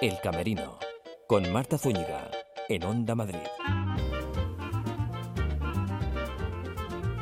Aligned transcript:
El 0.00 0.18
Camerino, 0.22 0.78
con 1.26 1.52
Marta 1.52 1.76
Zúñiga, 1.76 2.30
en 2.70 2.84
Onda 2.84 3.14
Madrid. 3.14 3.36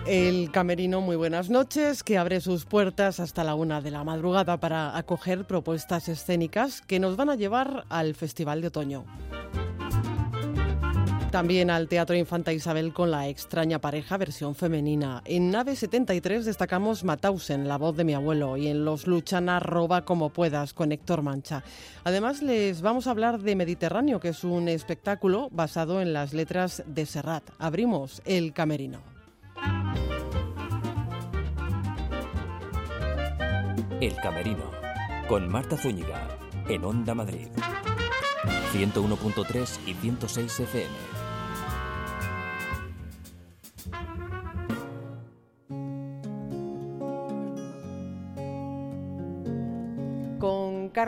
El 0.07 0.53
Camerino, 0.53 1.01
muy 1.01 1.17
buenas 1.17 1.51
noches, 1.51 2.05
que 2.05 2.19
abre 2.19 2.41
sus 2.41 2.67
puertas 2.67 3.19
hasta 3.19 3.43
la 3.43 3.57
una 3.57 3.81
de 3.81 3.91
la 3.91 4.05
madrugada 4.05 4.61
para 4.61 4.97
acoger 4.97 5.45
propuestas 5.45 6.09
escénicas 6.09 6.81
que 6.81 7.01
nos 7.01 7.17
van 7.17 7.31
a 7.31 7.35
llevar 7.35 7.85
al 7.89 8.15
Festival 8.15 8.61
de 8.61 8.69
Otoño. 8.69 9.05
También 11.31 11.69
al 11.69 11.89
Teatro 11.89 12.17
Infanta 12.17 12.55
Isabel 12.55 12.95
con 12.95 13.11
la 13.11 13.29
extraña 13.29 13.81
pareja 13.81 14.17
versión 14.17 14.55
femenina. 14.55 15.21
En 15.27 15.51
Nave 15.51 15.77
73 15.77 16.47
destacamos 16.47 17.05
Matausen, 17.05 17.69
la 17.69 17.77
voz 17.77 17.97
de 17.97 18.05
mi 18.05 18.15
abuelo, 18.15 18.57
y 18.57 18.69
en 18.69 18.87
Los 18.87 19.07
Luchana 19.07 19.61
Roba 19.61 20.07
como 20.07 20.31
puedas 20.31 20.73
con 20.73 20.91
Héctor 20.91 21.21
Mancha. 21.21 21.63
Además 22.05 22.41
les 22.41 22.81
vamos 22.81 23.07
a 23.07 23.11
hablar 23.11 23.41
de 23.41 23.57
Mediterráneo, 23.57 24.21
que 24.21 24.31
es 24.31 24.43
un 24.43 24.69
espectáculo 24.69 25.49
basado 25.51 26.01
en 26.01 26.15
las 26.15 26.33
letras 26.33 26.83
de 26.87 27.05
Serrat. 27.05 27.45
Abrimos 27.59 28.23
el 28.25 28.55
camerino. 28.55 29.01
El 34.01 34.15
Camerino, 34.17 34.71
con 35.29 35.49
Marta 35.49 35.77
Zúñiga, 35.77 36.29
en 36.69 36.85
Onda 36.85 37.15
Madrid. 37.15 37.49
101.3 38.73 39.79
y 39.87 39.95
106 39.95 40.61
FM. 40.61 41.18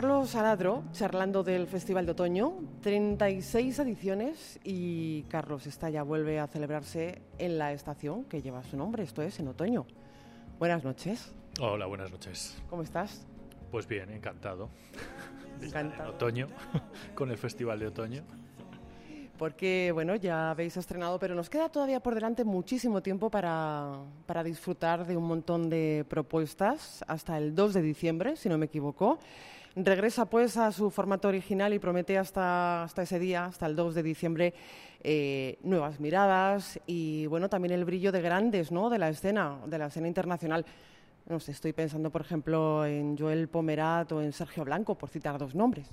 Carlos 0.01 0.33
Aradro, 0.33 0.83
charlando 0.93 1.43
del 1.43 1.67
Festival 1.67 2.07
de 2.07 2.13
Otoño, 2.13 2.55
36 2.81 3.77
ediciones 3.77 4.59
y 4.63 5.21
Carlos, 5.29 5.67
esta 5.67 5.91
ya 5.91 6.01
vuelve 6.01 6.39
a 6.39 6.47
celebrarse 6.47 7.21
en 7.37 7.59
la 7.59 7.71
estación 7.71 8.23
que 8.23 8.41
lleva 8.41 8.63
su 8.63 8.77
nombre, 8.77 9.03
esto 9.03 9.21
es 9.21 9.39
en 9.39 9.49
otoño. 9.49 9.85
Buenas 10.57 10.83
noches. 10.83 11.31
Hola, 11.59 11.85
buenas 11.85 12.09
noches. 12.09 12.59
¿Cómo 12.67 12.81
estás? 12.81 13.27
Pues 13.69 13.85
bien, 13.87 14.09
encantado. 14.09 14.69
Encantado. 15.61 16.09
En 16.09 16.15
otoño, 16.15 16.47
con 17.13 17.29
el 17.29 17.37
Festival 17.37 17.77
de 17.77 17.85
Otoño 17.85 18.23
porque 19.37 19.89
bueno, 19.91 20.15
ya 20.15 20.51
habéis 20.51 20.77
estrenado, 20.77 21.17
pero 21.17 21.33
nos 21.33 21.49
queda 21.49 21.67
todavía 21.67 21.99
por 21.99 22.13
delante 22.13 22.43
muchísimo 22.43 23.01
tiempo 23.01 23.31
para, 23.31 23.91
para, 24.27 24.43
disfrutar 24.43 25.07
de 25.07 25.17
un 25.17 25.23
montón 25.23 25.67
de 25.67 26.05
propuestas 26.07 27.03
hasta 27.07 27.39
el 27.39 27.55
2 27.55 27.73
de 27.73 27.81
diciembre, 27.81 28.35
si 28.35 28.49
no 28.49 28.59
me 28.59 28.67
equivoco. 28.67 29.17
Regresa 29.75 30.25
pues 30.25 30.57
a 30.57 30.71
su 30.71 30.89
formato 30.89 31.29
original 31.29 31.73
y 31.73 31.79
promete 31.79 32.17
hasta, 32.17 32.83
hasta 32.83 33.03
ese 33.03 33.19
día, 33.19 33.45
hasta 33.45 33.65
el 33.65 33.75
2 33.75 33.95
de 33.95 34.03
diciembre, 34.03 34.53
eh, 35.01 35.57
nuevas 35.63 35.99
miradas 35.99 36.79
y 36.85 37.25
bueno, 37.27 37.47
también 37.47 37.73
el 37.73 37.85
brillo 37.85 38.11
de 38.11 38.21
grandes 38.21 38.71
¿no? 38.71 38.89
de 38.89 38.99
la 38.99 39.09
escena, 39.09 39.59
de 39.65 39.77
la 39.77 39.85
escena 39.85 40.09
internacional. 40.09 40.65
No 41.27 41.39
sé, 41.39 41.51
estoy 41.51 41.71
pensando, 41.71 42.09
por 42.09 42.21
ejemplo, 42.21 42.85
en 42.85 43.17
Joel 43.17 43.47
Pomerat 43.47 44.11
o 44.11 44.21
en 44.21 44.33
Sergio 44.33 44.65
Blanco, 44.65 44.95
por 44.95 45.09
citar 45.09 45.37
dos 45.37 45.55
nombres. 45.55 45.89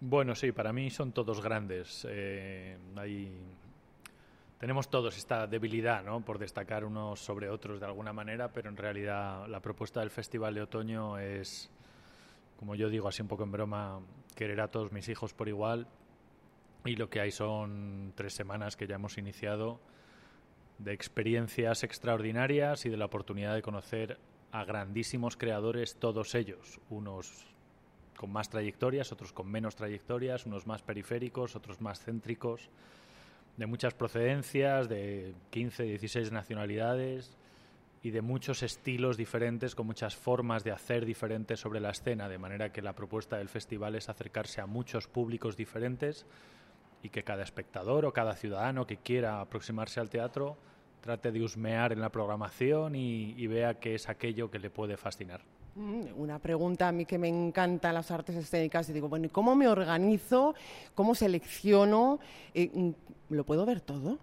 Bueno, 0.00 0.34
sí, 0.34 0.50
para 0.50 0.72
mí 0.72 0.90
son 0.90 1.12
todos 1.12 1.40
grandes. 1.40 2.04
Eh, 2.08 2.76
tenemos 4.58 4.88
todos 4.88 5.16
esta 5.16 5.46
debilidad, 5.46 6.02
¿no? 6.02 6.20
Por 6.20 6.38
destacar 6.38 6.84
unos 6.84 7.20
sobre 7.20 7.48
otros 7.48 7.78
de 7.78 7.86
alguna 7.86 8.12
manera, 8.12 8.48
pero 8.52 8.68
en 8.68 8.76
realidad 8.76 9.46
la 9.46 9.60
propuesta 9.60 10.00
del 10.00 10.10
Festival 10.10 10.54
de 10.54 10.62
Otoño 10.62 11.18
es 11.18 11.70
como 12.58 12.74
yo 12.74 12.90
digo 12.90 13.08
así 13.08 13.22
un 13.22 13.28
poco 13.28 13.44
en 13.44 13.52
broma, 13.52 14.00
querer 14.34 14.60
a 14.60 14.68
todos 14.68 14.92
mis 14.92 15.08
hijos 15.08 15.32
por 15.32 15.48
igual. 15.48 15.86
Y 16.84 16.96
lo 16.96 17.08
que 17.08 17.20
hay 17.20 17.30
son 17.30 18.12
tres 18.16 18.34
semanas 18.34 18.76
que 18.76 18.86
ya 18.86 18.96
hemos 18.96 19.16
iniciado 19.16 19.80
de 20.78 20.92
experiencias 20.92 21.84
extraordinarias 21.84 22.84
y 22.84 22.88
de 22.88 22.96
la 22.96 23.04
oportunidad 23.04 23.54
de 23.54 23.62
conocer 23.62 24.18
a 24.50 24.64
grandísimos 24.64 25.36
creadores, 25.36 25.96
todos 25.96 26.34
ellos, 26.34 26.80
unos 26.90 27.46
con 28.16 28.32
más 28.32 28.48
trayectorias, 28.48 29.12
otros 29.12 29.32
con 29.32 29.48
menos 29.48 29.76
trayectorias, 29.76 30.46
unos 30.46 30.66
más 30.66 30.82
periféricos, 30.82 31.54
otros 31.54 31.80
más 31.80 32.00
céntricos, 32.00 32.70
de 33.56 33.66
muchas 33.66 33.94
procedencias, 33.94 34.88
de 34.88 35.34
15, 35.50 35.84
16 35.84 36.32
nacionalidades 36.32 37.36
y 38.02 38.10
de 38.10 38.22
muchos 38.22 38.62
estilos 38.62 39.16
diferentes, 39.16 39.74
con 39.74 39.86
muchas 39.86 40.14
formas 40.14 40.64
de 40.64 40.70
hacer 40.70 41.04
diferentes 41.04 41.60
sobre 41.60 41.80
la 41.80 41.90
escena, 41.90 42.28
de 42.28 42.38
manera 42.38 42.72
que 42.72 42.82
la 42.82 42.94
propuesta 42.94 43.38
del 43.38 43.48
festival 43.48 43.94
es 43.96 44.08
acercarse 44.08 44.60
a 44.60 44.66
muchos 44.66 45.08
públicos 45.08 45.56
diferentes 45.56 46.26
y 47.02 47.08
que 47.08 47.24
cada 47.24 47.42
espectador 47.42 48.04
o 48.04 48.12
cada 48.12 48.34
ciudadano 48.34 48.86
que 48.86 48.98
quiera 48.98 49.40
aproximarse 49.40 50.00
al 50.00 50.10
teatro 50.10 50.56
trate 51.00 51.32
de 51.32 51.42
husmear 51.42 51.92
en 51.92 52.00
la 52.00 52.10
programación 52.10 52.94
y, 52.94 53.46
vea 53.46 53.74
qué 53.74 53.94
es 53.94 54.08
aquello 54.08 54.50
que 54.50 54.58
le 54.58 54.70
puede 54.70 54.96
fascinar. 54.96 55.40
Mm, 55.74 56.06
una 56.16 56.38
pregunta 56.38 56.88
a 56.88 56.92
mí 56.92 57.04
que 57.04 57.18
me 57.18 57.28
encantan 57.28 57.94
las 57.94 58.10
artes 58.10 58.36
escénicas 58.36 58.88
y 58.88 58.92
digo, 58.92 59.08
bueno, 59.08 59.28
¿cómo 59.30 59.54
me 59.54 59.68
organizo? 59.68 60.54
¿Cómo 60.94 61.14
selecciono? 61.14 62.18
Eh, 62.52 62.70
mm, 62.72 62.90
¿Lo 63.30 63.44
puedo 63.44 63.64
ver 63.64 63.80
todo? 63.80 64.18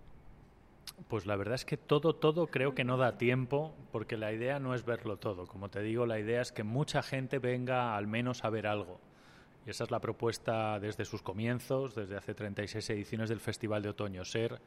Pues 1.07 1.25
la 1.25 1.35
verdad 1.35 1.55
es 1.55 1.65
que 1.65 1.77
todo, 1.77 2.15
todo 2.15 2.47
creo 2.47 2.73
que 2.73 2.83
no 2.83 2.97
da 2.97 3.17
tiempo, 3.17 3.75
porque 3.91 4.17
la 4.17 4.31
idea 4.31 4.59
no 4.59 4.73
es 4.73 4.85
verlo 4.85 5.17
todo. 5.17 5.45
Como 5.45 5.69
te 5.69 5.81
digo, 5.81 6.05
la 6.05 6.19
idea 6.19 6.41
es 6.41 6.51
que 6.51 6.63
mucha 6.63 7.01
gente 7.01 7.39
venga 7.39 7.95
al 7.95 8.07
menos 8.07 8.43
a 8.43 8.49
ver 8.49 8.67
algo. 8.67 8.99
Y 9.65 9.71
esa 9.71 9.83
es 9.83 9.91
la 9.91 9.99
propuesta 9.99 10.79
desde 10.79 11.05
sus 11.05 11.21
comienzos, 11.21 11.95
desde 11.95 12.17
hace 12.17 12.33
36 12.33 12.89
ediciones 12.91 13.29
del 13.29 13.39
Festival 13.39 13.81
de 13.81 13.89
Otoño, 13.89 14.23
ser 14.23 14.59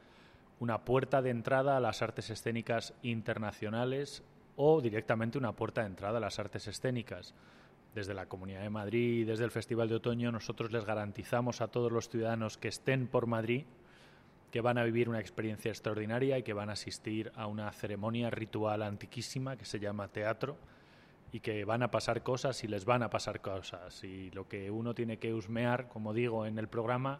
una 0.59 0.83
puerta 0.83 1.21
de 1.21 1.29
entrada 1.29 1.77
a 1.77 1.79
las 1.79 2.01
artes 2.01 2.29
escénicas 2.29 2.93
internacionales 3.01 4.23
o 4.57 4.81
directamente 4.81 5.37
una 5.37 5.53
puerta 5.53 5.81
de 5.81 5.87
entrada 5.87 6.17
a 6.17 6.21
las 6.21 6.37
artes 6.37 6.67
escénicas. 6.67 7.33
Desde 7.95 8.13
la 8.13 8.27
Comunidad 8.27 8.61
de 8.61 8.69
Madrid, 8.69 9.25
desde 9.25 9.45
el 9.45 9.51
Festival 9.51 9.89
de 9.89 9.95
Otoño, 9.95 10.31
nosotros 10.31 10.71
les 10.71 10.85
garantizamos 10.85 11.61
a 11.61 11.69
todos 11.69 11.91
los 11.91 12.09
ciudadanos 12.09 12.57
que 12.57 12.67
estén 12.67 13.07
por 13.07 13.25
Madrid 13.25 13.63
que 14.51 14.61
van 14.61 14.77
a 14.77 14.83
vivir 14.83 15.09
una 15.09 15.19
experiencia 15.19 15.69
extraordinaria 15.69 16.37
y 16.37 16.43
que 16.43 16.53
van 16.53 16.69
a 16.69 16.73
asistir 16.73 17.31
a 17.35 17.47
una 17.47 17.71
ceremonia 17.71 18.29
ritual 18.29 18.81
antiquísima 18.81 19.57
que 19.57 19.65
se 19.65 19.79
llama 19.79 20.07
teatro 20.07 20.57
y 21.31 21.39
que 21.41 21.65
van 21.65 21.83
a 21.83 21.91
pasar 21.91 22.23
cosas 22.23 22.63
y 22.63 22.67
les 22.67 22.85
van 22.85 23.03
a 23.03 23.09
pasar 23.09 23.41
cosas. 23.41 24.03
Y 24.03 24.31
lo 24.31 24.47
que 24.47 24.71
uno 24.71 24.95
tiene 24.95 25.17
que 25.17 25.33
husmear, 25.33 25.87
como 25.87 26.13
digo 26.13 26.45
en 26.45 26.57
el 26.57 26.67
programa, 26.67 27.19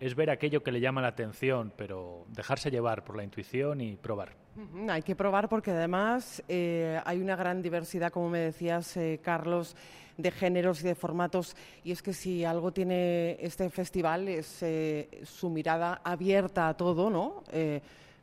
es 0.00 0.16
ver 0.16 0.30
aquello 0.30 0.64
que 0.64 0.72
le 0.72 0.80
llama 0.80 1.00
la 1.00 1.08
atención, 1.08 1.72
pero 1.76 2.26
dejarse 2.28 2.70
llevar 2.70 3.04
por 3.04 3.16
la 3.16 3.22
intuición 3.22 3.80
y 3.80 3.96
probar. 3.96 4.41
Hay 4.88 5.02
que 5.02 5.16
probar 5.16 5.48
porque 5.48 5.70
además 5.70 6.42
eh, 6.46 7.00
hay 7.06 7.20
una 7.20 7.36
gran 7.36 7.62
diversidad, 7.62 8.12
como 8.12 8.28
me 8.28 8.38
decías, 8.38 8.96
eh, 8.98 9.18
Carlos, 9.22 9.74
de 10.18 10.30
géneros 10.30 10.80
y 10.82 10.84
de 10.84 10.94
formatos. 10.94 11.56
Y 11.84 11.92
es 11.92 12.02
que 12.02 12.12
si 12.12 12.44
algo 12.44 12.70
tiene 12.70 13.38
este 13.40 13.70
festival 13.70 14.28
es 14.28 14.62
eh, 14.62 15.22
su 15.24 15.48
mirada 15.48 16.02
abierta 16.04 16.68
a 16.68 16.76
todo, 16.76 17.08
¿no? 17.08 17.42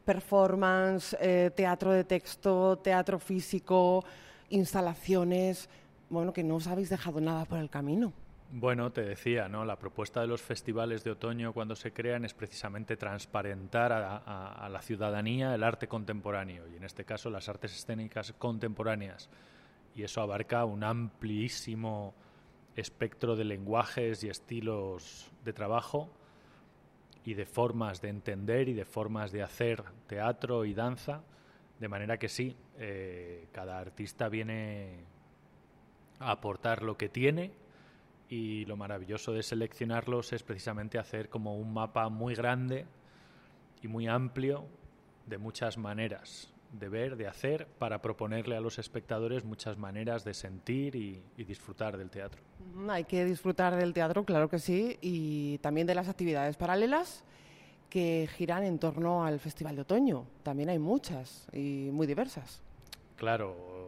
performance, 0.05 1.15
teatro 1.55 1.91
de 1.91 2.03
texto, 2.03 2.79
teatro 2.79 3.19
físico, 3.19 4.03
instalaciones. 4.49 5.69
Bueno, 6.09 6.33
que 6.33 6.43
no 6.43 6.55
os 6.55 6.65
habéis 6.65 6.89
dejado 6.89 7.21
nada 7.21 7.45
por 7.45 7.59
el 7.59 7.69
camino. 7.69 8.11
Bueno, 8.51 8.91
te 8.91 9.03
decía, 9.03 9.47
¿no? 9.47 9.63
La 9.63 9.77
propuesta 9.77 10.21
de 10.21 10.27
los 10.27 10.41
festivales 10.41 11.03
de 11.03 11.11
otoño 11.11 11.53
cuando 11.53 11.75
se 11.75 11.93
crean 11.93 12.25
es 12.25 12.33
precisamente 12.33 12.97
transparentar 12.97 13.91
a, 13.93 14.67
la 14.67 14.81
ciudadanía 14.81 15.53
el 15.53 15.63
arte 15.63 15.87
contemporáneo 15.87 16.67
y 16.67 16.75
en 16.75 16.83
este 16.83 17.05
caso 17.05 17.29
las 17.29 17.47
artes 17.47 17.75
escénicas 17.75 18.33
contemporáneas. 18.39 19.29
Y 19.93 20.01
eso 20.01 20.21
abarca 20.21 20.65
un 20.65 20.83
amplísimo 20.83 22.15
espectro 22.75 23.35
de 23.35 23.43
lenguajes 23.43 24.23
y 24.23 24.29
estilos 24.29 25.31
de 25.45 25.53
trabajo 25.53 26.09
y 27.25 27.35
de 27.35 27.45
formas 27.45 28.01
de 28.01 28.09
entender 28.09 28.67
y 28.67 28.73
de 28.73 28.85
formas 28.85 29.31
de 29.31 29.43
hacer 29.43 29.83
teatro 30.07 30.65
y 30.65 30.73
danza, 30.73 31.21
de 31.79 31.87
manera 31.87 32.17
que 32.17 32.29
sí, 32.29 32.57
eh, 32.79 33.47
cada 33.51 33.77
artista 33.77 34.27
viene 34.27 35.03
a 36.17 36.31
aportar 36.31 36.81
lo 36.81 36.97
que 36.97 37.09
tiene 37.09 37.58
y 38.29 38.65
lo 38.65 38.77
maravilloso 38.77 39.33
de 39.33 39.43
seleccionarlos 39.43 40.31
es 40.33 40.43
precisamente 40.43 40.99
hacer 40.99 41.29
como 41.29 41.57
un 41.57 41.73
mapa 41.73 42.07
muy 42.09 42.35
grande 42.35 42.85
y 43.81 43.87
muy 43.87 44.07
amplio 44.07 44.65
de 45.25 45.37
muchas 45.37 45.77
maneras 45.77 46.53
de 46.71 46.89
ver, 46.89 47.15
de 47.15 47.27
hacer, 47.27 47.67
para 47.79 48.01
proponerle 48.01 48.55
a 48.55 48.61
los 48.61 48.77
espectadores 48.77 49.43
muchas 49.43 49.77
maneras 49.77 50.23
de 50.23 50.33
sentir 50.33 50.95
y, 50.95 51.23
disfrutar 51.37 51.97
del 51.97 52.09
teatro. 52.09 52.41
Hay 52.89 53.05
que 53.05 53.25
disfrutar 53.25 53.75
del 53.75 53.93
teatro, 53.93 54.23
claro 54.23 54.49
que 54.49 54.59
sí, 54.59 54.97
y 55.01 55.57
también 55.59 55.87
de 55.87 55.95
las 55.95 56.07
actividades 56.09 56.57
paralelas 56.57 57.23
que 57.89 58.29
giran 58.35 58.63
en 58.63 58.77
torno 58.77 59.25
al 59.25 59.39
Festival 59.39 59.75
de 59.75 59.81
Otoño. 59.81 60.27
También 60.43 60.69
hay 60.69 60.77
muchas 60.77 61.47
y 61.51 61.89
muy 61.91 62.05
diversas. 62.05 62.61
Claro, 63.15 63.78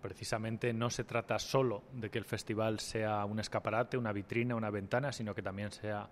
precisamente 0.00 0.72
no 0.72 0.90
se 0.90 1.04
trata 1.04 1.38
solo 1.38 1.82
de 1.92 2.10
que 2.10 2.18
el 2.18 2.24
festival 2.24 2.80
sea 2.80 3.24
un 3.24 3.40
escaparate, 3.40 3.96
una 3.96 4.12
vitrina, 4.12 4.56
una 4.56 4.70
ventana, 4.70 5.12
sino 5.12 5.34
que 5.34 5.42
también 5.42 5.70
sea 5.70 6.08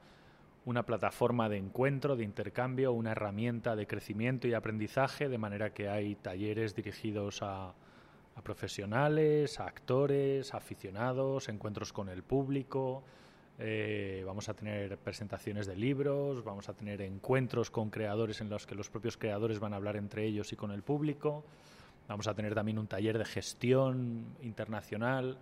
una 0.65 0.85
plataforma 0.85 1.49
de 1.49 1.57
encuentro, 1.57 2.15
de 2.15 2.25
intercambio, 2.25 2.93
una 2.93 3.13
herramienta 3.13 3.75
de 3.75 3.87
crecimiento 3.87 4.47
y 4.47 4.55
aprendizaje, 4.55 5.29
de 5.29 5.39
manera 5.39 5.73
que 5.73 5.89
hay 5.89 6.15
talleres 6.17 6.75
dirigidos 6.75 7.41
a, 7.43 7.73
profesionales, 8.43 9.59
a 9.59 9.67
actores, 9.67 10.55
a 10.55 10.59
aficionados, 10.59 11.49
encuentros 11.49 11.93
con 11.93 12.09
el 12.09 12.23
público. 12.23 13.03
Eh, 13.59 14.23
vamos 14.27 14.49
a 14.49 14.55
tener 14.55 14.97
presentaciones 14.99 15.67
de 15.67 15.75
libros, 15.75 16.45
vamos 16.45 16.69
a 16.69 16.75
tener 16.75 17.01
encuentros 17.03 17.71
con 17.71 17.91
creadores 17.91 18.41
en 18.41 18.49
los 18.49 18.67
que 18.67 18.77
los 18.77 18.91
propios 18.91 19.17
creadores 19.17 19.59
van 19.59 19.73
a 19.73 19.77
hablar 19.77 19.97
entre 19.97 20.25
ellos 20.25 20.53
y 20.53 20.57
con 20.57 20.71
el 20.71 20.83
público. 20.83 21.45
Vamos 22.09 22.27
a 22.27 22.35
tener 22.35 22.55
también 22.55 22.79
un 22.79 22.87
taller 22.87 23.19
de 23.19 23.27
gestión 23.27 24.35
internacional 24.41 25.37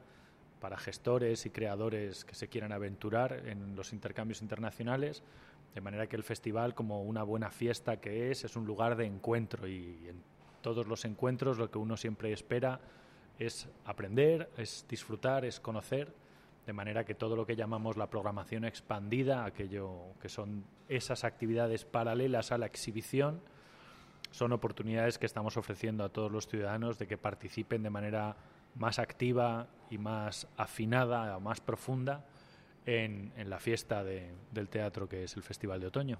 para 0.60 0.76
gestores 0.76 1.46
y 1.46 1.50
creadores 1.50 2.24
que 2.24 2.34
se 2.34 2.48
quieran 2.48 2.72
aventurar 2.72 3.44
en 3.46 3.76
los 3.76 3.92
intercambios 3.92 4.42
internacionales, 4.42 5.22
de 5.74 5.80
manera 5.80 6.08
que 6.08 6.16
el 6.16 6.24
festival, 6.24 6.74
como 6.74 7.02
una 7.02 7.22
buena 7.22 7.50
fiesta 7.50 8.00
que 8.00 8.32
es, 8.32 8.44
es 8.44 8.56
un 8.56 8.66
lugar 8.66 8.96
de 8.96 9.06
encuentro 9.06 9.68
y 9.68 10.08
en 10.08 10.22
todos 10.60 10.88
los 10.88 11.04
encuentros 11.04 11.58
lo 11.58 11.70
que 11.70 11.78
uno 11.78 11.96
siempre 11.96 12.32
espera 12.32 12.80
es 13.38 13.68
aprender, 13.84 14.50
es 14.56 14.84
disfrutar, 14.88 15.44
es 15.44 15.60
conocer, 15.60 16.12
de 16.66 16.72
manera 16.72 17.04
que 17.04 17.14
todo 17.14 17.36
lo 17.36 17.46
que 17.46 17.54
llamamos 17.54 17.96
la 17.96 18.10
programación 18.10 18.64
expandida, 18.64 19.44
aquello 19.44 20.14
que 20.20 20.28
son 20.28 20.64
esas 20.88 21.22
actividades 21.22 21.84
paralelas 21.84 22.50
a 22.50 22.58
la 22.58 22.66
exhibición, 22.66 23.40
son 24.30 24.52
oportunidades 24.52 25.18
que 25.18 25.26
estamos 25.26 25.56
ofreciendo 25.56 26.04
a 26.04 26.08
todos 26.08 26.30
los 26.30 26.46
ciudadanos 26.46 26.98
de 26.98 27.06
que 27.06 27.18
participen 27.18 27.82
de 27.82 27.90
manera 27.90 28.36
más 28.74 28.98
activa 28.98 29.66
y 29.90 29.98
más 29.98 30.46
afinada, 30.56 31.38
más 31.38 31.60
profunda 31.60 32.24
en, 32.84 33.32
la 33.48 33.58
fiesta 33.58 34.04
del 34.04 34.68
teatro 34.68 35.08
que 35.08 35.24
es 35.24 35.36
el 35.36 35.42
Festival 35.42 35.80
de 35.80 35.86
Otoño. 35.88 36.18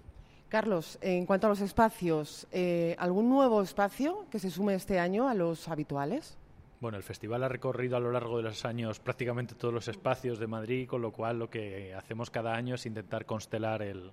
Carlos, 0.48 0.98
en 1.00 1.26
cuanto 1.26 1.48
a 1.48 1.50
los 1.50 1.60
espacios, 1.60 2.46
eh, 2.52 2.94
¿algún 2.98 3.28
nuevo 3.28 3.62
espacio 3.62 4.26
que 4.30 4.38
se 4.38 4.50
sume 4.50 4.74
este 4.74 5.00
año 5.00 5.28
a 5.28 5.34
los 5.34 5.68
habituales? 5.68 6.38
Bueno, 6.80 6.98
el 6.98 7.02
festival 7.02 7.42
ha 7.42 7.48
recorrido 7.48 7.96
a 7.96 8.00
lo 8.00 8.12
largo 8.12 8.36
de 8.36 8.44
los 8.44 8.64
años 8.64 9.00
prácticamente 9.00 9.54
todos 9.54 9.74
los 9.74 9.88
espacios 9.88 10.38
de 10.38 10.46
Madrid, 10.46 10.86
con 10.86 11.02
lo 11.02 11.10
cual 11.10 11.38
lo 11.38 11.50
que 11.50 11.94
hacemos 11.94 12.30
cada 12.30 12.54
año 12.54 12.76
es 12.76 12.86
intentar 12.86 13.26
constelar 13.26 13.82
el, 13.82 14.12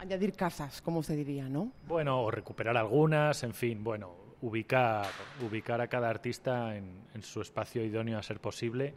Añadir 0.00 0.32
casas, 0.32 0.80
como 0.80 1.02
se 1.02 1.14
diría, 1.14 1.46
¿no? 1.46 1.72
Bueno, 1.86 2.22
o 2.22 2.30
recuperar 2.30 2.74
algunas, 2.78 3.42
en 3.42 3.52
fin, 3.52 3.84
bueno, 3.84 4.14
ubicar, 4.40 5.04
ubicar 5.46 5.82
a 5.82 5.88
cada 5.88 6.08
artista 6.08 6.74
en, 6.74 7.22
su 7.22 7.42
espacio 7.42 7.84
idóneo 7.84 8.18
a 8.18 8.22
ser 8.22 8.40
posible. 8.40 8.94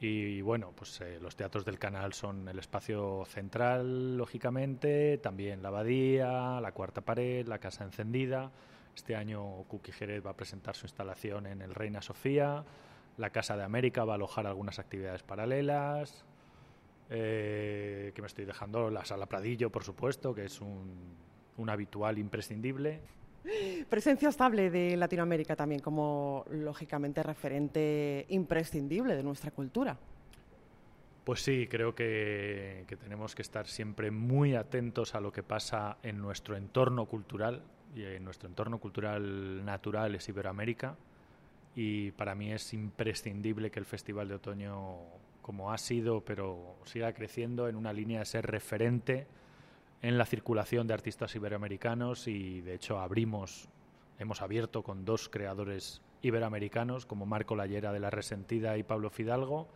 Y 0.00 0.40
bueno, 0.40 0.72
pues 0.74 0.98
eh, 1.02 1.18
los 1.20 1.36
teatros 1.36 1.66
del 1.66 1.78
canal 1.78 2.14
son 2.14 2.48
el 2.48 2.58
espacio 2.58 3.26
central, 3.26 4.16
lógicamente, 4.16 5.18
también 5.18 5.60
la 5.60 5.68
abadía, 5.68 6.58
la 6.62 6.72
cuarta 6.72 7.02
pared, 7.02 7.46
la 7.46 7.58
casa 7.58 7.84
encendida. 7.84 8.50
Este 8.96 9.16
año 9.16 9.44
Cookie 9.68 9.92
Jerez 9.92 10.24
va 10.24 10.30
a 10.30 10.36
presentar 10.36 10.74
su 10.74 10.86
instalación 10.86 11.48
en 11.48 11.60
el 11.60 11.74
Reina 11.74 12.00
Sofía. 12.00 12.64
La 13.18 13.28
Casa 13.28 13.58
de 13.58 13.64
América 13.64 14.06
va 14.06 14.14
a 14.14 14.16
alojar 14.16 14.46
algunas 14.46 14.78
actividades 14.78 15.22
paralelas. 15.22 16.24
Eh, 17.12 18.12
que 18.14 18.22
me 18.22 18.28
estoy 18.28 18.44
dejando 18.44 18.88
la 18.88 19.04
sala 19.04 19.26
Pradillo, 19.26 19.70
por 19.70 19.82
supuesto, 19.82 20.32
que 20.32 20.44
es 20.44 20.60
un, 20.60 21.68
habitual 21.68 22.18
imprescindible. 22.18 23.00
Presencia 23.88 24.28
estable 24.28 24.70
de 24.70 24.96
Latinoamérica 24.96 25.56
también 25.56 25.80
como, 25.80 26.44
lógicamente, 26.50 27.22
referente 27.22 28.26
imprescindible 28.28 29.16
de 29.16 29.22
nuestra 29.22 29.50
cultura. 29.50 29.98
Pues 31.24 31.42
sí, 31.42 31.66
creo 31.68 31.94
que, 31.94 32.86
tenemos 33.00 33.34
que 33.34 33.42
estar 33.42 33.66
siempre 33.66 34.10
muy 34.10 34.54
atentos 34.54 35.14
a 35.14 35.20
lo 35.20 35.32
que 35.32 35.42
pasa 35.42 35.98
en 36.02 36.18
nuestro 36.18 36.56
entorno 36.56 37.06
cultural, 37.06 37.62
y 37.94 38.04
en 38.04 38.24
nuestro 38.24 38.48
entorno 38.48 38.78
cultural 38.78 39.64
natural 39.64 40.14
es 40.14 40.28
Iberoamérica, 40.28 40.96
y 41.74 42.12
para 42.12 42.34
mí 42.34 42.52
es 42.52 42.72
imprescindible 42.72 43.70
que 43.70 43.80
el 43.80 43.86
Festival 43.86 44.28
de 44.28 44.34
Otoño 44.36 44.98
como 45.42 45.72
ha 45.72 45.78
sido, 45.78 46.22
pero 46.24 46.76
siga 46.84 47.12
creciendo 47.12 47.68
en 47.68 47.76
una 47.76 47.92
línea 47.92 48.20
de 48.20 48.24
ser 48.24 48.46
referente 48.46 49.26
en 50.02 50.18
la 50.18 50.26
circulación 50.26 50.86
de 50.86 50.94
artistas 50.94 51.34
iberoamericanos. 51.34 52.28
Y 52.28 52.60
de 52.60 52.74
hecho 52.74 52.98
abrimos, 52.98 53.68
hemos 54.18 54.42
abierto 54.42 54.82
con 54.82 55.04
dos 55.04 55.28
creadores 55.28 56.02
iberoamericanos 56.22 57.06
como 57.06 57.26
Marco 57.26 57.56
Lallera 57.56 57.92
de 57.92 58.00
La 58.00 58.10
Resentida 58.10 58.76
y 58.76 58.82
Pablo 58.82 59.10
Fidalgo. 59.10 59.68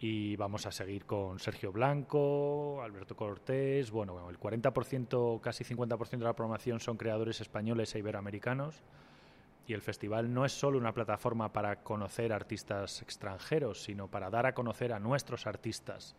Y 0.00 0.36
vamos 0.36 0.66
a 0.66 0.72
seguir 0.72 1.06
con 1.06 1.38
Sergio 1.38 1.72
Blanco, 1.72 2.82
Alberto 2.82 3.16
Cortés, 3.16 3.90
bueno, 3.90 4.28
el 4.28 4.38
40%, 4.38 5.40
casi 5.40 5.64
50% 5.64 6.10
de 6.10 6.24
la 6.24 6.34
programación 6.34 6.80
son 6.80 6.96
creadores 6.96 7.40
españoles 7.40 7.94
e 7.94 8.00
iberoamericanos 8.00 8.82
y 9.66 9.72
el 9.72 9.80
festival 9.80 10.32
no 10.32 10.44
es 10.44 10.52
solo 10.52 10.78
una 10.78 10.92
plataforma 10.92 11.52
para 11.52 11.82
conocer 11.82 12.32
artistas 12.32 13.00
extranjeros, 13.00 13.82
sino 13.82 14.08
para 14.08 14.30
dar 14.30 14.46
a 14.46 14.54
conocer 14.54 14.92
a 14.92 14.98
nuestros 14.98 15.46
artistas. 15.46 16.14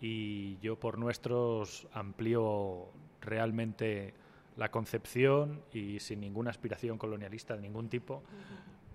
Y 0.00 0.58
yo 0.58 0.78
por 0.80 0.98
nuestros 0.98 1.86
amplío 1.92 2.88
realmente 3.20 4.14
la 4.56 4.70
concepción 4.70 5.62
y 5.72 6.00
sin 6.00 6.20
ninguna 6.20 6.50
aspiración 6.50 6.98
colonialista 6.98 7.54
de 7.54 7.62
ningún 7.62 7.88
tipo, 7.88 8.22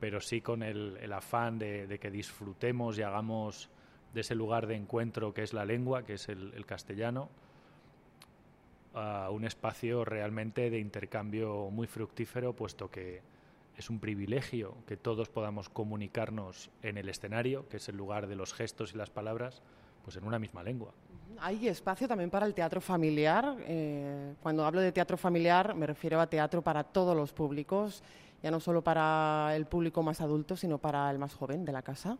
pero 0.02 0.20
sí 0.20 0.42
con 0.42 0.64
el, 0.64 1.12
afán 1.14 1.58
de, 1.58 1.98
que 2.00 2.12
disfrutemos 2.12 2.98
y 2.98 3.04
hagamos 3.04 3.70
de 4.14 4.22
ese 4.22 4.36
lugar 4.36 4.68
de 4.68 4.76
encuentro 4.76 5.34
que 5.34 5.44
es 5.44 5.54
la 5.54 5.64
lengua, 5.64 6.04
que 6.04 6.14
es 6.14 6.28
el, 6.28 6.66
castellano, 6.66 7.30
un 9.32 9.46
espacio 9.46 10.04
realmente 10.04 10.70
de 10.70 10.80
intercambio 10.80 11.70
muy 11.72 11.88
fructífero, 11.88 12.54
puesto 12.54 12.92
que 12.92 13.22
es 13.78 13.90
un 13.90 14.00
privilegio 14.00 14.76
que 14.88 14.98
todos 14.98 15.30
podamos 15.30 15.70
comunicarnos 15.70 16.72
en 16.82 16.98
el 16.98 17.10
escenario, 17.10 17.70
que 17.70 17.78
es 17.78 17.88
el 17.90 17.96
lugar 17.96 18.28
de 18.28 18.36
los 18.36 18.54
gestos 18.54 18.94
y 18.94 18.98
las 18.98 19.12
palabras, 19.12 19.62
pues 20.04 20.18
en 20.18 20.24
una 20.24 20.40
misma 20.40 20.64
lengua. 20.64 20.94
Hay 21.40 21.68
espacio 21.68 22.08
también 22.08 22.32
para 22.32 22.48
el 22.48 22.56
teatro 22.56 22.82
familiar. 22.82 23.56
Eh, 23.60 24.34
cuando 24.42 24.66
hablo 24.66 24.82
de 24.82 24.92
teatro 24.92 25.16
familiar 25.16 25.76
me 25.76 25.86
refiero 25.86 26.20
a 26.20 26.28
teatro 26.28 26.64
para 26.64 26.84
todos 26.84 27.16
los 27.16 27.34
públicos, 27.34 28.04
ya 28.42 28.50
no 28.50 28.60
solo 28.60 28.84
para 28.84 29.56
el 29.56 29.68
público 29.68 30.02
más 30.02 30.22
adulto, 30.22 30.56
sino 30.56 30.80
para 30.80 31.12
el 31.12 31.20
más 31.20 31.36
joven 31.36 31.64
de 31.64 31.72
la 31.72 31.84
casa. 31.84 32.18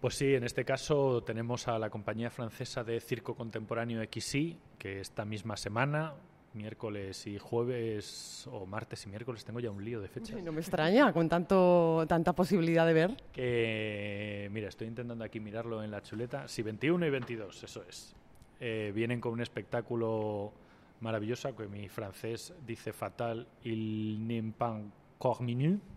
Pues 0.00 0.16
sí, 0.16 0.34
en 0.34 0.44
este 0.44 0.64
caso 0.64 1.22
tenemos 1.22 1.68
a 1.68 1.78
la 1.78 1.88
compañía 1.88 2.30
francesa 2.30 2.84
de 2.84 3.00
circo 3.00 3.34
contemporáneo 3.34 4.02
XI, 4.02 4.58
que 4.78 5.00
esta 5.00 5.24
misma 5.24 5.56
semana 5.56 6.14
miércoles 6.54 7.26
y 7.26 7.38
jueves 7.38 8.48
o 8.50 8.66
martes 8.66 9.04
y 9.06 9.08
miércoles 9.08 9.44
tengo 9.44 9.60
ya 9.60 9.70
un 9.70 9.84
lío 9.84 10.00
de 10.00 10.08
fechas. 10.08 10.42
no 10.42 10.52
me 10.52 10.60
extraña 10.60 11.12
con 11.12 11.28
tanto 11.28 12.04
tanta 12.08 12.32
posibilidad 12.32 12.86
de 12.86 12.92
ver. 12.92 13.16
Que 13.32 14.48
mira, 14.52 14.68
estoy 14.68 14.88
intentando 14.88 15.24
aquí 15.24 15.40
mirarlo 15.40 15.82
en 15.82 15.90
la 15.90 16.02
chuleta. 16.02 16.48
Sí, 16.48 16.62
21 16.62 17.06
y 17.06 17.10
22, 17.10 17.64
eso 17.64 17.84
es. 17.88 18.14
Eh, 18.60 18.92
vienen 18.94 19.20
con 19.20 19.32
un 19.32 19.40
espectáculo 19.40 20.52
maravilloso 21.00 21.54
que 21.56 21.66
mi 21.66 21.88
francés 21.88 22.54
dice 22.66 22.92
fatal, 22.92 23.46
il 23.64 24.26
n'est 24.26 24.54
pas 24.56 24.80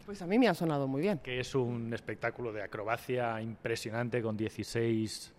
Pues 0.05 0.21
a 0.21 0.27
mí 0.27 0.37
me 0.37 0.47
ha 0.47 0.53
sonado 0.53 0.87
muy 0.87 1.01
bien. 1.01 1.17
Que 1.19 1.39
es 1.39 1.55
un 1.55 1.93
espectáculo 1.93 2.53
de 2.53 2.61
acrobacia 2.61 3.41
impresionante 3.41 4.21
con 4.21 4.37
16 4.37 5.33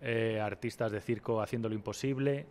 eh, 0.00 0.40
artistas 0.40 0.90
de 0.92 1.00
circo 1.00 1.42
haciendo 1.42 1.68
lo 1.68 1.74
imposible 1.74 2.46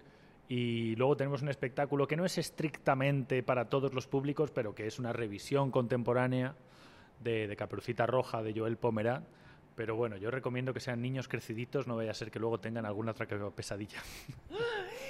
y 0.50 0.96
luego 0.96 1.18
tenemos 1.18 1.42
un 1.42 1.50
espectáculo 1.50 2.08
que 2.08 2.16
no 2.16 2.26
es 2.26 2.38
estrictamente 2.38 3.44
para 3.44 3.70
todos 3.70 3.94
los 3.94 4.08
públicos, 4.08 4.52
pero 4.52 4.74
que 4.74 4.88
es 4.88 5.00
una 5.00 5.12
revisión 5.12 5.72
contemporánea 5.72 6.56
de, 7.22 7.48
de 7.48 7.56
Caperucita 7.56 8.06
Roja 8.06 8.42
de 8.42 8.54
Joel 8.58 8.78
Pomerat. 8.78 9.24
Pero 9.78 9.96
bueno, 9.96 10.18
yo 10.18 10.32
recomiendo 10.32 10.74
que 10.74 10.80
sean 10.80 11.04
niños 11.04 11.28
creciditos, 11.28 11.86
no 11.86 11.96
vaya 11.96 12.10
a 12.10 12.14
ser 12.16 12.32
que 12.32 12.40
luego 12.40 12.60
tengan 12.60 12.88
alguna 12.88 13.12
otra 13.12 13.28
pesadilla. 13.52 14.00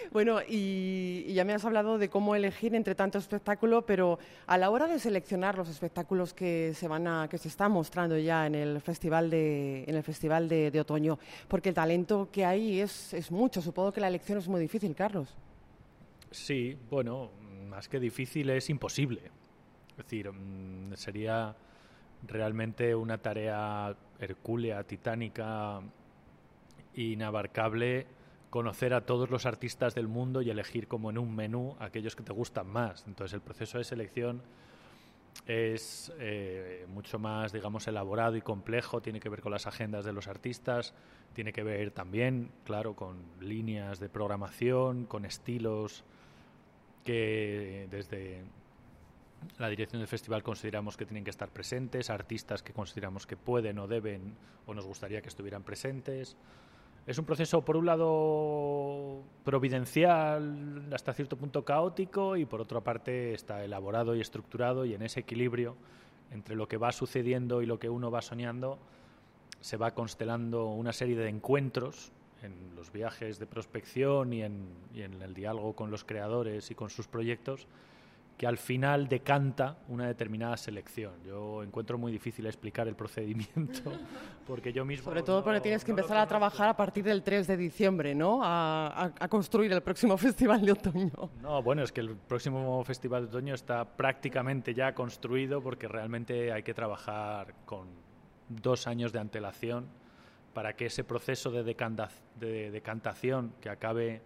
Bueno, 0.09 0.39
y, 0.47 1.33
ya 1.33 1.43
me 1.43 1.51
has 1.51 1.65
hablado 1.65 1.97
de 1.97 2.07
cómo 2.07 2.33
elegir 2.33 2.73
entre 2.75 2.95
tanto 2.95 3.17
espectáculo, 3.17 3.85
pero 3.85 4.19
a 4.45 4.57
la 4.57 4.69
hora 4.69 4.87
de 4.87 4.99
seleccionar 4.99 5.57
los 5.57 5.67
espectáculos 5.67 6.33
que 6.33 6.71
se 6.73 6.87
van 6.87 7.07
a, 7.07 7.27
que 7.29 7.37
se 7.37 7.49
están 7.49 7.73
mostrando 7.73 8.17
ya 8.17 8.47
en 8.47 8.55
el 8.55 8.79
festival 8.79 9.29
de, 9.29 9.83
en 9.83 9.95
el 9.95 10.03
festival 10.03 10.47
de, 10.47 10.79
otoño, 10.79 11.19
porque 11.49 11.69
el 11.69 11.75
talento 11.75 12.29
que 12.31 12.45
hay 12.45 12.79
es, 12.79 13.13
es 13.13 13.31
mucho. 13.31 13.61
Supongo 13.61 13.91
que 13.91 13.99
la 13.99 14.07
elección 14.07 14.37
es 14.37 14.47
muy 14.47 14.61
difícil, 14.61 14.95
Carlos. 14.95 15.35
Sí, 16.31 16.77
bueno, 16.89 17.29
más 17.67 17.89
que 17.89 17.99
difícil 17.99 18.49
es 18.49 18.69
imposible. 18.69 19.23
Es 19.89 19.97
decir, 19.97 20.31
mm, 20.31 20.93
sería 20.95 21.53
realmente 22.25 22.95
una 22.95 23.17
tarea 23.19 23.95
hercúlea, 24.19 24.83
titánica, 24.83 25.81
inabarcable 26.95 28.07
conocer 28.49 28.93
a 28.93 29.05
todos 29.05 29.29
los 29.29 29.45
artistas 29.45 29.93
del 29.93 30.07
mundo 30.07 30.41
y 30.41 30.49
elegir 30.49 30.87
como 30.87 31.09
en 31.09 31.17
un 31.17 31.35
menú 31.35 31.75
aquellos 31.79 32.15
que 32.15 32.23
te 32.23 32.33
gustan 32.33 32.67
más. 32.67 33.03
Entonces 33.07 33.33
el 33.33 33.41
proceso 33.41 33.77
de 33.77 33.83
selección 33.83 34.41
es 35.45 36.11
eh, 36.17 36.85
mucho 36.89 37.19
más, 37.19 37.51
digamos, 37.51 37.87
elaborado 37.87 38.35
y 38.35 38.41
complejo, 38.41 39.01
tiene 39.01 39.19
que 39.19 39.29
ver 39.29 39.41
con 39.41 39.51
las 39.51 39.67
agendas 39.67 40.05
de 40.05 40.13
los 40.13 40.27
artistas, 40.27 40.93
tiene 41.33 41.53
que 41.53 41.63
ver 41.63 41.91
también, 41.91 42.49
claro, 42.63 42.95
con 42.95 43.17
líneas 43.39 43.99
de 43.99 44.09
programación, 44.09 45.05
con 45.05 45.25
estilos 45.25 46.03
que 47.03 47.87
desde 47.91 48.43
la 49.57 49.69
dirección 49.69 49.99
del 49.99 50.07
festival 50.07 50.43
consideramos 50.43 50.97
que 50.97 51.05
tienen 51.05 51.23
que 51.23 51.29
estar 51.29 51.49
presentes, 51.49 52.09
artistas 52.09 52.61
que 52.61 52.73
consideramos 52.73 53.25
que 53.25 53.37
pueden 53.37 53.79
o 53.79 53.87
deben 53.87 54.35
o 54.65 54.73
nos 54.73 54.85
gustaría 54.85 55.21
que 55.21 55.29
estuvieran 55.29 55.63
presentes. 55.63 56.35
Es 57.07 57.17
un 57.17 57.25
proceso, 57.25 57.63
por 57.63 57.77
un 57.77 57.85
lado, 57.85 59.23
providencial, 59.45 60.89
hasta 60.91 61.13
cierto 61.13 61.37
punto 61.37 61.63
caótico, 61.63 62.35
y 62.35 62.45
por 62.45 62.59
otra 62.59 62.81
parte 62.81 63.33
está 63.33 63.63
elaborado 63.63 64.13
y 64.13 64.19
estructurado, 64.19 64.83
y 64.83 64.93
en 64.93 65.01
ese 65.01 65.21
equilibrio 65.21 65.77
entre 66.31 66.57
lo 66.57 66.67
que 66.67 66.75
va 66.75 66.91
sucediendo 66.91 67.61
y 67.61 67.65
lo 67.65 67.79
que 67.79 67.89
uno 67.89 68.11
va 68.11 68.21
soñando, 68.21 68.77
se 69.61 69.77
va 69.77 69.91
constelando 69.91 70.65
una 70.67 70.91
serie 70.91 71.15
de 71.15 71.29
encuentros 71.29 72.11
en 72.43 72.75
los 72.75 72.91
viajes 72.91 73.39
de 73.39 73.47
prospección 73.47 74.33
y 74.33 74.43
en, 74.43 74.67
y 74.93 75.03
en 75.03 75.21
el 75.21 75.33
diálogo 75.33 75.73
con 75.73 75.89
los 75.89 76.03
creadores 76.03 76.69
y 76.71 76.75
con 76.75 76.89
sus 76.89 77.07
proyectos, 77.07 77.67
que 78.37 78.45
al 78.45 78.57
final 78.57 79.07
decanta 79.07 79.77
una 79.87 80.05
determinada 80.05 80.55
selección. 80.57 81.13
Yo 81.25 81.63
encuentro 81.63 81.97
muy 81.97 82.11
difícil 82.11 82.45
explicar 82.45 82.87
el 82.87 82.95
procedimiento 82.95 83.91
porque 84.47 84.71
yo 84.71 84.85
mismo... 84.85 85.05
Sobre 85.05 85.23
todo 85.23 85.43
porque 85.43 85.59
tienes 85.59 85.83
que 85.83 85.89
empezar 85.89 86.17
a 86.17 86.27
trabajar 86.27 86.69
a 86.69 86.77
partir 86.77 87.03
del 87.03 87.23
3 87.23 87.47
de 87.47 87.57
diciembre, 87.57 88.13
¿no? 88.13 88.41
A, 88.43 89.11
a, 89.19 89.27
construir 89.27 89.71
el 89.73 89.81
próximo 89.81 90.17
Festival 90.17 90.63
de 90.63 90.73
Otoño. 90.73 91.31
No, 91.41 91.63
bueno, 91.63 91.81
es 91.81 91.91
que 91.91 92.01
el 92.01 92.15
próximo 92.15 92.83
Festival 92.83 93.23
de 93.23 93.29
Otoño 93.29 93.55
está 93.55 93.83
prácticamente 93.85 94.75
ya 94.75 94.93
construido 94.93 95.59
porque 95.59 95.87
realmente 95.87 96.51
hay 96.51 96.61
que 96.61 96.75
trabajar 96.75 97.55
con 97.65 97.87
dos 98.49 98.85
años 98.85 99.11
de 99.11 99.19
antelación 99.19 99.87
para 100.53 100.75
que 100.75 100.85
ese 100.85 101.03
proceso 101.03 101.49
de, 101.49 101.63
decanta, 101.63 102.09
de 102.39 102.69
decantación 102.69 103.53
que 103.61 103.69
acabe 103.69 104.21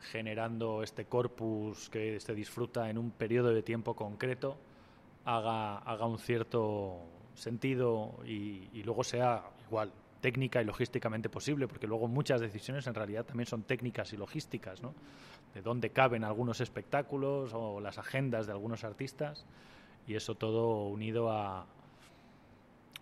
generando 0.00 0.82
este 0.82 1.04
corpus 1.04 1.90
que 1.90 2.18
se 2.20 2.34
disfruta 2.34 2.88
en 2.90 2.98
un 2.98 3.10
periodo 3.10 3.50
de 3.52 3.62
tiempo 3.62 3.94
concreto, 3.94 4.56
haga, 5.24 5.78
haga 5.78 6.06
un 6.06 6.18
cierto 6.18 6.98
sentido 7.34 8.18
y, 8.24 8.82
luego 8.82 9.04
sea 9.04 9.42
igual 9.66 9.92
técnica 10.20 10.60
y 10.60 10.64
logísticamente 10.64 11.28
posible, 11.28 11.66
porque 11.66 11.86
luego 11.86 12.08
muchas 12.08 12.40
decisiones 12.40 12.86
en 12.86 12.94
realidad 12.94 13.24
también 13.24 13.46
son 13.46 13.62
técnicas 13.62 14.12
y 14.12 14.16
logísticas, 14.16 14.82
¿no? 14.82 14.94
De 15.54 15.62
dónde 15.62 15.90
caben 15.90 16.24
algunos 16.24 16.60
espectáculos 16.60 17.52
o 17.54 17.80
las 17.80 17.98
agendas 17.98 18.46
de 18.46 18.52
algunos 18.52 18.84
artistas 18.84 19.46
y 20.06 20.14
eso 20.14 20.34
todo 20.34 20.86
unido 20.88 21.30
a, 21.30 21.66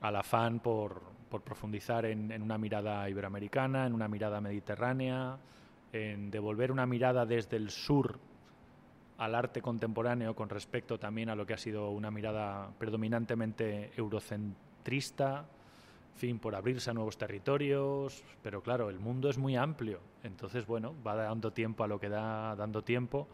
al 0.00 0.16
afán 0.16 0.60
por, 0.60 1.02
por 1.28 1.42
profundizar 1.42 2.06
en 2.06 2.40
una 2.40 2.56
mirada 2.56 3.08
iberoamericana, 3.10 3.86
en 3.86 3.94
una 3.94 4.06
mirada 4.06 4.40
mediterránea, 4.40 5.38
en 5.92 6.30
devolver 6.30 6.70
una 6.72 6.86
mirada 6.86 7.26
desde 7.26 7.56
el 7.56 7.70
sur 7.70 8.18
al 9.18 9.34
arte 9.34 9.60
contemporáneo 9.60 10.34
con 10.34 10.48
respecto 10.48 10.98
también 10.98 11.28
a 11.28 11.34
lo 11.34 11.44
que 11.44 11.54
ha 11.54 11.58
sido 11.58 11.90
una 11.90 12.10
mirada 12.10 12.70
predominantemente 12.78 13.90
eurocentrista, 13.96 15.44
en 16.14 16.20
fin, 16.20 16.38
por 16.38 16.54
abrirse 16.54 16.90
a 16.90 16.94
nuevos 16.94 17.18
territorios, 17.18 18.24
pero 18.42 18.62
claro, 18.62 18.90
el 18.90 18.98
mundo 18.98 19.28
es 19.28 19.38
muy 19.38 19.56
amplio, 19.56 20.00
entonces 20.22 20.66
bueno, 20.66 20.94
va 21.06 21.16
dando 21.16 21.52
tiempo 21.52 21.84
a 21.84 21.88
lo 21.88 21.98
que 21.98 22.08
da 22.08 22.54
dando 22.56 22.82
tiempo 22.82 23.28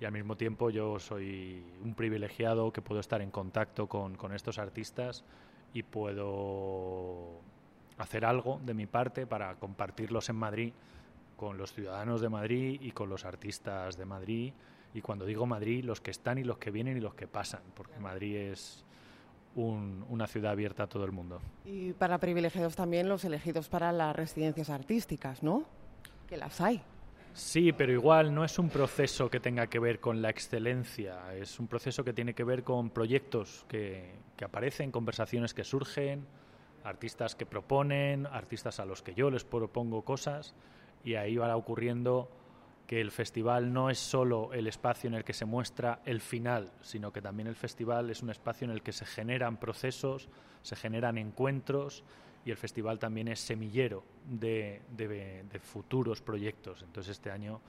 y 0.00 0.04
al 0.04 0.12
mismo 0.12 0.36
tiempo 0.36 0.70
yo 0.70 0.98
soy 0.98 1.62
un 1.82 1.94
privilegiado 1.94 2.72
que 2.72 2.82
puedo 2.82 3.00
estar 3.00 3.20
en 3.20 3.30
contacto 3.30 3.86
con, 3.86 4.16
con 4.16 4.32
estos 4.32 4.58
artistas 4.58 5.24
y 5.74 5.82
puedo 5.82 7.40
hacer 7.98 8.24
algo 8.24 8.60
de 8.64 8.74
mi 8.74 8.86
parte 8.86 9.26
para 9.26 9.54
compartirlos 9.56 10.28
en 10.28 10.36
Madrid 10.36 10.72
con 11.40 11.56
los 11.56 11.72
ciudadanos 11.72 12.20
de 12.20 12.28
Madrid 12.28 12.78
y 12.82 12.90
con 12.90 13.08
los 13.08 13.24
artistas 13.24 13.96
de 13.96 14.04
Madrid. 14.04 14.52
Y 14.92 15.00
cuando 15.00 15.24
digo 15.24 15.46
Madrid, 15.46 15.82
los 15.82 16.02
que 16.02 16.10
están 16.10 16.36
y 16.36 16.44
los 16.44 16.58
que 16.58 16.70
vienen 16.70 16.98
y 16.98 17.00
los 17.00 17.14
que 17.14 17.26
pasan, 17.26 17.62
porque 17.74 17.98
Madrid 17.98 18.36
es 18.36 18.84
un, 19.54 20.04
una 20.10 20.26
ciudad 20.26 20.52
abierta 20.52 20.82
a 20.82 20.86
todo 20.86 21.02
el 21.06 21.12
mundo. 21.12 21.40
Y 21.64 21.94
para 21.94 22.18
privilegiados 22.18 22.76
también 22.76 23.08
los 23.08 23.24
elegidos 23.24 23.70
para 23.70 23.90
las 23.90 24.14
residencias 24.14 24.68
artísticas, 24.68 25.42
¿no? 25.42 25.64
Que 26.28 26.36
las 26.36 26.60
hay. 26.60 26.82
Sí, 27.32 27.72
pero 27.72 27.90
igual 27.90 28.34
no 28.34 28.44
es 28.44 28.58
un 28.58 28.68
proceso 28.68 29.30
que 29.30 29.40
tenga 29.40 29.66
que 29.68 29.78
ver 29.78 29.98
con 29.98 30.20
la 30.20 30.28
excelencia, 30.28 31.34
es 31.34 31.58
un 31.58 31.68
proceso 31.68 32.04
que 32.04 32.12
tiene 32.12 32.34
que 32.34 32.44
ver 32.44 32.64
con 32.64 32.90
proyectos 32.90 33.64
que, 33.66 34.12
que 34.36 34.44
aparecen, 34.44 34.92
conversaciones 34.92 35.54
que 35.54 35.64
surgen, 35.64 36.26
artistas 36.84 37.34
que 37.34 37.46
proponen, 37.46 38.26
artistas 38.26 38.78
a 38.78 38.84
los 38.84 39.00
que 39.00 39.14
yo 39.14 39.30
les 39.30 39.44
propongo 39.44 40.02
cosas 40.02 40.54
y 41.04 41.14
ahí 41.14 41.36
va 41.36 41.56
ocurriendo 41.56 42.28
que 42.90 43.00
el 43.00 43.12
festival 43.12 43.72
no 43.72 43.88
es 43.88 44.00
solo 44.00 44.52
el 44.52 44.66
espacio 44.66 45.06
en 45.06 45.14
el 45.14 45.22
que 45.22 45.32
se 45.32 45.44
muestra 45.44 46.00
el 46.04 46.20
final, 46.20 46.72
sino 46.82 47.12
que 47.12 47.22
también 47.22 47.46
el 47.46 47.54
festival 47.54 48.10
es 48.10 48.20
un 48.20 48.30
espacio 48.30 48.64
en 48.64 48.72
el 48.72 48.82
que 48.82 48.90
se 48.90 49.06
generan 49.06 49.58
procesos, 49.58 50.28
se 50.62 50.74
generan 50.74 51.16
encuentros 51.16 52.02
y 52.44 52.50
el 52.50 52.56
festival 52.56 52.98
también 52.98 53.28
es 53.28 53.38
semillero 53.38 54.02
de, 54.28 54.82
futuros 55.62 56.20
proyectos. 56.20 56.82
Entonces 56.82 57.12
este 57.12 57.30
año, 57.30 57.60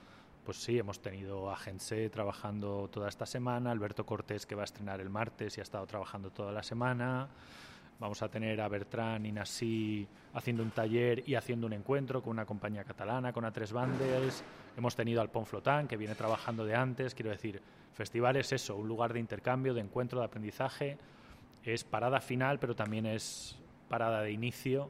pues 0.43 0.57
sí, 0.57 0.79
hemos 0.79 1.01
tenido 1.01 1.51
a 1.51 1.55
Gense 1.55 2.09
trabajando 2.09 2.89
toda 2.91 3.07
esta 3.07 3.27
semana, 3.27 3.69
Alberto 3.69 4.05
Cortés 4.07 4.47
que 4.47 4.55
va 4.55 4.63
a 4.63 4.65
estrenar 4.65 5.01
el 5.01 5.11
martes 5.11 5.55
y 5.55 5.61
ha 5.61 5.63
estado 5.63 5.85
trabajando 5.85 6.31
toda 6.31 6.51
la 6.51 6.63
semana, 6.63 7.29
Vamos 8.01 8.23
a 8.23 8.29
tener 8.29 8.59
a 8.59 8.67
Bertrán 8.67 9.27
y 9.27 9.31
Nassi 9.31 10.07
haciendo 10.33 10.63
un 10.63 10.71
taller 10.71 11.21
y 11.29 11.35
haciendo 11.35 11.67
un 11.67 11.73
encuentro 11.73 12.23
con 12.23 12.31
una 12.31 12.47
compañía 12.47 12.83
catalana, 12.83 13.31
con 13.31 13.43
A3 13.43 13.71
Bandes. 13.71 14.43
Hemos 14.75 14.95
tenido 14.95 15.21
al 15.21 15.29
Pon 15.29 15.45
Flotán, 15.45 15.87
que 15.87 15.97
viene 15.97 16.15
trabajando 16.15 16.65
de 16.65 16.73
antes. 16.73 17.13
Quiero 17.13 17.29
decir, 17.29 17.61
festival 17.93 18.37
es 18.37 18.53
eso, 18.53 18.75
un 18.75 18.87
lugar 18.87 19.13
de 19.13 19.19
intercambio, 19.19 19.75
de 19.75 19.81
encuentro, 19.81 20.17
de 20.17 20.25
aprendizaje. 20.25 20.97
Es 21.63 21.83
parada 21.83 22.19
final, 22.21 22.57
pero 22.57 22.75
también 22.75 23.05
es 23.05 23.59
parada 23.87 24.23
de 24.23 24.31
inicio 24.31 24.89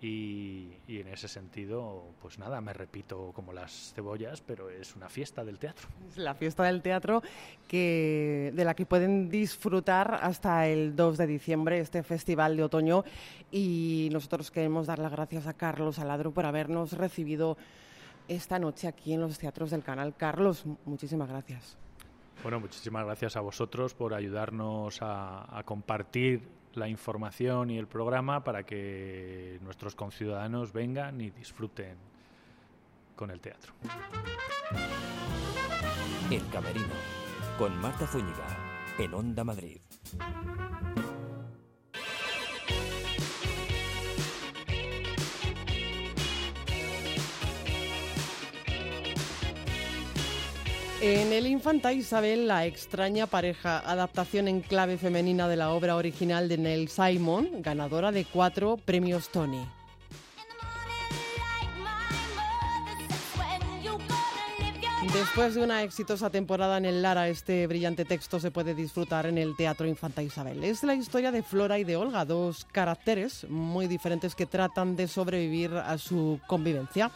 y, 0.00 0.76
y, 0.86 1.00
en 1.00 1.08
ese 1.08 1.26
sentido, 1.26 2.04
pues 2.22 2.38
nada, 2.38 2.60
me 2.60 2.72
repito 2.72 3.32
como 3.34 3.52
las 3.52 3.92
cebollas, 3.94 4.40
pero 4.40 4.70
es 4.70 4.94
una 4.94 5.08
fiesta 5.08 5.44
del 5.44 5.58
teatro. 5.58 5.88
Es 6.08 6.18
la 6.18 6.34
fiesta 6.34 6.64
del 6.64 6.82
teatro 6.82 7.20
que, 7.66 8.52
de 8.54 8.64
la 8.64 8.74
que 8.74 8.86
pueden 8.86 9.28
disfrutar 9.28 10.20
hasta 10.22 10.68
el 10.68 10.94
2 10.94 11.18
de 11.18 11.26
diciembre, 11.26 11.80
este 11.80 12.04
festival 12.04 12.56
de 12.56 12.62
otoño. 12.62 13.04
Y 13.50 14.08
nosotros 14.12 14.52
queremos 14.52 14.86
dar 14.86 15.00
las 15.00 15.10
gracias 15.10 15.48
a 15.48 15.54
Carlos 15.54 15.98
Aladro 15.98 16.30
por 16.30 16.46
habernos 16.46 16.92
recibido 16.92 17.56
esta 18.28 18.60
noche 18.60 18.86
aquí 18.86 19.14
en 19.14 19.20
los 19.20 19.36
teatros 19.38 19.72
del 19.72 19.82
canal. 19.82 20.14
Carlos, 20.16 20.64
muchísimas 20.84 21.28
gracias. 21.28 21.76
Bueno, 22.44 22.60
muchísimas 22.60 23.04
gracias 23.04 23.36
a 23.36 23.40
vosotros 23.40 23.94
por 23.94 24.14
ayudarnos 24.14 25.02
a, 25.02 25.58
a 25.58 25.64
compartir 25.64 26.42
la 26.78 26.88
información 26.88 27.70
y 27.70 27.78
el 27.78 27.86
programa 27.86 28.44
para 28.44 28.64
que 28.64 29.58
nuestros 29.62 29.94
conciudadanos 29.94 30.72
vengan 30.72 31.20
y 31.20 31.30
disfruten 31.30 31.96
con 33.16 33.30
el 33.30 33.40
teatro. 33.40 33.72
El 36.30 36.46
Camerino, 36.50 36.86
con 37.58 37.76
Marta 37.78 38.06
Zúñiga, 38.06 38.46
en 38.98 39.14
Onda 39.14 39.44
Madrid. 39.44 39.80
En 51.00 51.32
el 51.32 51.46
Infanta 51.46 51.92
Isabel, 51.92 52.48
la 52.48 52.66
extraña 52.66 53.28
pareja, 53.28 53.78
adaptación 53.78 54.48
en 54.48 54.62
clave 54.62 54.98
femenina 54.98 55.46
de 55.46 55.54
la 55.54 55.70
obra 55.70 55.94
original 55.94 56.48
de 56.48 56.58
Neil 56.58 56.88
Simon, 56.88 57.62
ganadora 57.62 58.10
de 58.10 58.24
cuatro 58.24 58.76
premios 58.78 59.28
Tony. 59.28 59.64
Después 65.12 65.54
de 65.54 65.62
una 65.62 65.84
exitosa 65.84 66.30
temporada 66.30 66.78
en 66.78 66.84
el 66.84 67.00
Lara, 67.00 67.28
este 67.28 67.68
brillante 67.68 68.04
texto 68.04 68.40
se 68.40 68.50
puede 68.50 68.74
disfrutar 68.74 69.26
en 69.26 69.38
el 69.38 69.56
Teatro 69.56 69.86
Infanta 69.86 70.24
Isabel. 70.24 70.64
Es 70.64 70.82
la 70.82 70.94
historia 70.94 71.30
de 71.30 71.44
Flora 71.44 71.78
y 71.78 71.84
de 71.84 71.96
Olga, 71.96 72.24
dos 72.24 72.66
caracteres 72.72 73.46
muy 73.48 73.86
diferentes 73.86 74.34
que 74.34 74.46
tratan 74.46 74.96
de 74.96 75.06
sobrevivir 75.06 75.74
a 75.74 75.96
su 75.96 76.40
convivencia. 76.48 77.12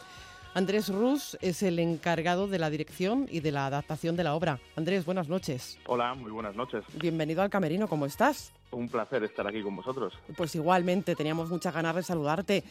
Andrés 0.55 0.89
Rus 0.89 1.35
es 1.41 1.63
el 1.63 1.79
encargado 1.79 2.47
de 2.47 2.59
la 2.59 2.69
dirección 2.69 3.27
y 3.31 3.39
de 3.39 3.51
la 3.51 3.65
adaptación 3.65 4.15
de 4.15 4.23
la 4.23 4.35
obra. 4.35 4.59
Andrés, 4.75 5.03
buenas 5.03 5.27
noches. 5.27 5.79
Hola, 5.87 6.13
muy 6.13 6.29
buenas 6.29 6.55
noches. 6.55 6.83
Bienvenido 6.93 7.41
al 7.41 7.49
Camerino, 7.49 7.87
¿cómo 7.87 8.05
estás? 8.05 8.53
Un 8.69 8.87
placer 8.87 9.23
estar 9.23 9.47
aquí 9.47 9.63
con 9.63 9.75
vosotros. 9.75 10.13
Pues 10.37 10.53
igualmente, 10.53 11.15
teníamos 11.15 11.49
muchas 11.49 11.73
ganas 11.73 11.95
de 11.95 12.03
saludarte. 12.03 12.63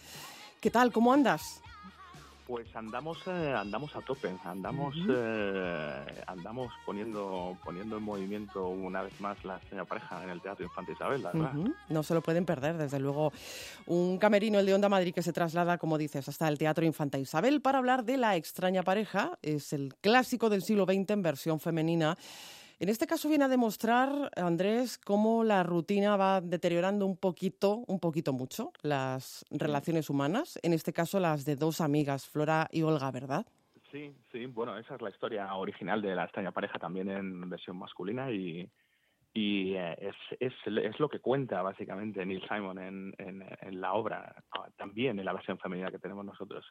¿Qué 0.60 0.70
tal? 0.70 0.92
¿Cómo 0.92 1.12
andas? 1.12 1.60
Pues 2.52 2.66
andamos 2.76 3.16
eh, 3.28 3.54
andamos 3.56 3.96
a 3.96 4.02
tope, 4.02 4.28
andamos 4.44 4.94
eh, 5.08 6.22
andamos 6.26 6.70
poniendo 6.84 7.56
poniendo 7.64 7.96
en 7.96 8.02
movimiento 8.02 8.68
una 8.68 9.00
vez 9.00 9.18
más 9.22 9.42
la 9.42 9.56
extraña 9.56 9.86
pareja 9.86 10.22
en 10.22 10.28
el 10.28 10.42
Teatro 10.42 10.62
Infante 10.62 10.92
Isabel, 10.92 11.22
verdad. 11.22 11.54
No 11.88 12.02
se 12.02 12.12
lo 12.12 12.20
pueden 12.20 12.44
perder, 12.44 12.76
desde 12.76 13.00
luego. 13.00 13.32
Un 13.86 14.18
camerino, 14.18 14.58
el 14.58 14.66
de 14.66 14.74
Onda 14.74 14.90
Madrid, 14.90 15.14
que 15.14 15.22
se 15.22 15.32
traslada, 15.32 15.78
como 15.78 15.96
dices, 15.96 16.28
hasta 16.28 16.46
el 16.46 16.58
Teatro 16.58 16.84
Infanta 16.84 17.16
Isabel 17.16 17.62
para 17.62 17.78
hablar 17.78 18.04
de 18.04 18.18
la 18.18 18.36
extraña 18.36 18.82
pareja. 18.82 19.38
Es 19.40 19.72
el 19.72 19.94
clásico 20.02 20.50
del 20.50 20.60
siglo 20.60 20.84
XX 20.84 21.08
en 21.08 21.22
versión 21.22 21.58
femenina. 21.58 22.18
En 22.82 22.88
este 22.88 23.06
caso 23.06 23.28
viene 23.28 23.44
a 23.44 23.48
demostrar, 23.48 24.32
Andrés, 24.34 24.98
cómo 24.98 25.44
la 25.44 25.62
rutina 25.62 26.16
va 26.16 26.40
deteriorando 26.40 27.06
un 27.06 27.16
poquito, 27.16 27.84
un 27.86 28.00
poquito 28.00 28.32
mucho, 28.32 28.72
las 28.82 29.44
relaciones 29.52 30.10
humanas, 30.10 30.58
en 30.64 30.72
este 30.72 30.92
caso 30.92 31.20
las 31.20 31.44
de 31.44 31.54
dos 31.54 31.80
amigas, 31.80 32.28
Flora 32.28 32.66
y 32.72 32.82
Olga, 32.82 33.12
¿verdad? 33.12 33.46
Sí, 33.92 34.12
sí, 34.32 34.46
bueno, 34.46 34.76
esa 34.76 34.96
es 34.96 35.00
la 35.00 35.10
historia 35.10 35.54
original 35.54 36.02
de 36.02 36.16
la 36.16 36.24
extraña 36.24 36.50
pareja 36.50 36.80
también 36.80 37.08
en 37.08 37.48
versión 37.48 37.76
masculina 37.76 38.32
y, 38.32 38.68
y 39.32 39.74
eh, 39.74 39.96
es, 40.00 40.16
es, 40.40 40.52
es, 40.66 40.98
lo 40.98 41.08
que 41.08 41.20
cuenta 41.20 41.62
básicamente 41.62 42.26
Neil 42.26 42.42
Simon 42.48 42.80
en, 42.80 43.14
en, 43.18 43.46
en, 43.60 43.80
la 43.80 43.92
obra, 43.92 44.42
ah, 44.50 44.66
también 44.76 45.20
en 45.20 45.24
la 45.24 45.32
versión 45.32 45.56
femenina 45.56 45.92
que 45.92 46.00
tenemos 46.00 46.24
nosotros, 46.24 46.66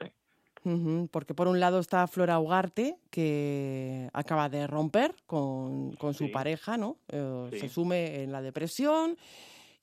porque 1.11 1.33
por 1.33 1.47
un 1.47 1.59
lado 1.59 1.79
está 1.79 2.07
Flora 2.07 2.39
Ugarte, 2.39 2.97
que 3.09 4.09
acaba 4.13 4.49
de 4.49 4.67
romper 4.67 5.15
con, 5.25 5.93
con 5.93 6.13
su 6.13 6.31
pareja, 6.31 6.77
¿no? 6.77 6.97
Eh, 7.07 7.49
se 7.59 7.69
sume 7.69 8.23
en 8.23 8.31
la 8.31 8.41
depresión. 8.41 9.17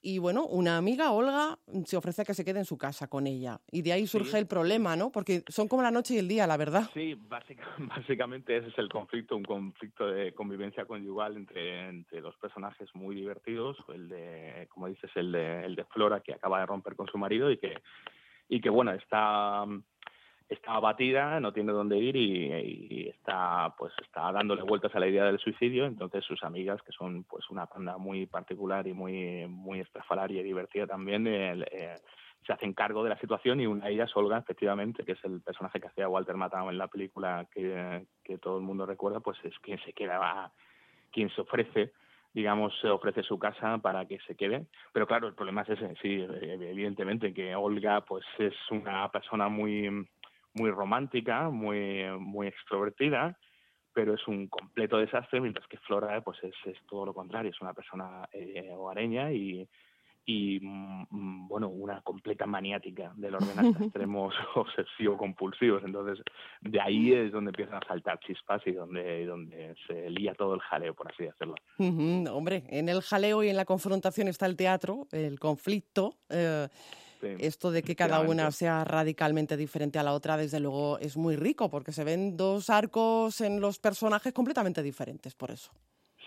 Y 0.00 0.18
bueno, 0.18 0.46
una 0.46 0.76
amiga, 0.76 1.10
Olga, 1.10 1.58
se 1.84 1.96
ofrece 1.96 2.22
a 2.22 2.24
que 2.24 2.34
se 2.34 2.44
quede 2.44 2.60
en 2.60 2.64
su 2.64 2.78
casa 2.78 3.08
con 3.08 3.26
ella. 3.26 3.60
Y 3.72 3.82
de 3.82 3.92
ahí 3.92 4.06
surge 4.06 4.38
el 4.38 4.46
problema, 4.46 4.94
¿no? 4.94 5.10
Porque 5.10 5.42
son 5.48 5.66
como 5.66 5.82
la 5.82 5.90
noche 5.90 6.14
y 6.14 6.18
el 6.18 6.28
día, 6.28 6.46
la 6.46 6.56
verdad. 6.56 6.88
Sí, 6.94 7.18
básicamente 7.78 8.56
ese 8.56 8.68
es 8.68 8.78
el 8.78 8.88
conflicto, 8.88 9.36
un 9.36 9.44
conflicto 9.44 10.06
de 10.06 10.32
convivencia 10.34 10.84
conyugal 10.84 11.36
entre, 11.36 11.88
entre 11.88 12.20
dos 12.20 12.36
personajes 12.36 12.88
muy 12.94 13.16
divertidos. 13.16 13.76
El 13.92 14.08
de, 14.08 14.68
como 14.70 14.86
dices, 14.86 15.10
el 15.16 15.32
de, 15.32 15.64
el 15.64 15.74
de 15.74 15.84
Flora, 15.86 16.20
que 16.20 16.34
acaba 16.34 16.60
de 16.60 16.66
romper 16.66 16.94
con 16.94 17.08
su 17.08 17.18
marido 17.18 17.50
y 17.50 17.58
que, 17.58 17.82
y 18.48 18.60
que 18.60 18.70
bueno, 18.70 18.92
está 18.92 19.64
está 20.48 20.72
abatida, 20.72 21.40
no 21.40 21.52
tiene 21.52 21.72
dónde 21.72 21.98
ir 21.98 22.16
y, 22.16 23.08
está 23.08 23.74
pues 23.76 23.92
está 24.02 24.32
dándole 24.32 24.62
vueltas 24.62 24.94
a 24.94 25.00
la 25.00 25.06
idea 25.06 25.24
del 25.24 25.38
suicidio, 25.38 25.86
entonces 25.86 26.24
sus 26.24 26.42
amigas, 26.42 26.80
que 26.82 26.92
son 26.92 27.24
pues 27.24 27.48
una 27.50 27.66
banda 27.66 27.98
muy 27.98 28.26
particular 28.26 28.86
y 28.86 28.92
muy 28.92 29.46
muy 29.46 29.80
estrafalaria 29.80 30.40
y 30.40 30.44
divertida 30.44 30.86
también, 30.86 31.26
eh, 31.26 31.96
se 32.46 32.52
hacen 32.52 32.72
cargo 32.72 33.04
de 33.04 33.10
la 33.10 33.18
situación 33.18 33.60
y 33.60 33.66
una 33.66 33.86
de 33.86 33.92
ellas, 33.92 34.16
Olga, 34.16 34.38
efectivamente, 34.38 35.04
que 35.04 35.12
es 35.12 35.24
el 35.24 35.42
personaje 35.42 35.80
que 35.80 35.88
hacía 35.88 36.08
Walter 36.08 36.36
Matthau 36.36 36.70
en 36.70 36.78
la 36.78 36.88
película 36.88 37.46
que, 37.52 38.06
que 38.24 38.38
todo 38.38 38.56
el 38.56 38.64
mundo 38.64 38.86
recuerda, 38.86 39.20
pues 39.20 39.38
es 39.44 39.58
quien 39.58 39.78
se 39.84 39.92
queda, 39.92 40.50
quien 41.12 41.28
se 41.30 41.42
ofrece 41.42 41.92
digamos, 42.32 42.72
ofrece 42.84 43.22
su 43.22 43.38
casa 43.38 43.78
para 43.78 44.06
que 44.06 44.18
se 44.20 44.36
quede. 44.36 44.66
Pero 44.92 45.06
claro, 45.06 45.26
el 45.26 45.34
problema 45.34 45.62
es 45.62 45.70
ese, 45.70 45.94
sí, 46.00 46.24
evidentemente, 46.40 47.32
que 47.32 47.56
Olga 47.56 48.02
pues 48.02 48.24
es 48.38 48.54
una 48.70 49.10
persona 49.10 49.48
muy 49.48 50.06
muy 50.58 50.70
romántica, 50.70 51.50
muy, 51.50 52.04
muy 52.18 52.48
extrovertida, 52.48 53.38
pero 53.92 54.14
es 54.14 54.28
un 54.28 54.48
completo 54.48 54.98
desastre, 54.98 55.40
mientras 55.40 55.66
que 55.66 55.78
Flora 55.78 56.20
pues 56.20 56.38
es, 56.42 56.54
es 56.64 56.76
todo 56.86 57.06
lo 57.06 57.14
contrario, 57.14 57.50
es 57.50 57.60
una 57.60 57.74
persona 57.74 58.28
eh, 58.32 58.70
hogareña 58.72 59.32
y, 59.32 59.68
y 60.28 60.60
mm, 60.60 61.48
bueno, 61.48 61.68
una 61.68 62.02
completa 62.02 62.46
maniática 62.46 63.12
del 63.16 63.34
orden 63.34 63.58
hasta 63.58 63.84
extremos 63.84 64.34
obsesivo-compulsivos. 64.54 65.82
Entonces, 65.84 66.22
de 66.60 66.80
ahí 66.80 67.12
es 67.14 67.32
donde 67.32 67.48
empiezan 67.48 67.82
a 67.82 67.86
saltar 67.86 68.20
chispas 68.20 68.62
y 68.66 68.72
donde, 68.72 69.24
donde 69.24 69.74
se 69.86 70.10
lía 70.10 70.34
todo 70.34 70.54
el 70.54 70.60
jaleo, 70.60 70.94
por 70.94 71.10
así 71.10 71.24
decirlo. 71.24 71.54
hombre, 72.30 72.64
en 72.68 72.90
el 72.90 73.00
jaleo 73.00 73.42
y 73.42 73.48
en 73.48 73.56
la 73.56 73.64
confrontación 73.64 74.28
está 74.28 74.46
el 74.46 74.56
teatro, 74.56 75.08
el 75.12 75.40
conflicto. 75.40 76.14
Eh, 76.28 76.68
esto 77.22 77.70
de 77.70 77.82
que 77.82 77.96
cada 77.96 78.20
una 78.20 78.50
sea 78.50 78.84
radicalmente 78.84 79.56
diferente 79.56 79.98
a 79.98 80.02
la 80.02 80.12
otra, 80.12 80.36
desde 80.36 80.60
luego, 80.60 80.98
es 80.98 81.16
muy 81.16 81.36
rico, 81.36 81.70
porque 81.70 81.92
se 81.92 82.04
ven 82.04 82.36
dos 82.36 82.70
arcos 82.70 83.40
en 83.40 83.60
los 83.60 83.78
personajes 83.78 84.32
completamente 84.32 84.82
diferentes, 84.82 85.34
por 85.34 85.50
eso. 85.50 85.70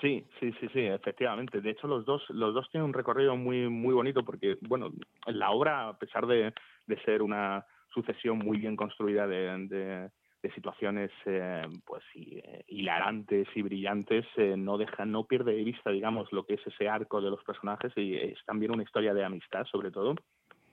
Sí, 0.01 0.25
sí, 0.39 0.51
sí, 0.59 0.67
sí, 0.73 0.79
efectivamente. 0.79 1.61
De 1.61 1.69
hecho, 1.69 1.87
los 1.87 2.03
dos, 2.05 2.23
los 2.29 2.55
dos 2.55 2.67
tienen 2.71 2.87
un 2.87 2.93
recorrido 2.93 3.35
muy, 3.35 3.69
muy 3.69 3.93
bonito 3.93 4.23
porque, 4.25 4.57
bueno, 4.61 4.89
la 5.27 5.51
obra, 5.51 5.89
a 5.89 5.97
pesar 5.97 6.25
de, 6.25 6.51
ser 7.05 7.21
una 7.21 7.65
sucesión 7.93 8.39
muy 8.39 8.57
bien 8.57 8.75
construida 8.75 9.27
de, 9.27 10.09
situaciones, 10.55 11.11
eh, 11.27 11.67
pues, 11.85 12.03
eh, 12.15 12.63
hilarantes 12.67 13.47
y 13.53 13.61
brillantes, 13.61 14.25
eh, 14.37 14.55
no 14.57 14.79
deja, 14.79 15.05
no 15.05 15.25
pierde 15.25 15.53
de 15.53 15.63
vista, 15.63 15.91
digamos, 15.91 16.31
lo 16.33 16.45
que 16.45 16.55
es 16.55 16.65
ese 16.65 16.89
arco 16.89 17.21
de 17.21 17.29
los 17.29 17.43
personajes 17.43 17.93
y 17.95 18.15
es 18.15 18.43
también 18.45 18.73
una 18.73 18.83
historia 18.83 19.13
de 19.13 19.23
amistad, 19.23 19.65
sobre 19.65 19.91
todo 19.91 20.15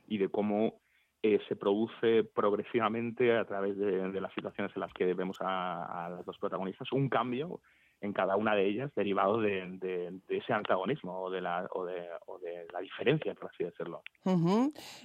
y 0.08 0.18
de 0.18 0.28
cómo 0.28 0.80
eh, 1.22 1.40
se 1.48 1.56
produce 1.56 2.22
progresivamente 2.22 3.36
a 3.36 3.44
través 3.44 3.76
de, 3.76 4.20
las 4.20 4.32
situaciones 4.34 4.72
en 4.76 4.80
las 4.80 4.92
que 4.92 5.12
vemos 5.14 5.36
a, 5.40 6.08
las 6.10 6.24
dos 6.24 6.38
protagonistas 6.38 6.92
un 6.92 7.08
cambio 7.08 7.60
en 8.00 8.12
cada 8.12 8.36
una 8.36 8.54
de 8.54 8.68
ellas 8.68 8.92
derivado 8.94 9.40
de, 9.40 10.20
ese 10.28 10.52
antagonismo 10.52 11.20
o 11.20 11.30
de, 11.30 11.40
la, 11.40 11.68
o 11.74 11.84
de, 11.84 12.66
la 12.72 12.78
diferencia, 12.78 13.34
por 13.34 13.50
así 13.50 13.64
decirlo. 13.64 14.02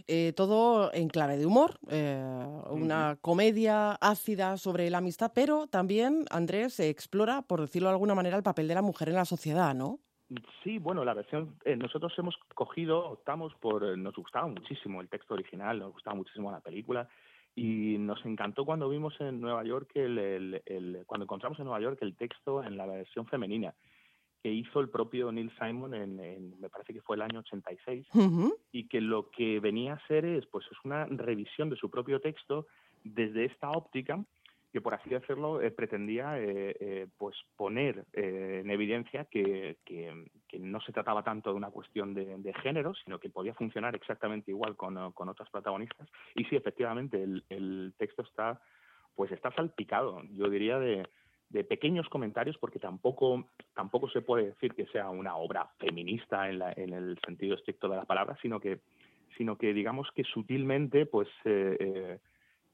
Eh, 0.07 0.33
todo 0.35 0.93
en 0.93 1.09
clave 1.09 1.37
de 1.37 1.47
humor, 1.47 1.79
eh, 1.89 2.23
una 2.69 3.17
comedia 3.19 3.93
ácida 3.93 4.57
sobre 4.57 4.91
la 4.91 4.99
amistad, 4.99 5.31
pero 5.33 5.65
también, 5.65 6.25
Andrés, 6.29 6.75
se 6.75 6.89
explora, 6.89 7.41
por 7.41 7.61
decirlo 7.61 7.89
de 7.89 7.93
alguna 7.93 8.13
manera, 8.13 8.37
el 8.37 8.43
papel 8.43 8.67
de 8.67 8.75
la 8.75 8.83
mujer 8.83 9.09
en 9.09 9.15
la 9.15 9.25
sociedad, 9.25 9.73
¿no? 9.73 9.99
Sí, 10.63 10.79
bueno, 10.79 11.03
la 11.03 11.13
versión, 11.13 11.55
eh, 11.65 11.75
nosotros 11.75 12.13
hemos 12.17 12.37
cogido, 12.55 13.11
optamos 13.11 13.53
por, 13.55 13.83
eh, 13.83 13.97
nos 13.97 14.15
gustaba 14.15 14.47
muchísimo 14.47 15.01
el 15.01 15.09
texto 15.09 15.33
original, 15.33 15.79
nos 15.79 15.93
gustaba 15.93 16.15
muchísimo 16.15 16.51
la 16.51 16.59
película 16.59 17.07
y 17.55 17.97
nos 17.99 18.25
encantó 18.25 18.65
cuando 18.65 18.89
vimos 18.89 19.13
en 19.19 19.39
Nueva 19.41 19.63
York, 19.63 19.91
el, 19.95 20.61
el, 20.65 21.03
cuando 21.05 21.25
encontramos 21.25 21.59
en 21.59 21.65
Nueva 21.65 21.81
York 21.81 21.99
el 22.01 22.15
texto 22.15 22.63
en 22.63 22.77
la 22.77 22.85
versión 22.85 23.27
femenina 23.27 23.73
que 24.43 24.51
hizo 24.51 24.81
el 24.81 24.89
propio 24.89 25.31
Neil 25.31 25.51
Simon 25.57 25.93
en, 25.93 26.59
me 26.59 26.69
parece 26.69 26.93
que 26.93 27.01
fue 27.01 27.15
el 27.15 27.21
año 27.21 27.39
86 27.39 28.05
y 28.73 28.87
que 28.89 28.99
lo 28.99 29.29
que 29.29 29.61
venía 29.61 29.93
a 29.93 30.07
ser 30.07 30.25
es 30.25 30.45
pues 30.47 30.65
es 30.69 30.77
una 30.83 31.05
revisión 31.05 31.69
de 31.69 31.77
su 31.77 31.89
propio 31.89 32.19
texto 32.19 32.67
desde 33.05 33.45
esta 33.45 33.71
óptica 33.71 34.21
que 34.73 34.81
por 34.81 34.95
así 34.95 35.07
decirlo 35.07 35.61
eh, 35.61 35.69
pretendía 35.69 36.39
eh, 36.39 36.75
eh, 36.79 37.07
pues 37.19 37.37
poner 37.55 38.05
en 38.11 38.69
evidencia 38.71 39.25
que, 39.25 39.77
no 40.59 40.81
se 40.81 40.91
trataba 40.91 41.23
tanto 41.23 41.51
de 41.51 41.57
una 41.57 41.69
cuestión 41.69 42.15
de, 42.15 42.53
género, 42.61 42.93
sino 42.95 43.19
que 43.19 43.29
podía 43.29 43.53
funcionar 43.53 43.95
exactamente 43.95 44.49
igual 44.49 44.75
con, 44.75 45.11
con 45.11 45.29
otras 45.29 45.49
protagonistas. 45.51 46.07
Y 46.35 46.45
sí, 46.45 46.55
efectivamente, 46.55 47.21
el, 47.21 47.93
texto 47.97 48.23
está 48.23 48.59
pues 49.15 49.31
está 49.31 49.51
salpicado, 49.51 50.23
yo 50.31 50.49
diría, 50.49 50.79
de, 50.79 51.07
de 51.49 51.63
pequeños 51.63 52.09
comentarios, 52.09 52.57
porque 52.57 52.79
tampoco, 52.79 53.51
tampoco 53.75 54.09
se 54.09 54.21
puede 54.21 54.47
decir 54.47 54.73
que 54.73 54.87
sea 54.87 55.11
una 55.11 55.35
obra 55.35 55.69
feminista 55.77 56.49
en, 56.49 56.57
la, 56.57 56.73
en 56.75 56.93
el 56.93 57.19
sentido 57.23 57.55
estricto 57.55 57.87
de 57.87 57.97
la 57.97 58.05
palabra, 58.05 58.35
sino 58.41 58.59
que, 58.59 58.79
sino 59.37 59.55
que 59.55 59.71
digamos 59.71 60.09
que 60.15 60.23
sutilmente 60.23 61.05
pues 61.05 61.27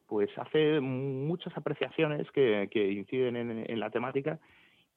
pues 0.09 0.29
hace 0.37 0.81
muchas 0.81 1.55
apreciaciones 1.55 2.29
que, 2.31 2.67
que 2.71 2.91
inciden 2.91 3.35
en, 3.35 3.65
en, 3.69 3.79
la 3.79 3.91
temática 3.91 4.39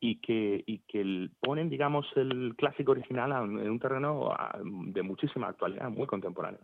y 0.05 0.17
que, 0.17 0.65
y 0.67 0.79
que 0.81 1.31
ponen, 1.39 1.71
digamos, 1.71 2.05
el 2.17 2.57
clásico 2.57 2.91
original 2.91 3.31
en 3.31 3.71
un 3.71 3.79
terreno 3.79 4.35
de 4.65 5.01
muchísima 5.01 5.47
actualidad, 5.47 5.91
muy 5.91 6.09
contemporáneo. 6.09 6.59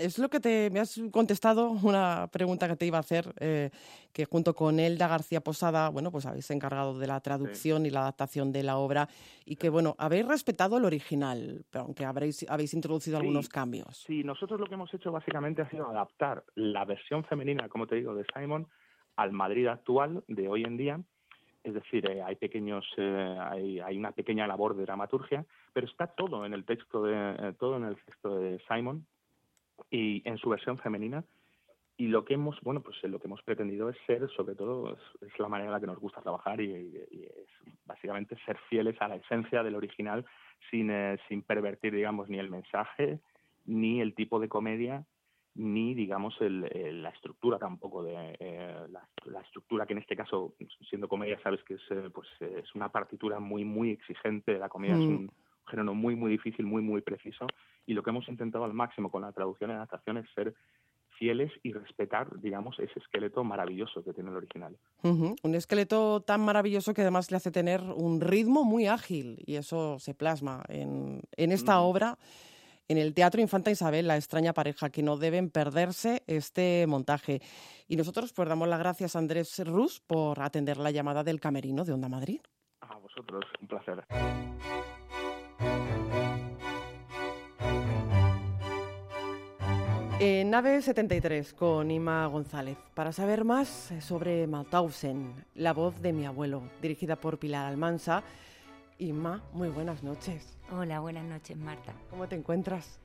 Es 0.00 0.18
lo 0.18 0.28
que 0.28 0.40
te 0.40 0.68
me 0.68 0.80
has 0.80 1.00
contestado, 1.12 1.70
una 1.70 2.28
pregunta 2.32 2.66
que 2.66 2.74
te 2.74 2.84
iba 2.84 2.96
a 2.96 3.00
hacer, 3.00 3.32
eh, 3.38 3.70
que 4.12 4.24
junto 4.24 4.52
con 4.54 4.80
Elda 4.80 5.06
García 5.06 5.40
Posada, 5.40 5.90
bueno, 5.90 6.10
pues 6.10 6.26
habéis 6.26 6.50
encargado 6.50 6.98
de 6.98 7.06
la 7.06 7.20
traducción 7.20 7.86
y 7.86 7.90
la 7.90 8.00
adaptación 8.00 8.50
de 8.50 8.64
la 8.64 8.76
obra 8.78 9.08
y 9.46 9.54
que, 9.54 9.70
bueno, 9.70 9.94
habéis 9.96 10.26
respetado 10.26 10.76
el 10.76 10.84
original, 10.84 11.64
pero 11.70 11.84
aunque 11.84 12.04
habréis, 12.04 12.44
habéis 12.50 12.74
introducido 12.74 13.16
algunos 13.16 13.48
cambios. 13.48 13.98
Sí, 13.98 14.24
nosotros 14.24 14.58
lo 14.58 14.66
que 14.66 14.74
hemos 14.74 14.92
hecho 14.92 15.12
básicamente 15.12 15.62
ha 15.62 15.70
sido 15.70 15.88
adaptar 15.88 16.42
la 16.56 16.84
versión 16.84 17.22
femenina, 17.26 17.68
como 17.68 17.86
te 17.86 17.94
digo, 17.94 18.12
de 18.16 18.24
Simon 18.34 18.66
al 19.14 19.30
Madrid 19.30 19.68
actual 19.68 20.24
de 20.26 20.48
hoy 20.48 20.64
en 20.64 20.76
día 20.76 21.00
es 21.64 21.74
decir, 21.74 22.06
eh, 22.10 22.22
hay 22.22 22.34
pequeños, 22.36 22.84
eh, 22.96 23.38
hay, 23.40 23.96
una 23.96 24.12
pequeña 24.12 24.46
labor 24.46 24.74
de 24.74 24.82
dramaturgia, 24.82 25.44
pero 25.72 25.86
está 25.86 26.08
todo 26.08 26.44
en 26.44 26.52
el 26.54 26.64
texto 26.64 27.04
de 27.04 27.14
eh, 27.14 27.52
todo 27.58 27.76
en 27.76 27.84
el 27.84 27.96
texto 27.96 28.36
de 28.38 28.60
Simon 28.68 29.06
y 29.90 30.22
en 30.28 30.38
su 30.38 30.50
versión 30.50 30.78
femenina. 30.78 31.24
Y 31.96 32.08
lo 32.08 32.24
que 32.24 32.34
hemos, 32.34 32.58
bueno, 32.62 32.80
pues 32.82 32.96
lo 33.04 33.20
que 33.20 33.28
hemos 33.28 33.42
pretendido 33.42 33.88
es 33.88 33.96
ser, 34.06 34.28
sobre 34.30 34.54
todo, 34.54 34.96
es, 35.20 35.38
la 35.38 35.48
manera 35.48 35.68
en 35.68 35.72
la 35.74 35.80
que 35.80 35.86
nos 35.86 36.00
gusta 36.00 36.20
trabajar 36.20 36.60
y, 36.60 36.96
es 36.96 37.76
básicamente 37.84 38.36
ser 38.44 38.56
fieles 38.68 39.00
a 39.00 39.08
la 39.08 39.16
esencia 39.16 39.62
del 39.62 39.76
original 39.76 40.24
sin, 40.70 40.90
sin 41.28 41.42
pervertir, 41.42 41.94
digamos, 41.94 42.28
ni 42.28 42.38
el 42.38 42.50
mensaje, 42.50 43.20
ni 43.66 44.00
el 44.00 44.14
tipo 44.14 44.40
de 44.40 44.48
comedia, 44.48 45.04
ni 45.54 45.94
digamos 45.94 46.34
el, 46.40 47.02
la 47.02 47.10
estructura 47.10 47.58
tampoco 47.58 48.02
de 48.02 48.12
la 48.12 49.08
la, 49.24 49.40
estructura 49.40 49.86
que 49.86 49.92
en 49.92 49.98
este 49.98 50.16
caso, 50.16 50.54
siendo 50.88 51.08
comedia, 51.08 51.38
sabes 51.42 51.62
que 51.64 51.74
es, 51.74 51.80
eh, 51.90 52.10
pues, 52.12 52.28
es 52.40 52.74
una 52.74 52.90
partitura 52.90 53.40
muy, 53.40 53.64
muy 53.64 53.90
exigente. 53.90 54.58
La 54.58 54.68
comedia 54.68 54.94
es 54.94 55.00
mm. 55.00 55.14
un 55.14 55.30
género 55.66 55.94
muy, 55.94 56.16
muy 56.16 56.30
difícil, 56.30 56.66
muy, 56.66 56.82
muy 56.82 57.02
preciso. 57.02 57.46
Y 57.86 57.94
lo 57.94 58.02
que 58.02 58.10
hemos 58.10 58.28
intentado 58.28 58.64
al 58.64 58.74
máximo 58.74 59.10
con 59.10 59.22
la 59.22 59.32
traducción 59.32 59.70
y 59.70 59.74
adaptación 59.74 60.18
es 60.18 60.26
ser 60.34 60.54
fieles 61.18 61.52
y 61.62 61.72
respetar, 61.72 62.40
digamos, 62.40 62.78
ese 62.80 62.98
esqueleto 62.98 63.44
maravilloso 63.44 64.02
que 64.02 64.12
tiene 64.12 64.30
el 64.30 64.36
original. 64.36 64.76
Un 65.02 65.54
esqueleto 65.54 66.22
tan 66.22 66.40
maravilloso 66.40 66.94
que 66.94 67.02
además 67.02 67.30
le 67.30 67.36
hace 67.36 67.50
tener 67.50 67.80
un 67.80 68.20
ritmo 68.20 68.64
muy 68.64 68.86
ágil 68.86 69.38
y 69.46 69.56
eso 69.56 69.98
se 69.98 70.14
plasma 70.14 70.64
en, 70.68 71.20
en 71.36 71.52
esta 71.52 71.80
obra 71.80 72.18
en 72.92 72.98
el 72.98 73.14
Teatro 73.14 73.40
Infanta 73.40 73.70
Isabel, 73.70 74.06
La 74.06 74.16
extraña 74.16 74.52
pareja, 74.52 74.90
que 74.90 75.02
no 75.02 75.16
deben 75.16 75.48
perderse 75.48 76.22
este 76.26 76.84
montaje. 76.86 77.40
Y 77.88 77.96
nosotros 77.96 78.34
pues 78.34 78.46
damos 78.48 78.68
las 78.68 78.78
gracias 78.78 79.16
a 79.16 79.18
Andrés 79.18 79.58
Rus 79.64 80.00
por 80.00 80.40
atender 80.42 80.76
la 80.76 80.90
llamada 80.90 81.24
del 81.24 81.40
camerino 81.40 81.84
de 81.84 81.94
Onda 81.94 82.10
Madrid. 82.10 82.40
A 82.82 82.98
vosotros, 82.98 83.44
un 83.62 83.66
placer. 83.66 84.04
En 90.20 90.50
nave 90.50 90.82
73 90.82 91.54
con 91.54 91.90
Ima 91.90 92.26
González, 92.26 92.76
para 92.94 93.10
saber 93.12 93.44
más 93.44 93.92
sobre 94.00 94.46
Mauthausen, 94.46 95.46
la 95.54 95.72
voz 95.72 96.00
de 96.02 96.12
mi 96.12 96.26
abuelo, 96.26 96.62
dirigida 96.82 97.16
por 97.16 97.38
Pilar 97.38 97.66
Almansa. 97.66 98.22
Ima, 99.02 99.42
muy 99.52 99.68
buenas 99.68 100.04
noches. 100.04 100.56
Hola, 100.70 101.00
buenas 101.00 101.24
noches, 101.24 101.56
Marta. 101.56 101.92
¿Cómo 102.08 102.28
te 102.28 102.36
encuentras? 102.36 103.00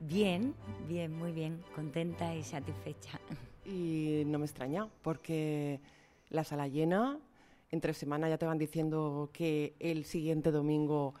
Bien, 0.00 0.54
bien, 0.88 1.14
muy 1.14 1.30
bien, 1.32 1.62
contenta 1.74 2.34
y 2.34 2.42
satisfecha. 2.42 3.20
Y 3.66 4.22
no 4.26 4.38
me 4.38 4.46
extraña, 4.46 4.88
porque 5.02 5.78
la 6.30 6.42
sala 6.42 6.68
llena, 6.68 7.18
entre 7.70 7.92
semana 7.92 8.30
ya 8.30 8.38
te 8.38 8.46
van 8.46 8.56
diciendo 8.56 9.28
que 9.30 9.76
el 9.78 10.06
siguiente 10.06 10.50
domingo 10.50 11.12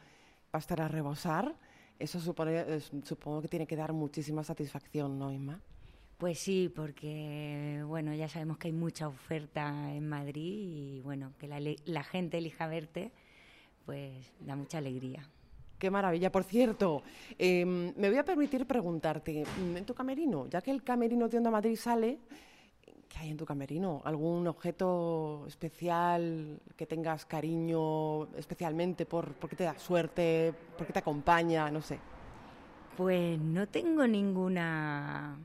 va 0.46 0.54
a 0.54 0.58
estar 0.58 0.80
a 0.80 0.88
rebosar. 0.88 1.54
Eso 1.98 2.18
supone, 2.18 2.80
supongo 3.04 3.42
que 3.42 3.48
tiene 3.48 3.66
que 3.66 3.76
dar 3.76 3.92
muchísima 3.92 4.42
satisfacción, 4.42 5.18
¿no, 5.18 5.30
Inma? 5.30 5.60
Pues 6.16 6.38
sí, 6.38 6.72
porque 6.74 7.82
bueno, 7.86 8.14
ya 8.14 8.28
sabemos 8.28 8.56
que 8.56 8.68
hay 8.68 8.72
mucha 8.72 9.08
oferta 9.08 9.92
en 9.92 10.08
Madrid 10.08 10.96
y 10.96 11.00
bueno, 11.02 11.32
que 11.38 11.48
la, 11.48 11.60
la 11.84 12.02
gente 12.02 12.38
elija 12.38 12.66
verte, 12.66 13.12
pues 13.84 14.32
da 14.40 14.56
mucha 14.56 14.78
alegría. 14.78 15.28
Qué 15.78 15.90
maravilla. 15.90 16.30
Por 16.30 16.44
cierto, 16.44 17.02
em, 17.38 17.92
me 17.96 18.08
voy 18.08 18.18
a 18.18 18.24
permitir 18.24 18.66
preguntarte, 18.66 19.44
mm, 19.44 19.76
en 19.78 19.84
tu 19.84 19.94
camerino, 19.94 20.46
ya 20.48 20.60
que 20.60 20.70
el 20.70 20.82
camerino 20.82 21.28
de 21.28 21.38
Onda 21.38 21.50
Madrid 21.50 21.76
sale, 21.76 22.18
¿qué 23.08 23.18
hay 23.18 23.30
en 23.30 23.36
tu 23.36 23.44
camerino? 23.44 24.00
¿Algún 24.04 24.46
objeto 24.46 25.44
especial 25.48 26.60
que 26.76 26.86
tengas 26.86 27.26
cariño 27.26 28.24
especialmente 28.36 29.06
por, 29.06 29.34
porque 29.34 29.56
te 29.56 29.64
da 29.64 29.78
suerte, 29.78 30.54
porque 30.78 30.92
te 30.92 31.00
acompaña, 31.00 31.70
no 31.70 31.82
sé? 31.82 31.98
Pues 32.96 33.38
no 33.40 33.66
tengo 33.66 34.06
ninguna 34.06 35.36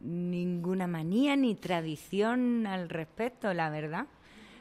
ninguna 0.00 0.86
manía 0.86 1.34
ni 1.36 1.54
tradición 1.54 2.66
al 2.66 2.88
respecto, 2.88 3.52
la 3.54 3.70
verdad. 3.70 4.06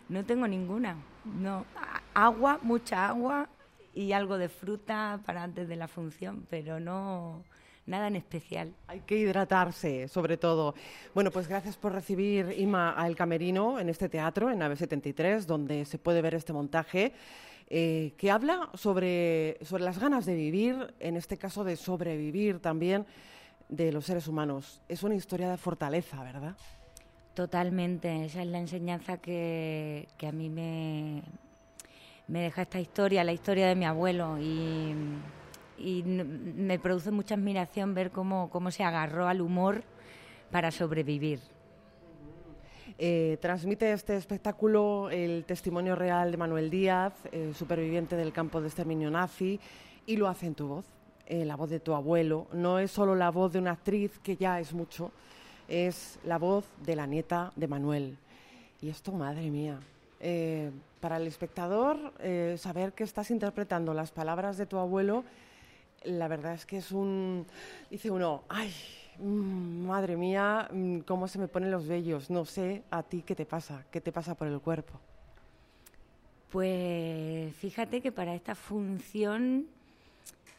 No 0.10 0.26
tengo 0.26 0.48
ninguna. 0.48 0.96
No, 1.26 1.66
agua, 2.14 2.60
mucha 2.62 3.08
agua 3.08 3.50
y 3.94 4.12
algo 4.12 4.38
de 4.38 4.50
fruta 4.50 5.20
para 5.26 5.44
antes 5.44 5.68
de 5.68 5.76
la 5.76 5.88
función, 5.88 6.46
pero 6.50 6.80
no 6.80 7.44
nada 7.86 8.08
en 8.08 8.16
especial. 8.16 8.74
Hay 8.88 9.02
que 9.02 9.18
hidratarse, 9.18 10.08
sobre 10.08 10.38
todo. 10.38 10.74
Bueno, 11.14 11.32
pues 11.32 11.48
gracias 11.48 11.78
por 11.78 11.94
recibir, 11.94 12.54
Ima, 12.58 12.92
al 12.92 13.16
Camerino 13.16 13.80
en 13.80 13.90
este 13.90 14.10
teatro, 14.10 14.50
en 14.50 14.60
Nave 14.60 14.76
73, 14.76 15.46
donde 15.48 15.86
se 15.86 15.98
puede 15.98 16.22
ver 16.22 16.36
este 16.36 16.54
montaje. 16.54 17.14
Eh, 17.70 18.14
que 18.18 18.30
habla 18.30 18.70
sobre, 18.74 19.58
sobre 19.64 19.84
las 19.84 19.98
ganas 19.98 20.26
de 20.26 20.36
vivir, 20.36 20.94
en 21.00 21.16
este 21.16 21.38
caso 21.38 21.64
de 21.64 21.76
sobrevivir 21.76 22.60
también 22.60 23.06
de 23.70 23.92
los 23.92 24.06
seres 24.06 24.28
humanos. 24.28 24.82
Es 24.88 25.02
una 25.04 25.16
historia 25.16 25.50
de 25.50 25.58
fortaleza, 25.58 26.22
¿verdad? 26.24 26.56
Totalmente, 27.34 28.26
esa 28.26 28.44
es 28.44 28.48
la 28.48 28.60
enseñanza 28.60 29.18
que, 29.18 30.08
que 30.18 30.28
a 30.28 30.32
mí 30.32 30.50
me, 30.50 31.24
me 32.28 32.42
deja 32.42 32.62
esta 32.62 32.80
historia, 32.80 33.24
la 33.24 33.34
historia 33.34 33.68
de 33.68 33.76
mi 33.76 33.86
abuelo, 33.86 34.38
y, 34.40 34.96
me 36.06 36.80
produce 36.80 37.12
mucha 37.12 37.36
admiración 37.36 37.94
ver 37.94 38.12
cómo, 38.12 38.50
cómo 38.50 38.72
se 38.72 38.84
agarró 38.84 39.28
al 39.28 39.42
humor 39.42 39.84
para 40.52 40.72
sobrevivir. 40.72 41.42
Eh, 43.00 43.38
transmite 43.42 43.92
este 43.92 44.16
espectáculo 44.16 45.10
el 45.10 45.44
testimonio 45.46 45.96
real 45.96 46.32
de 46.32 46.38
Manuel 46.38 46.70
Díaz, 46.70 47.14
eh, 47.32 47.52
superviviente 47.54 48.16
del 48.16 48.32
campo 48.32 48.62
de 48.62 48.68
exterminio 48.68 49.10
nazi, 49.10 49.60
y 50.06 50.16
lo 50.16 50.30
hace 50.30 50.46
en 50.46 50.56
tu 50.56 50.68
voz, 50.68 50.86
eh, 51.26 51.44
la 51.44 51.56
voz 51.56 51.72
de 51.72 51.80
tu 51.80 51.94
abuelo. 51.96 52.48
No 52.54 52.80
es 52.80 52.92
solo 52.92 53.16
la 53.16 53.32
voz 53.32 53.52
de 53.52 53.60
una 53.60 53.72
actriz, 53.72 54.20
que 54.20 54.38
ya 54.38 54.60
es 54.60 54.74
mucho, 54.74 55.12
es 55.68 56.20
la 56.24 56.38
voz 56.38 56.66
de 56.86 56.96
la 56.96 57.08
nieta 57.08 57.52
de 57.56 57.68
Manuel. 57.68 58.18
Y 58.82 58.90
esto, 58.90 59.12
madre 59.12 59.50
mía, 59.50 59.80
eh, 60.20 60.72
para 61.00 61.18
el 61.18 61.28
espectador, 61.28 62.14
eh, 62.20 62.56
saber 62.58 62.94
que 62.94 63.04
estás 63.04 63.32
interpretando 63.32 63.94
las 63.94 64.12
palabras 64.12 64.58
de 64.58 64.66
tu 64.66 64.78
abuelo, 64.78 65.24
la 66.04 66.28
verdad 66.28 66.54
es 66.54 66.66
que 66.66 66.78
es 66.78 66.92
un... 66.92 67.46
Dice 67.90 68.12
uno, 68.12 68.44
ay, 68.50 68.74
mm, 69.20 69.86
madre 69.86 70.18
mía, 70.18 70.68
mm, 70.72 71.00
cómo 71.00 71.28
se 71.28 71.40
me 71.40 71.48
ponen 71.48 71.72
los 71.72 71.88
vellos. 71.88 72.30
No 72.30 72.46
sé 72.46 72.84
a 72.90 73.04
ti 73.04 73.22
qué 73.22 73.36
te 73.36 73.46
pasa, 73.46 73.86
qué 73.92 74.02
te 74.02 74.12
pasa 74.12 74.36
por 74.36 74.48
el 74.48 74.60
cuerpo. 74.60 75.00
Pues 76.50 77.56
fíjate 77.56 78.02
que 78.02 78.12
para 78.12 78.36
esta 78.36 78.54
función 78.54 79.68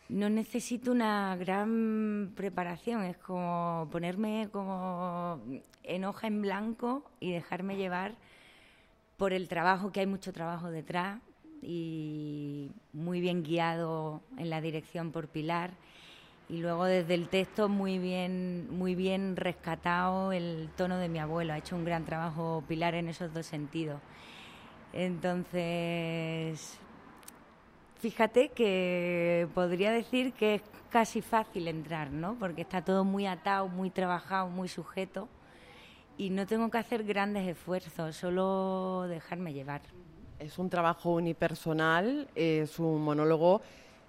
no 0.08 0.28
necesito 0.28 0.92
una 0.92 1.34
gran 1.36 2.32
preparación, 2.36 3.04
es 3.04 3.16
como 3.16 3.88
ponerme 3.90 4.48
como 4.52 5.40
en 5.82 6.04
hoja 6.04 6.26
en 6.26 6.42
blanco 6.42 7.04
y 7.20 7.32
dejarme 7.32 7.76
llevar 7.76 8.14
por 9.16 9.32
el 9.32 9.48
trabajo, 9.48 9.92
que 9.92 10.00
hay 10.00 10.06
mucho 10.06 10.32
trabajo 10.32 10.70
detrás 10.70 11.20
y 11.62 12.70
muy 12.92 13.20
bien 13.20 13.42
guiado 13.42 14.20
en 14.36 14.50
la 14.50 14.60
dirección 14.60 15.12
por 15.12 15.28
Pilar. 15.28 15.72
Y 16.48 16.58
luego 16.58 16.84
desde 16.84 17.14
el 17.14 17.28
texto 17.28 17.70
muy 17.70 17.98
bien 17.98 18.68
muy 18.70 18.94
bien 18.94 19.34
rescatado 19.36 20.32
el 20.32 20.68
tono 20.76 20.98
de 20.98 21.08
mi 21.08 21.18
abuelo. 21.18 21.54
Ha 21.54 21.58
hecho 21.58 21.76
un 21.76 21.84
gran 21.84 22.04
trabajo 22.04 22.62
Pilar 22.68 22.94
en 22.94 23.08
esos 23.08 23.32
dos 23.32 23.46
sentidos. 23.46 24.00
Entonces 24.92 26.78
fíjate 28.04 28.50
que 28.50 29.48
podría 29.54 29.90
decir 29.90 30.34
que 30.34 30.56
es 30.56 30.62
casi 30.90 31.22
fácil 31.22 31.68
entrar 31.68 32.10
no 32.10 32.36
porque 32.38 32.60
está 32.60 32.84
todo 32.84 33.02
muy 33.02 33.26
atado 33.26 33.66
muy 33.68 33.88
trabajado 33.88 34.48
muy 34.50 34.68
sujeto 34.68 35.26
y 36.18 36.28
no 36.28 36.46
tengo 36.46 36.70
que 36.70 36.76
hacer 36.76 37.04
grandes 37.04 37.48
esfuerzos, 37.48 38.14
solo 38.14 39.06
dejarme 39.08 39.54
llevar. 39.54 39.80
Es 40.38 40.58
un 40.58 40.68
trabajo 40.68 41.14
unipersonal, 41.14 42.28
es 42.34 42.78
un 42.78 43.02
monólogo 43.02 43.62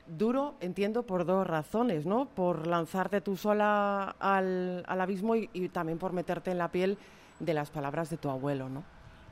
duro, 0.05 0.55
entiendo, 0.59 1.03
por 1.03 1.25
dos 1.25 1.47
razones, 1.47 2.05
¿no? 2.05 2.25
Por 2.27 2.67
lanzarte 2.67 3.21
tú 3.21 3.37
sola 3.37 4.15
al, 4.19 4.83
abismo 4.87 5.35
y, 5.35 5.69
también 5.69 5.97
por 5.97 6.11
meterte 6.11 6.51
en 6.51 6.57
la 6.57 6.69
piel 6.69 6.97
de 7.39 7.53
las 7.53 7.69
palabras 7.69 8.09
de 8.09 8.17
tu 8.17 8.29
abuelo, 8.29 8.67
¿no? 8.69 8.83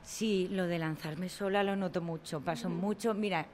Sí, 0.02 0.48
lo 0.50 0.66
de 0.66 0.78
lanzarme 0.78 1.28
sola 1.28 1.62
lo 1.62 1.76
noto 1.76 2.00
mucho, 2.00 2.40
paso 2.40 2.68
mucho, 2.70 3.14
mira, 3.14 3.46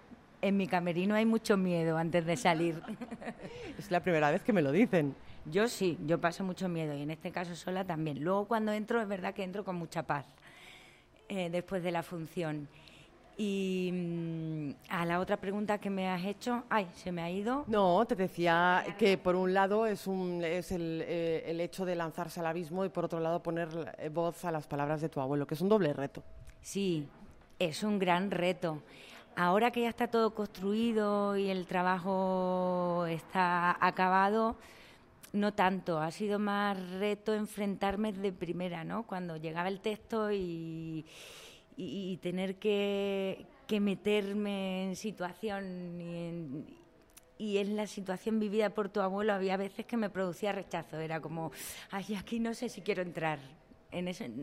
en 0.42 0.56
mi 0.56 0.66
camerino 0.66 1.14
hay 1.14 1.26
mucho 1.26 1.56
miedo 1.56 1.96
antes 1.96 2.24
de 2.26 2.36
salir. 2.36 2.82
es 3.78 3.90
la 3.90 4.00
primera 4.00 4.30
vez 4.30 4.42
que 4.42 4.52
me 4.52 4.62
lo 4.62 4.72
dicen. 4.72 5.14
Yo 5.46 5.68
sí, 5.68 5.98
yo 6.06 6.20
paso 6.20 6.44
mucho 6.44 6.68
miedo 6.68 6.94
y 6.94 7.02
en 7.02 7.10
este 7.10 7.30
caso 7.30 7.54
sola 7.56 7.84
también. 7.84 8.22
Luego 8.22 8.46
cuando 8.46 8.72
entro 8.72 9.00
es 9.00 9.08
verdad 9.08 9.34
que 9.34 9.42
entro 9.42 9.64
con 9.64 9.76
mucha 9.76 10.02
paz 10.02 10.26
eh, 11.28 11.48
después 11.50 11.82
de 11.82 11.90
la 11.90 12.02
función. 12.02 12.68
Y 13.36 13.90
mm, 13.90 14.70
a 14.90 15.06
la 15.06 15.18
otra 15.18 15.38
pregunta 15.38 15.78
que 15.78 15.88
me 15.88 16.08
has 16.08 16.24
hecho, 16.26 16.64
ay, 16.68 16.86
se 16.94 17.10
me 17.10 17.22
ha 17.22 17.30
ido. 17.30 17.64
No, 17.68 18.04
te 18.06 18.14
decía 18.14 18.84
que 18.98 19.16
por 19.16 19.34
un 19.34 19.54
lado 19.54 19.86
es, 19.86 20.06
un, 20.06 20.44
es 20.44 20.72
el, 20.72 21.02
eh, 21.06 21.44
el 21.46 21.60
hecho 21.60 21.86
de 21.86 21.94
lanzarse 21.94 22.40
al 22.40 22.46
abismo 22.46 22.84
y 22.84 22.90
por 22.90 23.06
otro 23.06 23.18
lado 23.18 23.42
poner 23.42 23.94
eh, 23.96 24.10
voz 24.10 24.44
a 24.44 24.52
las 24.52 24.66
palabras 24.66 25.00
de 25.00 25.08
tu 25.08 25.20
abuelo, 25.20 25.46
que 25.46 25.54
es 25.54 25.60
un 25.62 25.70
doble 25.70 25.94
reto. 25.94 26.22
Sí, 26.60 27.08
es 27.58 27.82
un 27.82 27.98
gran 27.98 28.30
reto. 28.30 28.82
Ahora 29.36 29.70
que 29.70 29.82
ya 29.82 29.88
está 29.88 30.08
todo 30.08 30.34
construido 30.34 31.36
y 31.36 31.48
el 31.48 31.66
trabajo 31.66 33.06
está 33.08 33.76
acabado, 33.84 34.56
no 35.32 35.54
tanto, 35.54 35.98
ha 35.98 36.10
sido 36.10 36.38
más 36.38 36.78
reto 36.98 37.34
enfrentarme 37.34 38.12
de 38.12 38.32
primera, 38.32 38.84
¿no? 38.84 39.06
Cuando 39.06 39.36
llegaba 39.36 39.68
el 39.68 39.80
texto 39.80 40.30
y, 40.32 41.06
tener 42.20 42.56
que, 42.56 43.46
meterme 43.80 44.84
en 44.84 44.96
situación 44.96 46.66
y 47.38 47.58
en, 47.58 47.76
la 47.76 47.86
situación 47.86 48.40
vivida 48.40 48.70
por 48.70 48.88
tu 48.88 49.00
abuelo 49.00 49.32
había 49.32 49.56
veces 49.56 49.86
que 49.86 49.96
me 49.96 50.10
producía 50.10 50.52
rechazo, 50.52 50.98
era 50.98 51.20
como, 51.20 51.52
ay, 51.90 52.16
aquí 52.16 52.40
no 52.40 52.52
sé 52.52 52.68
si 52.68 52.82
quiero 52.82 53.02
entrar. 53.02 53.38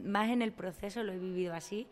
más 0.06 0.30
en 0.30 0.42
el 0.42 0.54
proceso 0.54 1.04
lo 1.04 1.12
he 1.12 1.20
vivido 1.20 1.54
así 1.54 1.88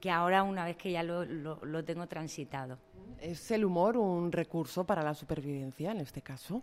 que 0.00 0.10
ahora 0.10 0.42
una 0.42 0.64
vez 0.64 0.76
que 0.76 0.92
ya 0.92 1.02
lo, 1.02 1.24
lo, 1.24 1.84
tengo 1.84 2.06
transitado. 2.06 2.78
¿Es 3.20 3.50
el 3.50 3.64
humor 3.64 3.96
un 3.96 4.30
recurso 4.30 4.84
para 4.84 5.02
la 5.02 5.14
supervivencia 5.14 5.90
en 5.90 6.00
este 6.00 6.22
caso? 6.22 6.62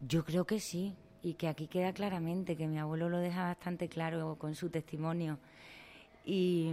Yo 0.00 0.24
creo 0.24 0.44
que 0.44 0.60
sí, 0.60 0.96
y 1.22 1.34
que 1.34 1.48
aquí 1.48 1.68
queda 1.68 1.92
claramente, 1.92 2.56
que 2.56 2.66
mi 2.66 2.78
abuelo 2.78 3.08
lo 3.08 3.18
deja 3.18 3.44
bastante 3.44 3.88
claro 3.88 4.36
con 4.36 4.54
su 4.54 4.70
testimonio. 4.70 5.38
Y, 6.24 6.70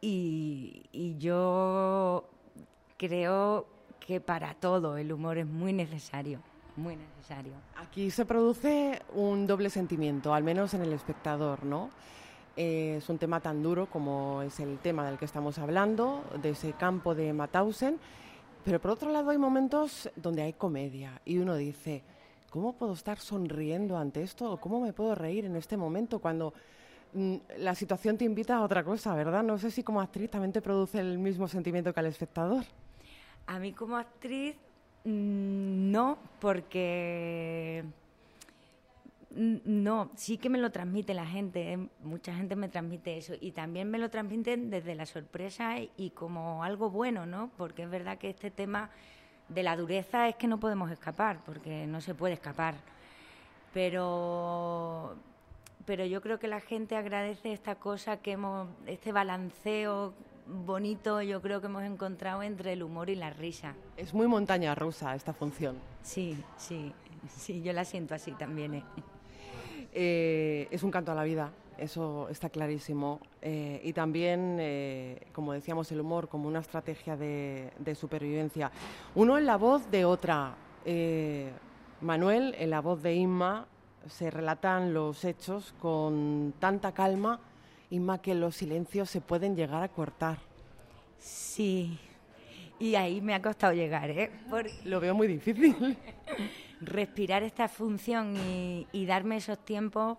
y, 0.00 0.86
y 0.92 1.16
yo 1.18 2.28
creo 2.96 3.66
que 4.00 4.20
para 4.20 4.54
todo 4.54 4.96
el 4.96 5.12
humor 5.12 5.38
es 5.38 5.46
muy 5.46 5.72
necesario, 5.72 6.40
muy 6.76 6.96
necesario. 6.96 7.52
Aquí 7.76 8.10
se 8.10 8.24
produce 8.24 9.02
un 9.14 9.46
doble 9.46 9.70
sentimiento, 9.70 10.34
al 10.34 10.42
menos 10.42 10.74
en 10.74 10.82
el 10.82 10.92
espectador, 10.92 11.64
¿no? 11.64 11.90
Eh, 12.56 12.96
es 12.98 13.08
un 13.08 13.18
tema 13.18 13.40
tan 13.40 13.62
duro 13.62 13.86
como 13.86 14.42
es 14.42 14.58
el 14.60 14.78
tema 14.78 15.06
del 15.06 15.18
que 15.18 15.24
estamos 15.24 15.58
hablando, 15.58 16.24
de 16.42 16.50
ese 16.50 16.72
campo 16.72 17.14
de 17.14 17.32
Mauthausen, 17.32 17.98
pero 18.64 18.80
por 18.80 18.90
otro 18.90 19.10
lado 19.10 19.30
hay 19.30 19.38
momentos 19.38 20.10
donde 20.16 20.42
hay 20.42 20.52
comedia 20.52 21.20
y 21.24 21.38
uno 21.38 21.54
dice, 21.54 22.02
¿cómo 22.50 22.74
puedo 22.74 22.92
estar 22.92 23.18
sonriendo 23.18 23.96
ante 23.96 24.22
esto? 24.22 24.56
¿Cómo 24.58 24.80
me 24.80 24.92
puedo 24.92 25.14
reír 25.14 25.44
en 25.44 25.56
este 25.56 25.76
momento 25.76 26.18
cuando 26.18 26.52
mm, 27.14 27.36
la 27.58 27.74
situación 27.74 28.18
te 28.18 28.24
invita 28.24 28.56
a 28.56 28.62
otra 28.62 28.84
cosa, 28.84 29.14
verdad? 29.14 29.42
No 29.42 29.56
sé 29.56 29.70
si 29.70 29.82
como 29.82 30.00
actriz 30.00 30.30
también 30.30 30.52
te 30.52 30.60
produce 30.60 30.98
el 30.98 31.18
mismo 31.18 31.48
sentimiento 31.48 31.94
que 31.94 32.00
al 32.00 32.06
espectador. 32.06 32.64
A 33.46 33.58
mí 33.58 33.72
como 33.72 33.96
actriz 33.96 34.56
mm, 35.04 35.90
no, 35.90 36.18
porque 36.40 37.84
no, 39.30 40.10
sí 40.16 40.38
que 40.38 40.48
me 40.48 40.58
lo 40.58 40.70
transmite 40.70 41.14
la 41.14 41.26
gente, 41.26 41.72
¿eh? 41.72 41.88
mucha 42.02 42.34
gente 42.34 42.56
me 42.56 42.68
transmite 42.68 43.16
eso 43.16 43.34
y 43.40 43.52
también 43.52 43.88
me 43.88 43.98
lo 43.98 44.10
transmiten 44.10 44.70
desde 44.70 44.94
la 44.94 45.06
sorpresa 45.06 45.76
y 45.96 46.10
como 46.10 46.64
algo 46.64 46.90
bueno, 46.90 47.26
¿no? 47.26 47.50
Porque 47.56 47.84
es 47.84 47.90
verdad 47.90 48.18
que 48.18 48.30
este 48.30 48.50
tema 48.50 48.90
de 49.48 49.62
la 49.62 49.76
dureza 49.76 50.28
es 50.28 50.36
que 50.36 50.48
no 50.48 50.58
podemos 50.58 50.90
escapar, 50.90 51.40
porque 51.44 51.86
no 51.86 52.00
se 52.00 52.14
puede 52.14 52.34
escapar. 52.34 52.74
Pero 53.72 55.16
pero 55.86 56.04
yo 56.04 56.20
creo 56.20 56.38
que 56.38 56.46
la 56.46 56.60
gente 56.60 56.96
agradece 56.96 57.52
esta 57.52 57.76
cosa 57.76 58.18
que 58.18 58.32
hemos 58.32 58.68
este 58.86 59.12
balanceo 59.12 60.12
bonito 60.46 61.22
yo 61.22 61.40
creo 61.40 61.60
que 61.60 61.66
hemos 61.66 61.84
encontrado 61.84 62.42
entre 62.42 62.72
el 62.72 62.82
humor 62.82 63.10
y 63.10 63.14
la 63.14 63.30
risa. 63.30 63.74
Es 63.96 64.12
muy 64.12 64.26
montaña 64.26 64.74
rusa 64.74 65.14
esta 65.14 65.32
función. 65.32 65.76
Sí, 66.02 66.36
sí, 66.56 66.92
sí, 67.28 67.62
yo 67.62 67.72
la 67.72 67.84
siento 67.84 68.14
así 68.14 68.32
también. 68.32 68.74
¿eh? 68.74 68.84
Eh, 69.92 70.68
es 70.70 70.82
un 70.82 70.90
canto 70.90 71.12
a 71.12 71.14
la 71.14 71.24
vida, 71.24 71.50
eso 71.78 72.28
está 72.28 72.48
clarísimo. 72.50 73.20
Eh, 73.42 73.80
y 73.84 73.92
también, 73.92 74.58
eh, 74.60 75.26
como 75.32 75.52
decíamos, 75.52 75.90
el 75.92 76.00
humor 76.00 76.28
como 76.28 76.48
una 76.48 76.60
estrategia 76.60 77.16
de, 77.16 77.94
supervivencia. 77.94 78.70
Uno 79.14 79.38
en 79.38 79.46
la 79.46 79.56
voz 79.56 79.90
de 79.90 80.04
otra. 80.04 80.54
Manuel, 82.00 82.54
en 82.58 82.70
la 82.70 82.80
voz 82.80 83.02
de 83.02 83.14
Inma, 83.14 83.66
se 84.08 84.30
relatan 84.30 84.94
los 84.94 85.24
hechos 85.24 85.74
con 85.78 86.54
tanta 86.58 86.92
calma, 86.92 87.40
Inma, 87.90 88.22
que 88.22 88.34
los 88.34 88.56
silencios 88.56 89.10
se 89.10 89.20
pueden 89.20 89.56
llegar 89.56 89.82
a 89.82 89.88
cortar. 89.88 90.38
Sí, 91.18 91.98
y 92.78 92.94
ahí 92.94 93.20
me 93.20 93.34
ha 93.34 93.42
costado 93.42 93.74
llegar, 93.74 94.08
¿eh? 94.10 94.30
Lo 94.84 95.00
veo 95.00 95.14
muy 95.14 95.26
difícil. 95.26 95.98
respirar 96.80 97.42
esta 97.42 97.68
función 97.68 98.36
y, 98.92 99.06
darme 99.06 99.36
esos 99.36 99.64
tiempos, 99.64 100.18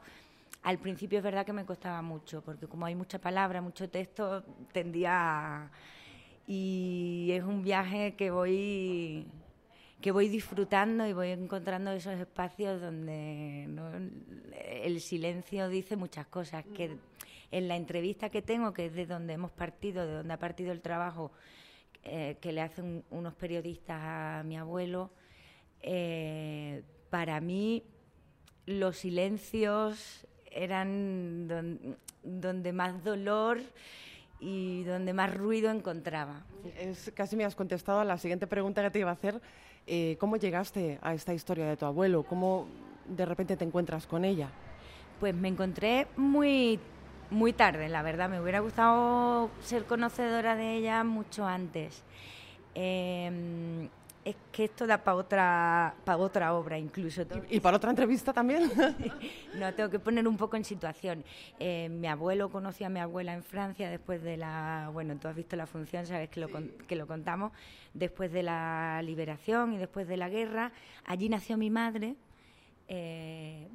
al 0.64 0.78
principio 0.78 1.18
es 1.18 1.24
verdad 1.24 1.46
que 1.46 1.54
me 1.54 1.66
costaba 1.66 2.02
mucho, 2.02 2.42
porque 2.42 2.68
como 2.68 2.86
hay 2.86 2.96
mucha 2.96 3.20
palabra, 3.20 3.62
mucho 3.62 3.90
texto, 3.90 4.44
tendía 4.72 5.72
Y 6.48 7.30
es 7.32 7.44
un 7.44 7.64
viaje 7.64 8.16
que 8.16 8.32
voy 8.32 9.26
que 10.02 10.12
voy 10.12 10.30
disfrutando 10.30 11.06
y 11.06 11.14
voy 11.14 11.30
encontrando 11.30 11.92
esos 11.92 12.20
espacios 12.20 12.82
donde 12.82 13.70
el 14.84 15.00
silencio 15.00 15.70
dice 15.70 15.96
muchas 15.96 16.26
cosas, 16.26 16.66
que 16.74 16.98
en 17.52 17.68
la 17.68 17.76
entrevista 17.76 18.30
que 18.30 18.42
tengo, 18.42 18.74
que 18.74 18.88
es 18.88 18.94
de 18.94 19.06
donde 19.06 19.34
hemos 19.34 19.52
partido, 19.52 20.06
de 20.08 20.14
donde 20.14 20.34
ha 20.34 20.40
partido 20.40 20.72
el 20.72 20.82
trabajo, 20.82 21.32
eh, 22.04 22.38
que 22.42 22.52
le 22.52 22.62
hacen 22.62 23.04
unos 23.12 23.36
periodistas 23.36 24.02
a 24.02 24.44
mi 24.44 24.58
abuelo, 24.58 25.12
eh, 25.84 26.84
para 27.10 27.42
mí 27.42 27.84
los 28.66 28.98
silencios 28.98 30.28
eran 30.52 31.48
donde 32.24 32.74
más 32.74 33.04
dolor 33.04 33.60
y 34.40 34.84
donde 34.84 35.14
más 35.14 35.34
ruido 35.34 35.72
encontraba. 35.72 36.42
Es, 36.78 37.12
casi 37.16 37.36
me 37.36 37.46
has 37.46 37.56
contestado 37.56 38.00
a 38.00 38.06
la 38.06 38.18
siguiente 38.18 38.48
pregunta 38.48 38.82
que 38.82 38.92
te 38.92 39.00
iba 39.00 39.10
a 39.10 39.14
hacer. 39.14 39.42
Eh, 39.88 40.18
¿Cómo 40.20 40.38
llegaste 40.38 41.00
a 41.02 41.14
esta 41.14 41.34
historia 41.34 41.68
de 41.68 41.78
tu 41.78 41.86
abuelo? 41.86 42.24
¿Cómo 42.24 42.68
de 43.08 43.26
repente 43.26 43.56
te 43.56 43.66
encuentras 43.66 44.08
con 44.08 44.26
ella? 44.26 44.50
Pues 45.20 45.36
me 45.36 45.48
encontré 45.48 46.08
muy, 46.18 46.80
muy 47.30 47.54
tarde, 47.54 47.88
la 47.90 48.02
verdad. 48.02 48.30
Me 48.30 48.42
hubiera 48.42 48.60
gustado 48.60 49.52
ser 49.62 49.86
conocedora 49.86 50.56
de 50.56 50.76
ella 50.76 51.04
mucho 51.04 51.46
antes. 51.46 52.04
Eh, 52.74 53.90
es 54.24 54.36
que 54.52 54.66
esto 54.66 54.86
da 54.86 55.04
para 55.04 55.16
otra, 55.16 55.96
para 56.06 56.18
otra 56.18 56.54
obra 56.54 56.78
incluso. 56.78 57.24
¿Y, 57.50 57.60
para 57.60 57.78
otra 57.78 57.90
entrevista 57.90 58.32
también? 58.32 58.72
no, 59.56 59.74
tengo 59.74 59.90
que 59.90 60.00
poner 60.00 60.28
un 60.28 60.38
poco 60.38 60.58
en 60.58 60.64
situación. 60.64 61.24
Eh, 61.60 61.90
mi 61.90 62.08
abuelo 62.08 62.50
conoció 62.50 62.86
a 62.86 62.90
mi 62.90 63.00
abuela 63.00 63.34
en 63.34 63.44
Francia 63.44 63.90
después 63.90 64.22
de 64.22 64.38
la... 64.38 64.90
Bueno, 64.94 65.16
tú 65.18 65.28
has 65.28 65.36
visto 65.36 65.56
la 65.56 65.66
función, 65.66 66.06
sabes 66.06 66.30
que 66.30 66.40
lo, 66.40 66.50
que 66.88 66.96
lo 66.96 67.08
contamos. 67.08 67.52
Después 67.94 68.32
de 68.32 68.44
la 68.44 69.02
liberación 69.04 69.74
y 69.74 69.78
después 69.78 70.08
de 70.08 70.18
la 70.18 70.30
guerra. 70.30 70.72
Allí 71.06 71.28
nació 71.28 71.58
mi 71.58 71.72
madre. 71.72 72.16
Eh, 72.88 73.68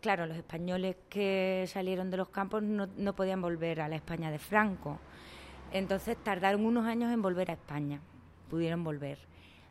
claro, 0.00 0.24
los 0.24 0.36
españoles 0.36 0.96
que 1.10 1.66
salieron 1.68 2.10
de 2.10 2.16
los 2.16 2.30
campos 2.30 2.62
no, 2.62 2.88
no 2.96 3.14
podían 3.14 3.42
volver 3.42 3.82
a 3.82 3.88
la 3.88 3.96
España 3.96 4.30
de 4.30 4.38
Franco. 4.38 4.98
Entonces 5.72 6.16
tardaron 6.16 6.64
unos 6.64 6.86
años 6.86 7.12
en 7.12 7.20
volver 7.20 7.50
a 7.50 7.54
España. 7.54 8.00
Pudieron 8.48 8.82
volver 8.82 9.29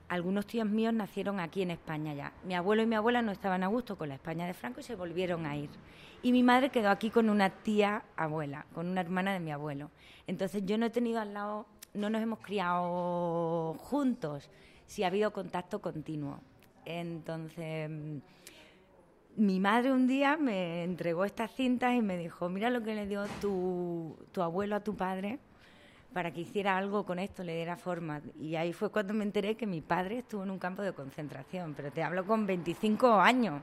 algunos 0.10 0.48
tíos 0.48 0.68
míos 0.68 0.94
nacieron 0.94 1.40
aquí 1.40 1.62
en 1.62 1.72
España 1.72 2.14
ya. 2.14 2.34
Mi 2.44 2.56
abuelo 2.56 2.82
y 2.82 2.88
mi 2.88 2.96
abuela 2.96 3.22
no 3.22 3.32
estaban 3.32 3.64
a 3.64 3.68
gusto 3.68 3.98
con 3.98 4.10
la 4.10 4.16
España 4.16 4.48
de 4.48 4.54
Franco 4.54 4.80
y 4.80 4.84
se 4.84 4.96
volvieron 4.96 5.46
a 5.46 5.56
ir. 5.56 5.70
Y 6.24 6.32
mi 6.32 6.44
madre 6.44 6.70
quedó 6.70 6.90
aquí 6.90 7.12
con 7.12 7.30
una 7.30 7.50
tía 7.50 8.04
abuela, 8.18 8.66
con 8.74 8.88
una 8.88 9.02
hermana 9.02 9.32
de 9.32 9.40
mi 9.40 9.52
abuelo. 9.52 9.92
Entonces 10.28 10.66
yo 10.66 10.78
no 10.78 10.88
he 10.88 10.90
tenido 10.90 11.20
al 11.22 11.34
lado, 11.34 11.68
no 11.94 12.10
nos 12.10 12.22
hemos 12.22 12.40
criado 12.40 13.76
juntos, 13.76 14.50
sí 14.88 15.04
ha 15.04 15.08
habido 15.08 15.32
contacto 15.32 15.80
continuo. 15.80 16.42
Entonces 16.86 17.90
mi 19.36 19.60
madre 19.60 19.94
un 19.94 20.08
día 20.08 20.38
me 20.38 20.84
entregó 20.84 21.24
estas 21.24 21.52
cintas 21.52 21.94
y 21.94 22.02
me 22.02 22.18
dijo, 22.18 22.50
mira 22.50 22.70
lo 22.72 22.82
que 22.82 22.96
le 22.96 23.06
dio 23.06 23.26
tu, 23.40 24.18
tu 24.32 24.42
abuelo 24.42 24.76
a 24.76 24.84
tu 24.84 24.96
padre 24.96 25.40
para 26.14 26.32
que 26.32 26.42
hiciera 26.42 26.78
algo 26.78 27.06
con 27.06 27.20
esto, 27.20 27.44
le 27.44 27.56
diera 27.56 27.78
forma. 27.78 28.22
Y 28.40 28.56
ahí 28.56 28.74
fue 28.74 28.92
cuando 28.92 29.14
me 29.14 29.24
enteré 29.24 29.56
que 29.56 29.68
mi 29.68 29.82
padre 29.82 30.20
estuvo 30.20 30.44
en 30.44 30.52
un 30.52 30.60
campo 30.60 30.82
de 30.82 30.94
concentración, 30.94 31.74
pero 31.76 31.92
te 31.92 32.04
hablo 32.04 32.26
con 32.26 32.46
25 32.46 33.20
años, 33.20 33.62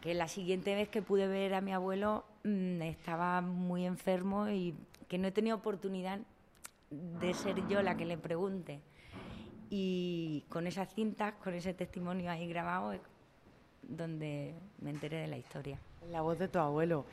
que 0.00 0.14
la 0.14 0.28
siguiente 0.28 0.74
vez 0.74 0.88
que 0.88 1.02
pude 1.02 1.26
ver 1.26 1.54
a 1.54 1.60
mi 1.60 1.72
abuelo 1.72 2.24
mm, 2.44 2.82
estaba 2.82 3.40
muy 3.40 3.86
enfermo 3.86 4.48
y 4.48 4.74
que 5.08 5.18
no 5.18 5.28
he 5.28 5.32
tenido 5.32 5.56
oportunidad 5.56 6.20
de 6.90 7.34
ser 7.34 7.66
yo 7.68 7.82
la 7.82 7.96
que 7.96 8.04
le 8.04 8.18
pregunte. 8.18 8.80
Y 9.70 10.44
con 10.48 10.66
esas 10.66 10.92
cintas, 10.92 11.34
con 11.34 11.54
ese 11.54 11.72
testimonio 11.74 12.30
ahí 12.30 12.48
grabado, 12.48 12.92
es 12.92 13.00
donde 13.82 14.54
me 14.80 14.90
enteré 14.90 15.18
de 15.18 15.28
la 15.28 15.38
historia. 15.38 15.78
La 16.10 16.22
voz 16.22 16.38
de 16.38 16.48
tu 16.48 16.58
abuelo. 16.58 17.06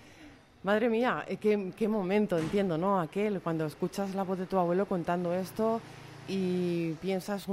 Madre 0.67 0.89
mía, 0.89 1.23
eh, 1.30 1.38
qué, 1.38 1.71
qué 1.77 1.88
momento, 1.88 2.38
entiendo, 2.38 2.77
¿no? 2.77 2.99
Aquel, 2.99 3.39
cuando 3.39 3.65
escuchas 3.65 4.13
la 4.15 4.23
voz 4.23 4.38
de 4.38 4.47
tu 4.47 4.58
abuelo 4.58 4.86
contando 4.86 5.34
esto 5.34 5.80
y 6.27 6.91
piensas, 6.95 7.47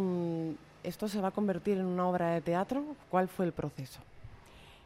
¿esto 0.83 1.07
se 1.07 1.21
va 1.21 1.29
a 1.29 1.31
convertir 1.31 1.79
en 1.79 1.87
una 1.87 2.09
obra 2.09 2.33
de 2.33 2.41
teatro? 2.41 2.83
¿Cuál 3.11 3.29
fue 3.29 3.47
el 3.47 3.53
proceso? 3.53 4.01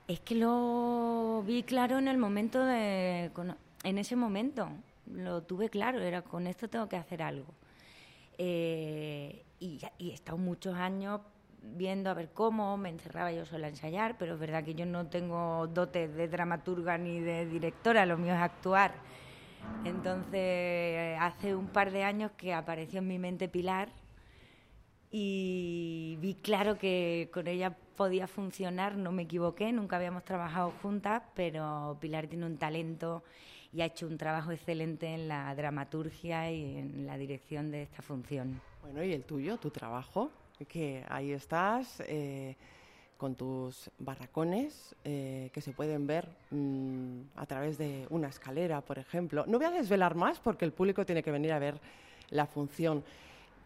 Es 0.06 0.20
que 0.20 0.34
lo 0.34 1.42
vi 1.46 1.62
claro 1.62 1.96
en 1.96 2.06
el 2.06 2.18
momento 2.18 2.62
de... 2.62 3.30
En 3.82 3.96
ese 3.96 4.14
momento, 4.14 4.68
lo 5.10 5.40
tuve 5.40 5.70
claro, 5.70 5.98
era 6.02 6.20
con 6.20 6.46
esto 6.46 6.68
tengo 6.68 6.86
que 6.86 6.96
hacer 6.96 7.22
algo. 7.22 7.54
Eh, 8.36 9.42
y, 9.58 9.80
y 9.96 10.10
he 10.10 10.12
estado 10.12 10.36
muchos 10.36 10.74
años 10.74 11.22
viendo 11.76 12.10
a 12.10 12.14
ver 12.14 12.30
cómo, 12.32 12.76
me 12.76 12.88
encerraba 12.88 13.32
yo 13.32 13.44
sola 13.44 13.66
a 13.66 13.70
ensayar, 13.70 14.16
pero 14.18 14.34
es 14.34 14.40
verdad 14.40 14.64
que 14.64 14.74
yo 14.74 14.86
no 14.86 15.06
tengo 15.06 15.66
dotes 15.68 16.14
de 16.14 16.28
dramaturga 16.28 16.98
ni 16.98 17.20
de 17.20 17.46
directora, 17.46 18.06
lo 18.06 18.16
mío 18.16 18.34
es 18.34 18.40
actuar. 18.40 18.94
Entonces, 19.84 21.16
hace 21.20 21.54
un 21.54 21.68
par 21.68 21.90
de 21.90 22.04
años 22.04 22.32
que 22.36 22.54
apareció 22.54 23.00
en 23.00 23.08
mi 23.08 23.18
mente 23.18 23.48
Pilar 23.48 23.90
y 25.10 26.16
vi 26.20 26.34
claro 26.34 26.78
que 26.78 27.30
con 27.32 27.46
ella 27.46 27.76
podía 27.96 28.26
funcionar, 28.26 28.96
no 28.96 29.12
me 29.12 29.22
equivoqué, 29.22 29.72
nunca 29.72 29.96
habíamos 29.96 30.24
trabajado 30.24 30.72
juntas, 30.82 31.22
pero 31.34 31.96
Pilar 32.00 32.26
tiene 32.26 32.46
un 32.46 32.58
talento 32.58 33.22
y 33.72 33.80
ha 33.82 33.86
hecho 33.86 34.06
un 34.06 34.16
trabajo 34.16 34.52
excelente 34.52 35.06
en 35.06 35.28
la 35.28 35.54
dramaturgia 35.54 36.50
y 36.50 36.78
en 36.78 37.06
la 37.06 37.18
dirección 37.18 37.70
de 37.70 37.82
esta 37.82 38.02
función. 38.02 38.60
Bueno, 38.82 39.02
¿y 39.02 39.12
el 39.12 39.24
tuyo, 39.24 39.58
tu 39.58 39.70
trabajo? 39.70 40.30
Que 40.66 41.04
ahí 41.08 41.32
estás. 41.32 42.02
Eh, 42.06 42.56
con 43.18 43.34
tus 43.34 43.90
barracones 43.98 44.94
eh, 45.04 45.50
que 45.52 45.60
se 45.60 45.72
pueden 45.72 46.06
ver 46.06 46.28
mm, 46.50 47.20
a 47.34 47.46
través 47.46 47.76
de 47.76 48.06
una 48.10 48.28
escalera, 48.28 48.80
por 48.80 48.98
ejemplo. 48.98 49.44
No 49.46 49.58
voy 49.58 49.66
a 49.66 49.72
desvelar 49.72 50.14
más 50.14 50.38
porque 50.38 50.64
el 50.64 50.72
público 50.72 51.04
tiene 51.04 51.22
que 51.22 51.32
venir 51.32 51.52
a 51.52 51.58
ver 51.58 51.80
la 52.30 52.46
función. 52.46 53.02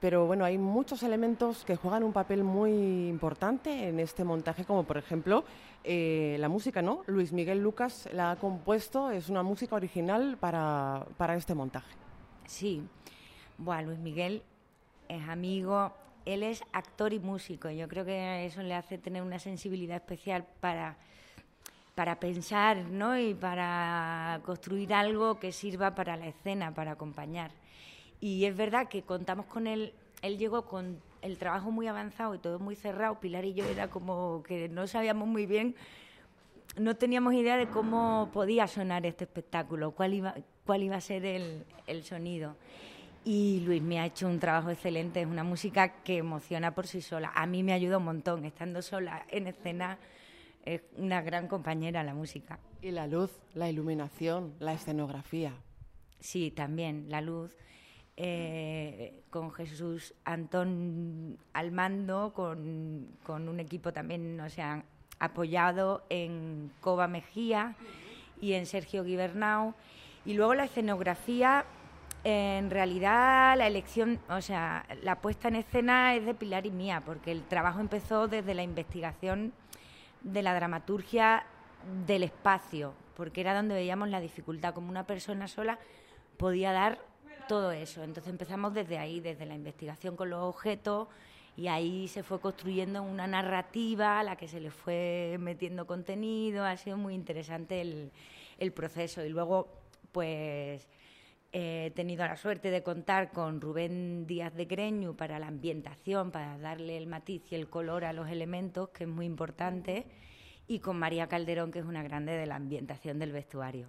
Pero 0.00 0.26
bueno, 0.26 0.44
hay 0.44 0.56
muchos 0.58 1.02
elementos 1.02 1.64
que 1.64 1.76
juegan 1.76 2.02
un 2.02 2.14
papel 2.14 2.42
muy 2.42 2.72
importante 3.08 3.88
en 3.88 4.00
este 4.00 4.24
montaje, 4.24 4.64
como 4.64 4.84
por 4.84 4.96
ejemplo 4.96 5.44
eh, 5.84 6.36
la 6.40 6.48
música, 6.48 6.80
¿no? 6.80 7.02
Luis 7.06 7.30
Miguel 7.32 7.62
Lucas 7.62 8.08
la 8.12 8.32
ha 8.32 8.36
compuesto, 8.36 9.10
es 9.10 9.28
una 9.28 9.42
música 9.42 9.76
original 9.76 10.38
para, 10.40 11.06
para 11.18 11.36
este 11.36 11.54
montaje. 11.54 11.94
Sí, 12.46 12.82
bueno, 13.58 13.88
Luis 13.88 14.00
Miguel 14.00 14.42
es 15.08 15.28
amigo, 15.28 15.92
él 16.24 16.42
es 16.42 16.62
actor 16.72 17.12
y 17.12 17.18
músico. 17.18 17.70
Yo 17.70 17.88
creo 17.88 18.04
que 18.04 18.46
eso 18.46 18.62
le 18.62 18.74
hace 18.74 18.98
tener 18.98 19.22
una 19.22 19.38
sensibilidad 19.38 19.96
especial 19.96 20.46
para, 20.60 20.96
para 21.94 22.18
pensar 22.20 22.78
¿no? 22.78 23.18
y 23.18 23.34
para 23.34 24.40
construir 24.44 24.94
algo 24.94 25.38
que 25.38 25.52
sirva 25.52 25.94
para 25.94 26.16
la 26.16 26.28
escena, 26.28 26.74
para 26.74 26.92
acompañar. 26.92 27.50
Y 28.20 28.44
es 28.44 28.56
verdad 28.56 28.88
que 28.88 29.02
contamos 29.02 29.46
con 29.46 29.66
él, 29.66 29.92
él 30.22 30.38
llegó 30.38 30.64
con 30.66 31.00
el 31.22 31.38
trabajo 31.38 31.70
muy 31.70 31.86
avanzado 31.86 32.34
y 32.34 32.38
todo 32.38 32.58
muy 32.58 32.76
cerrado. 32.76 33.18
Pilar 33.20 33.44
y 33.44 33.54
yo 33.54 33.64
era 33.64 33.88
como 33.88 34.42
que 34.42 34.68
no 34.68 34.86
sabíamos 34.86 35.26
muy 35.28 35.46
bien, 35.46 35.74
no 36.76 36.96
teníamos 36.96 37.34
idea 37.34 37.56
de 37.56 37.66
cómo 37.68 38.30
podía 38.32 38.66
sonar 38.66 39.04
este 39.06 39.24
espectáculo, 39.24 39.90
cuál 39.90 40.14
iba, 40.14 40.34
cuál 40.64 40.82
iba 40.82 40.96
a 40.96 41.00
ser 41.00 41.24
el, 41.24 41.64
el 41.86 42.04
sonido. 42.04 42.56
Y 43.24 43.60
Luis 43.60 43.82
me 43.82 44.00
ha 44.00 44.06
hecho 44.06 44.26
un 44.26 44.40
trabajo 44.40 44.70
excelente, 44.70 45.20
es 45.20 45.26
una 45.26 45.44
música 45.44 46.02
que 46.02 46.18
emociona 46.18 46.74
por 46.74 46.88
sí 46.88 47.00
sola. 47.00 47.30
A 47.34 47.46
mí 47.46 47.62
me 47.62 47.72
ayuda 47.72 47.98
un 47.98 48.04
montón, 48.04 48.44
estando 48.44 48.82
sola 48.82 49.24
en 49.28 49.46
escena, 49.46 49.98
es 50.64 50.82
una 50.96 51.22
gran 51.22 51.46
compañera 51.46 52.02
la 52.02 52.14
música. 52.14 52.58
Y 52.80 52.90
la 52.90 53.06
luz, 53.06 53.30
la 53.54 53.70
iluminación, 53.70 54.54
la 54.58 54.72
escenografía. 54.72 55.54
Sí, 56.18 56.50
también, 56.50 57.06
la 57.08 57.20
luz. 57.20 57.56
Eh, 58.16 59.22
con 59.30 59.52
Jesús 59.52 60.14
Antón 60.24 61.38
al 61.54 61.72
mando, 61.72 62.32
con, 62.34 63.08
con 63.22 63.48
un 63.48 63.58
equipo 63.58 63.92
también, 63.92 64.38
o 64.40 64.50
sea, 64.50 64.84
apoyado 65.18 66.04
en 66.10 66.72
Coba 66.80 67.08
Mejía 67.08 67.76
y 68.40 68.52
en 68.54 68.66
Sergio 68.66 69.04
Guibernau. 69.04 69.74
Y 70.24 70.34
luego 70.34 70.54
la 70.54 70.64
escenografía 70.64 71.64
en 72.24 72.70
realidad 72.70 73.56
la 73.56 73.66
elección, 73.66 74.20
o 74.28 74.40
sea, 74.40 74.86
la 75.02 75.20
puesta 75.20 75.48
en 75.48 75.56
escena 75.56 76.14
es 76.14 76.24
de 76.24 76.34
Pilar 76.34 76.66
y 76.66 76.70
mía, 76.70 77.02
porque 77.04 77.32
el 77.32 77.42
trabajo 77.42 77.80
empezó 77.80 78.28
desde 78.28 78.54
la 78.54 78.62
investigación 78.62 79.52
de 80.22 80.42
la 80.42 80.54
dramaturgia 80.54 81.44
del 82.06 82.22
espacio, 82.22 82.94
porque 83.16 83.40
era 83.40 83.54
donde 83.54 83.74
veíamos 83.74 84.08
la 84.08 84.20
dificultad, 84.20 84.74
como 84.74 84.88
una 84.88 85.06
persona 85.06 85.48
sola 85.48 85.78
podía 86.36 86.72
dar 86.72 86.98
todo 87.48 87.72
eso. 87.72 88.02
Entonces 88.02 88.30
empezamos 88.30 88.72
desde 88.72 88.98
ahí, 88.98 89.20
desde 89.20 89.46
la 89.46 89.54
investigación 89.54 90.16
con 90.16 90.30
los 90.30 90.42
objetos, 90.42 91.08
y 91.56 91.68
ahí 91.68 92.08
se 92.08 92.22
fue 92.22 92.40
construyendo 92.40 93.02
una 93.02 93.26
narrativa 93.26 94.20
a 94.20 94.22
la 94.22 94.36
que 94.36 94.48
se 94.48 94.60
le 94.60 94.70
fue 94.70 95.36
metiendo 95.38 95.86
contenido, 95.86 96.64
ha 96.64 96.76
sido 96.76 96.96
muy 96.96 97.14
interesante 97.14 97.80
el, 97.80 98.72
proceso. 98.72 99.24
Y 99.24 99.28
luego, 99.28 99.68
pues 100.12 100.88
He 101.54 101.92
tenido 101.94 102.24
la 102.26 102.36
suerte 102.36 102.70
de 102.70 102.82
contar 102.82 103.30
con 103.30 103.60
Rubén 103.60 104.26
Díaz 104.26 104.54
de 104.54 104.64
Greñu 104.64 105.14
para 105.14 105.38
la 105.38 105.48
ambientación, 105.48 106.30
para 106.30 106.56
darle 106.56 106.96
el 106.96 107.06
matiz 107.06 107.42
y 107.50 107.54
el 107.54 107.68
color 107.68 108.06
a 108.06 108.14
los 108.14 108.30
elementos, 108.30 108.88
que 108.88 109.04
es 109.04 109.10
muy 109.10 109.26
importante, 109.26 110.06
y 110.66 110.78
con 110.78 110.98
María 110.98 111.26
Calderón, 111.26 111.70
que 111.70 111.80
es 111.80 111.84
una 111.84 112.02
grande 112.02 112.32
de 112.32 112.46
la 112.46 112.56
ambientación 112.56 113.18
del 113.18 113.32
vestuario. 113.32 113.88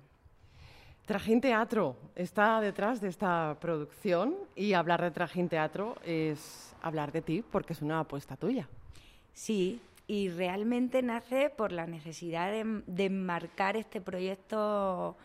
Trajín 1.05 1.39
Teatro 1.39 1.95
está 2.15 2.59
detrás 2.59 2.99
de 2.99 3.07
esta 3.07 3.57
producción 3.61 4.35
y 4.55 4.73
hablar 4.73 5.01
de 5.01 5.11
Trajín 5.11 5.47
Teatro 5.47 5.95
es 6.05 6.75
hablar 6.81 7.13
de 7.13 7.21
ti 7.21 7.43
porque 7.49 7.71
es 7.71 7.81
una 7.81 8.01
apuesta 8.01 8.35
tuya. 8.35 8.67
Sí, 9.33 9.81
y 10.05 10.29
realmente 10.29 11.01
nace 11.01 11.49
por 11.49 11.71
la 11.71 11.87
necesidad 11.87 12.51
de, 12.51 12.83
de 12.87 13.05
enmarcar 13.05 13.77
este 13.77 14.01
proyecto 14.01 15.15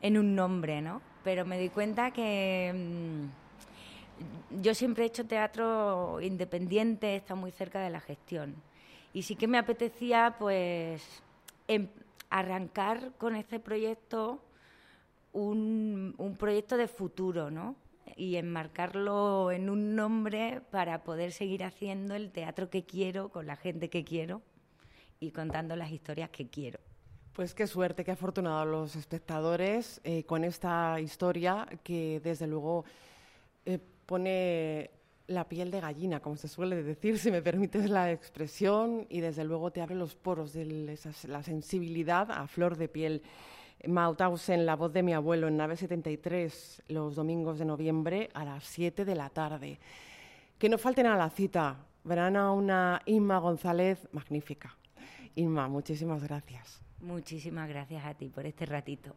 en 0.00 0.18
un 0.18 0.34
nombre, 0.34 0.82
¿no? 0.82 1.00
Pero 1.26 1.44
me 1.44 1.58
di 1.58 1.70
cuenta 1.70 2.12
que 2.12 2.72
mm, 2.72 4.62
yo 4.62 4.76
siempre 4.76 5.02
he 5.02 5.06
hecho 5.08 5.26
teatro 5.26 6.20
independiente, 6.20 7.16
está 7.16 7.34
muy 7.34 7.50
cerca 7.50 7.80
de 7.80 7.90
la 7.90 7.98
gestión. 8.00 8.54
Y 9.12 9.22
sí 9.22 9.34
que 9.34 9.48
me 9.48 9.58
apetecía, 9.58 10.36
pues, 10.38 11.02
em, 11.66 11.88
arrancar 12.30 13.10
con 13.18 13.34
este 13.34 13.58
proyecto 13.58 14.40
un, 15.32 16.14
un 16.16 16.36
proyecto 16.36 16.76
de 16.76 16.86
futuro, 16.86 17.50
¿no? 17.50 17.74
y 18.14 18.36
enmarcarlo 18.36 19.50
en 19.50 19.68
un 19.68 19.96
nombre 19.96 20.62
para 20.70 21.02
poder 21.02 21.32
seguir 21.32 21.64
haciendo 21.64 22.14
el 22.14 22.30
teatro 22.30 22.70
que 22.70 22.84
quiero 22.84 23.30
con 23.30 23.48
la 23.48 23.56
gente 23.56 23.90
que 23.90 24.04
quiero 24.04 24.42
y 25.18 25.32
contando 25.32 25.74
las 25.74 25.90
historias 25.90 26.30
que 26.30 26.46
quiero. 26.46 26.85
Pues 27.36 27.52
qué 27.52 27.66
suerte, 27.66 28.02
qué 28.02 28.12
afortunado 28.12 28.64
los 28.64 28.96
espectadores 28.96 30.00
eh, 30.04 30.24
con 30.24 30.42
esta 30.42 30.98
historia 31.02 31.68
que 31.84 32.18
desde 32.24 32.46
luego 32.46 32.86
eh, 33.66 33.78
pone 34.06 34.90
la 35.26 35.46
piel 35.46 35.70
de 35.70 35.82
gallina, 35.82 36.20
como 36.20 36.36
se 36.36 36.48
suele 36.48 36.82
decir, 36.82 37.18
si 37.18 37.30
me 37.30 37.42
permites 37.42 37.90
la 37.90 38.10
expresión, 38.10 39.04
y 39.10 39.20
desde 39.20 39.44
luego 39.44 39.70
te 39.70 39.82
abre 39.82 39.96
los 39.96 40.14
poros 40.14 40.54
de 40.54 40.96
la 41.28 41.42
sensibilidad 41.42 42.30
a 42.30 42.46
flor 42.46 42.78
de 42.78 42.88
piel. 42.88 43.22
Mauthausen, 43.86 44.64
la 44.64 44.74
voz 44.74 44.94
de 44.94 45.02
mi 45.02 45.12
abuelo, 45.12 45.48
en 45.48 45.58
Nave 45.58 45.76
73, 45.76 46.84
los 46.88 47.16
domingos 47.16 47.58
de 47.58 47.66
noviembre 47.66 48.30
a 48.32 48.46
las 48.46 48.64
7 48.64 49.04
de 49.04 49.14
la 49.14 49.28
tarde. 49.28 49.78
Que 50.58 50.70
no 50.70 50.78
falten 50.78 51.04
a 51.04 51.18
la 51.18 51.28
cita, 51.28 51.84
verán 52.02 52.34
a 52.34 52.52
una 52.52 53.02
Inma 53.04 53.36
González 53.40 54.08
magnífica. 54.12 54.74
Inma, 55.34 55.68
muchísimas 55.68 56.22
gracias. 56.22 56.85
Muchísimas 57.00 57.68
gracias 57.68 58.04
a 58.04 58.14
ti 58.14 58.28
por 58.28 58.46
este 58.46 58.66
ratito. 58.66 59.14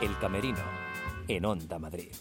El 0.00 0.18
Camerino, 0.18 0.62
en 1.28 1.44
Onda 1.44 1.78
Madrid. 1.78 2.12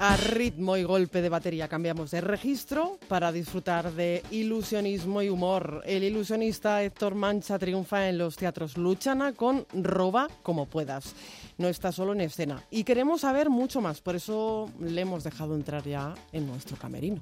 A 0.00 0.16
ritmo 0.16 0.76
y 0.76 0.84
golpe 0.84 1.20
de 1.20 1.28
batería 1.28 1.66
cambiamos 1.66 2.12
de 2.12 2.20
registro 2.20 3.00
para 3.08 3.32
disfrutar 3.32 3.92
de 3.92 4.22
ilusionismo 4.30 5.22
y 5.22 5.28
humor. 5.28 5.82
El 5.84 6.04
ilusionista 6.04 6.84
Héctor 6.84 7.16
Mancha 7.16 7.58
triunfa 7.58 8.08
en 8.08 8.16
los 8.16 8.36
teatros 8.36 8.76
Luchana 8.76 9.32
con 9.32 9.66
Roba 9.72 10.28
como 10.44 10.66
puedas. 10.66 11.16
No 11.56 11.66
está 11.66 11.90
solo 11.90 12.12
en 12.12 12.20
escena 12.20 12.62
y 12.70 12.84
queremos 12.84 13.22
saber 13.22 13.50
mucho 13.50 13.80
más, 13.80 14.00
por 14.00 14.14
eso 14.14 14.70
le 14.78 15.00
hemos 15.00 15.24
dejado 15.24 15.56
entrar 15.56 15.82
ya 15.82 16.14
en 16.30 16.46
nuestro 16.46 16.76
camerino. 16.76 17.20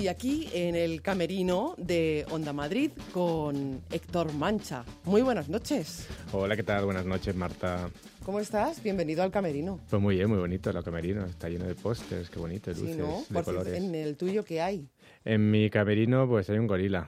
Y 0.00 0.08
aquí 0.08 0.48
en 0.54 0.76
el 0.76 1.02
camerino 1.02 1.74
de 1.76 2.24
Onda 2.30 2.54
Madrid 2.54 2.90
con 3.12 3.82
Héctor 3.90 4.32
Mancha. 4.32 4.82
Muy 5.04 5.20
buenas 5.20 5.50
noches. 5.50 6.08
Hola, 6.32 6.56
¿qué 6.56 6.62
tal? 6.62 6.86
Buenas 6.86 7.04
noches, 7.04 7.36
Marta. 7.36 7.90
¿Cómo 8.24 8.40
estás? 8.40 8.82
Bienvenido 8.82 9.22
al 9.22 9.30
camerino. 9.30 9.78
Pues 9.90 10.00
muy 10.00 10.16
bien, 10.16 10.30
muy 10.30 10.38
bonito 10.38 10.70
el 10.70 10.82
camerino. 10.82 11.26
Está 11.26 11.50
lleno 11.50 11.66
de 11.66 11.74
pósters, 11.74 12.30
qué 12.30 12.38
bonito, 12.38 12.70
luces, 12.70 12.92
sí, 12.92 12.96
¿no? 12.96 13.24
de 13.28 13.44
colores. 13.44 13.74
¿En 13.74 13.94
el 13.94 14.16
tuyo 14.16 14.42
qué 14.42 14.62
hay? 14.62 14.88
En 15.22 15.50
mi 15.50 15.68
camerino 15.68 16.26
pues 16.26 16.48
hay 16.48 16.56
un 16.56 16.66
gorila. 16.66 17.06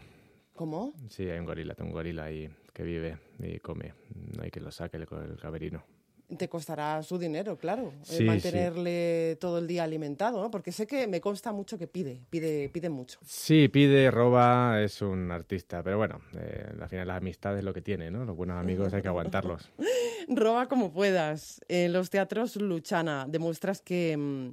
¿Cómo? 0.54 0.92
Sí, 1.08 1.22
hay 1.30 1.38
un 1.38 1.46
gorila, 1.46 1.74
tengo 1.74 1.88
un 1.88 1.94
gorila 1.94 2.24
ahí 2.24 2.46
que 2.74 2.82
vive 2.82 3.16
y 3.38 3.58
come. 3.60 3.94
No 4.36 4.42
hay 4.42 4.50
que 4.50 4.60
lo 4.60 4.70
saque 4.70 4.98
el, 4.98 5.06
camerino 5.40 5.82
te 6.36 6.48
costará 6.48 7.02
su 7.02 7.18
dinero, 7.18 7.56
claro, 7.56 7.92
eh, 8.10 8.24
mantenerle 8.24 9.36
todo 9.40 9.58
el 9.58 9.66
día 9.66 9.84
alimentado, 9.84 10.42
¿no? 10.42 10.50
Porque 10.50 10.72
sé 10.72 10.86
que 10.86 11.06
me 11.06 11.20
consta 11.20 11.52
mucho 11.52 11.78
que 11.78 11.86
pide, 11.86 12.22
pide, 12.30 12.68
pide 12.68 12.88
mucho. 12.88 13.18
Sí, 13.24 13.68
pide, 13.68 14.10
roba, 14.10 14.82
es 14.82 15.02
un 15.02 15.30
artista, 15.30 15.82
pero 15.82 15.98
bueno, 15.98 16.20
eh, 16.36 16.72
al 16.80 16.88
final 16.88 17.08
la 17.08 17.16
amistad 17.16 17.56
es 17.56 17.64
lo 17.64 17.72
que 17.72 17.82
tiene, 17.82 18.10
¿no? 18.10 18.24
Los 18.24 18.36
buenos 18.36 18.58
amigos 18.58 18.92
hay 18.94 19.02
que 19.02 19.08
aguantarlos. 19.08 19.70
roba 20.28 20.66
como 20.68 20.92
puedas. 20.92 21.60
En 21.68 21.92
los 21.92 22.10
teatros 22.10 22.56
Luchana 22.56 23.26
demuestras 23.28 23.80
que... 23.80 24.16
Mm, 24.16 24.50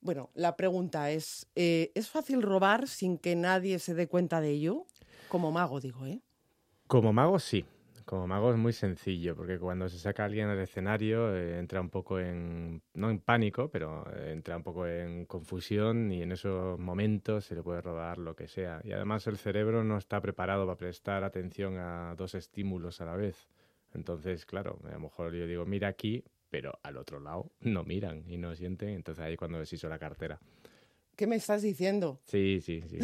bueno, 0.00 0.30
la 0.34 0.56
pregunta 0.56 1.10
es, 1.10 1.48
eh, 1.56 1.90
¿es 1.94 2.08
fácil 2.08 2.40
robar 2.42 2.86
sin 2.86 3.18
que 3.18 3.34
nadie 3.34 3.78
se 3.80 3.94
dé 3.94 4.06
cuenta 4.06 4.40
de 4.40 4.50
ello? 4.50 4.86
Como 5.28 5.50
mago, 5.50 5.80
digo, 5.80 6.06
¿eh? 6.06 6.20
Como 6.86 7.12
mago 7.12 7.38
sí. 7.40 7.64
Como 8.08 8.26
mago 8.26 8.50
es 8.50 8.56
muy 8.56 8.72
sencillo, 8.72 9.36
porque 9.36 9.58
cuando 9.58 9.86
se 9.90 9.98
saca 9.98 10.24
alguien 10.24 10.48
al 10.48 10.58
escenario 10.60 11.36
eh, 11.36 11.58
entra 11.58 11.78
un 11.82 11.90
poco 11.90 12.18
en, 12.18 12.82
no 12.94 13.10
en 13.10 13.18
pánico, 13.18 13.68
pero 13.70 14.10
eh, 14.10 14.32
entra 14.32 14.56
un 14.56 14.62
poco 14.62 14.86
en 14.86 15.26
confusión 15.26 16.10
y 16.10 16.22
en 16.22 16.32
esos 16.32 16.78
momentos 16.78 17.44
se 17.44 17.54
le 17.54 17.62
puede 17.62 17.82
robar 17.82 18.16
lo 18.16 18.34
que 18.34 18.48
sea. 18.48 18.80
Y 18.82 18.92
además 18.92 19.26
el 19.26 19.36
cerebro 19.36 19.84
no 19.84 19.98
está 19.98 20.22
preparado 20.22 20.64
para 20.64 20.78
prestar 20.78 21.22
atención 21.22 21.76
a 21.76 22.14
dos 22.16 22.34
estímulos 22.34 23.02
a 23.02 23.04
la 23.04 23.14
vez. 23.14 23.50
Entonces, 23.92 24.46
claro, 24.46 24.78
a 24.84 24.92
lo 24.92 25.00
mejor 25.00 25.34
yo 25.34 25.46
digo, 25.46 25.66
mira 25.66 25.88
aquí, 25.88 26.24
pero 26.48 26.78
al 26.82 26.96
otro 26.96 27.20
lado 27.20 27.52
no 27.60 27.84
miran 27.84 28.24
y 28.26 28.38
no 28.38 28.54
sienten, 28.56 28.88
entonces 28.88 29.22
ahí 29.22 29.36
cuando 29.36 29.58
deshizo 29.58 29.86
la 29.90 29.98
cartera. 29.98 30.40
¿Qué 31.18 31.26
me 31.26 31.34
estás 31.34 31.62
diciendo? 31.62 32.20
Sí, 32.26 32.60
sí, 32.64 32.80
sí. 32.88 32.96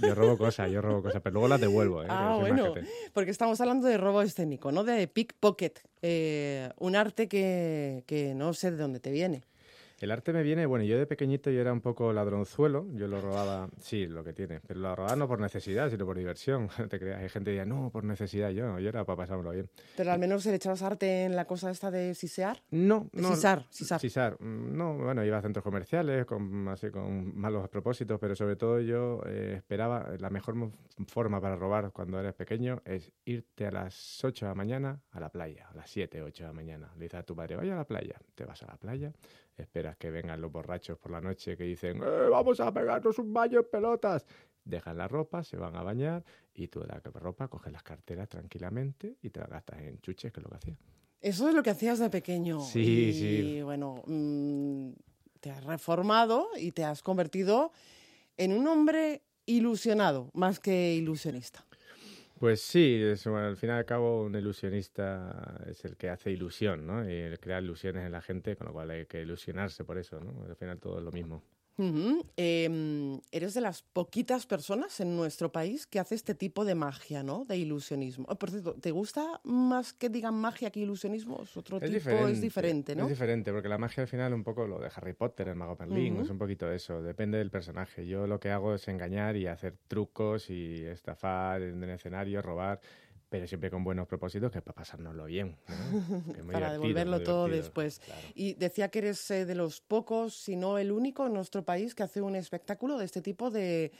Yo, 0.00 0.14
robo 0.14 0.38
cosas, 0.38 0.70
yo 0.70 0.80
robo 0.80 1.02
cosas, 1.02 1.20
pero 1.20 1.32
luego 1.32 1.48
las 1.48 1.60
devuelvo. 1.60 2.00
¿eh? 2.04 2.06
Ah, 2.08 2.36
bueno, 2.38 2.72
porque 3.12 3.32
estamos 3.32 3.60
hablando 3.60 3.88
de 3.88 3.96
robo 3.96 4.22
escénico, 4.22 4.70
¿no? 4.70 4.84
De 4.84 5.08
pickpocket, 5.08 5.82
eh, 6.00 6.70
un 6.78 6.94
arte 6.94 7.26
que, 7.26 8.04
que 8.06 8.36
no 8.36 8.54
sé 8.54 8.70
de 8.70 8.76
dónde 8.76 9.00
te 9.00 9.10
viene. 9.10 9.42
El 9.98 10.10
arte 10.10 10.34
me 10.34 10.42
viene, 10.42 10.66
bueno, 10.66 10.84
yo 10.84 10.98
de 10.98 11.06
pequeñito 11.06 11.50
yo 11.50 11.58
era 11.58 11.72
un 11.72 11.80
poco 11.80 12.12
ladronzuelo, 12.12 12.86
yo 12.92 13.08
lo 13.08 13.18
robaba, 13.22 13.70
sí, 13.80 14.06
lo 14.06 14.22
que 14.22 14.34
tiene, 14.34 14.60
pero 14.60 14.78
lo 14.78 14.94
robaba 14.94 15.16
no 15.16 15.26
por 15.26 15.40
necesidad, 15.40 15.90
sino 15.90 16.04
por 16.04 16.18
diversión, 16.18 16.68
te 16.90 16.98
creas. 16.98 17.22
Hay 17.22 17.30
gente 17.30 17.52
que 17.52 17.54
dice, 17.54 17.66
no, 17.66 17.88
por 17.90 18.04
necesidad, 18.04 18.50
yo 18.50 18.78
yo 18.78 18.88
era 18.90 19.06
para 19.06 19.16
pasármelo 19.16 19.52
bien. 19.52 19.70
Pero 19.96 20.12
al 20.12 20.18
menos 20.18 20.44
le 20.44 20.54
echabas 20.54 20.82
arte 20.82 21.24
en 21.24 21.34
la 21.34 21.46
cosa 21.46 21.70
esta 21.70 21.90
de 21.90 22.14
sisear. 22.14 22.62
No, 22.70 23.08
no. 23.12 23.34
Sisar, 23.34 23.64
sisar. 23.70 24.00
Sisar, 24.00 24.36
mm, 24.38 24.76
no, 24.76 24.98
bueno, 24.98 25.24
iba 25.24 25.38
a 25.38 25.42
centros 25.42 25.62
comerciales, 25.62 26.26
con, 26.26 26.68
así 26.68 26.90
con 26.90 27.34
malos 27.34 27.66
propósitos, 27.70 28.20
pero 28.20 28.36
sobre 28.36 28.56
todo 28.56 28.80
yo 28.80 29.22
eh, 29.26 29.54
esperaba, 29.56 30.10
la 30.18 30.28
mejor 30.28 30.56
forma 31.08 31.40
para 31.40 31.56
robar 31.56 31.92
cuando 31.92 32.20
eres 32.20 32.34
pequeño 32.34 32.82
es 32.84 33.12
irte 33.24 33.66
a 33.66 33.70
las 33.70 34.22
8 34.22 34.44
de 34.44 34.50
la 34.50 34.54
mañana 34.54 35.00
a 35.12 35.20
la 35.20 35.30
playa, 35.30 35.68
a 35.70 35.74
las 35.74 35.88
7, 35.88 36.20
8 36.20 36.42
de 36.42 36.48
la 36.48 36.52
mañana. 36.52 36.92
Le 36.96 37.04
dices 37.04 37.20
a 37.20 37.22
tu 37.22 37.34
padre, 37.34 37.56
vaya 37.56 37.72
a 37.72 37.76
la 37.76 37.86
playa, 37.86 38.20
te 38.34 38.44
vas 38.44 38.62
a 38.62 38.66
la 38.66 38.76
playa, 38.76 39.12
esperas 39.56 39.85
que 39.94 40.10
vengan 40.10 40.40
los 40.40 40.50
borrachos 40.50 40.98
por 40.98 41.12
la 41.12 41.20
noche 41.20 41.56
que 41.56 41.62
dicen, 41.62 41.98
eh, 42.02 42.28
vamos 42.28 42.58
a 42.58 42.72
pegarnos 42.72 43.16
un 43.20 43.32
baño 43.32 43.60
en 43.60 43.66
pelotas. 43.70 44.26
Dejan 44.64 44.96
la 44.96 45.06
ropa, 45.06 45.44
se 45.44 45.56
van 45.56 45.76
a 45.76 45.82
bañar 45.84 46.24
y 46.52 46.66
tú 46.66 46.80
de 46.80 46.88
la 46.88 46.98
ropa 46.98 47.46
coges 47.46 47.72
las 47.72 47.84
carteras 47.84 48.28
tranquilamente 48.28 49.16
y 49.22 49.30
te 49.30 49.38
las 49.38 49.48
gastas 49.48 49.80
en 49.82 50.00
chuches, 50.00 50.32
que 50.32 50.40
es 50.40 50.44
lo 50.44 50.50
que 50.50 50.56
hacías. 50.56 50.78
Eso 51.20 51.48
es 51.48 51.54
lo 51.54 51.62
que 51.62 51.70
hacías 51.70 51.98
de 52.00 52.10
pequeño. 52.10 52.60
Sí, 52.60 53.12
sí. 53.12 53.26
Y 53.26 53.62
bueno, 53.62 54.02
mm, 54.06 54.90
te 55.40 55.50
has 55.50 55.62
reformado 55.62 56.48
y 56.56 56.72
te 56.72 56.82
has 56.82 57.02
convertido 57.02 57.70
en 58.36 58.52
un 58.52 58.66
hombre 58.66 59.22
ilusionado 59.44 60.30
más 60.34 60.58
que 60.58 60.94
ilusionista. 60.94 61.65
Pues 62.38 62.60
sí, 62.60 63.02
al 63.24 63.56
fin 63.56 63.70
y 63.70 63.72
al 63.72 63.84
cabo 63.86 64.22
un 64.24 64.34
ilusionista 64.34 65.58
es 65.66 65.84
el 65.86 65.96
que 65.96 66.10
hace 66.10 66.30
ilusión, 66.30 66.86
¿no? 66.86 67.08
Y 67.08 67.14
el 67.14 67.40
crea 67.40 67.60
ilusiones 67.60 68.04
en 68.04 68.12
la 68.12 68.20
gente, 68.20 68.56
con 68.56 68.66
lo 68.66 68.72
cual 68.74 68.90
hay 68.90 69.06
que 69.06 69.22
ilusionarse 69.22 69.84
por 69.84 69.96
eso, 69.98 70.20
¿no? 70.20 70.44
Al 70.44 70.54
final 70.56 70.78
todo 70.78 70.98
es 70.98 71.04
lo 71.04 71.12
mismo. 71.12 71.42
Em, 71.78 73.20
eres 73.32 73.52
de 73.52 73.60
las 73.60 73.82
poquitas 73.82 74.46
personas 74.46 74.98
en 75.00 75.14
nuestro 75.14 75.52
país 75.52 75.86
que 75.86 76.00
hace 76.00 76.14
este 76.14 76.34
tipo 76.34 76.64
de 76.64 76.74
magia, 76.74 77.22
¿no? 77.22 77.44
De 77.44 77.58
ilusionismo. 77.58 78.26
Oh, 78.28 78.36
por 78.36 78.50
cierto, 78.50 78.74
¿te 78.74 78.90
gusta 78.90 79.40
más 79.44 79.92
que 79.92 80.08
digan 80.08 80.34
magia 80.34 80.70
que 80.70 80.80
ilusionismo? 80.80 81.42
¿Es 81.42 81.56
otro 81.56 81.78
tipo? 81.78 82.28
es 82.28 82.40
diferente, 82.40 82.96
¿no? 82.96 83.02
Es 83.04 83.10
diferente, 83.10 83.52
porque 83.52 83.68
la 83.68 83.78
magia 83.78 84.02
al 84.02 84.08
final 84.08 84.32
un 84.32 84.42
poco 84.42 84.66
lo 84.66 84.78
de 84.78 84.90
Harry 84.94 85.12
Potter, 85.12 85.48
el 85.48 85.56
mago 85.56 85.76
Merlín, 85.78 86.16
es 86.20 86.30
un 86.30 86.38
poquito 86.38 86.70
eso, 86.70 87.02
depende 87.02 87.38
del 87.38 87.50
personaje. 87.50 88.06
Yo 88.06 88.26
lo 88.26 88.40
que 88.40 88.50
hago 88.50 88.74
es 88.74 88.88
engañar 88.88 89.36
y 89.36 89.46
hacer 89.46 89.76
trucos 89.86 90.48
y 90.48 90.82
estafar 90.84 91.60
en 91.60 91.82
el 91.82 91.90
escenario, 91.90 92.40
robar 92.40 92.80
pero 93.28 93.46
siempre 93.46 93.70
con 93.70 93.84
buenos 93.84 94.06
propósitos, 94.06 94.50
que 94.50 94.58
es 94.58 94.64
para 94.64 94.76
pasárnoslo 94.76 95.24
bien. 95.26 95.56
para 96.52 96.72
devolverlo 96.72 97.22
todo 97.22 97.48
después. 97.48 98.00
Y 98.34 98.54
decía 98.54 98.88
que 98.88 99.00
eres 99.00 99.30
eh, 99.30 99.44
de 99.44 99.54
los 99.54 99.80
pocos, 99.80 100.34
si 100.34 100.56
no 100.56 100.78
el 100.78 100.92
único 100.92 101.26
en 101.26 101.34
nuestro 101.34 101.64
país 101.64 101.94
que 101.94 102.02
hace 102.02 102.20
un 102.20 102.36
espectáculo 102.36 102.98
de 102.98 103.04
este 103.04 103.22
tipo 103.22 103.50
de, 103.50 103.92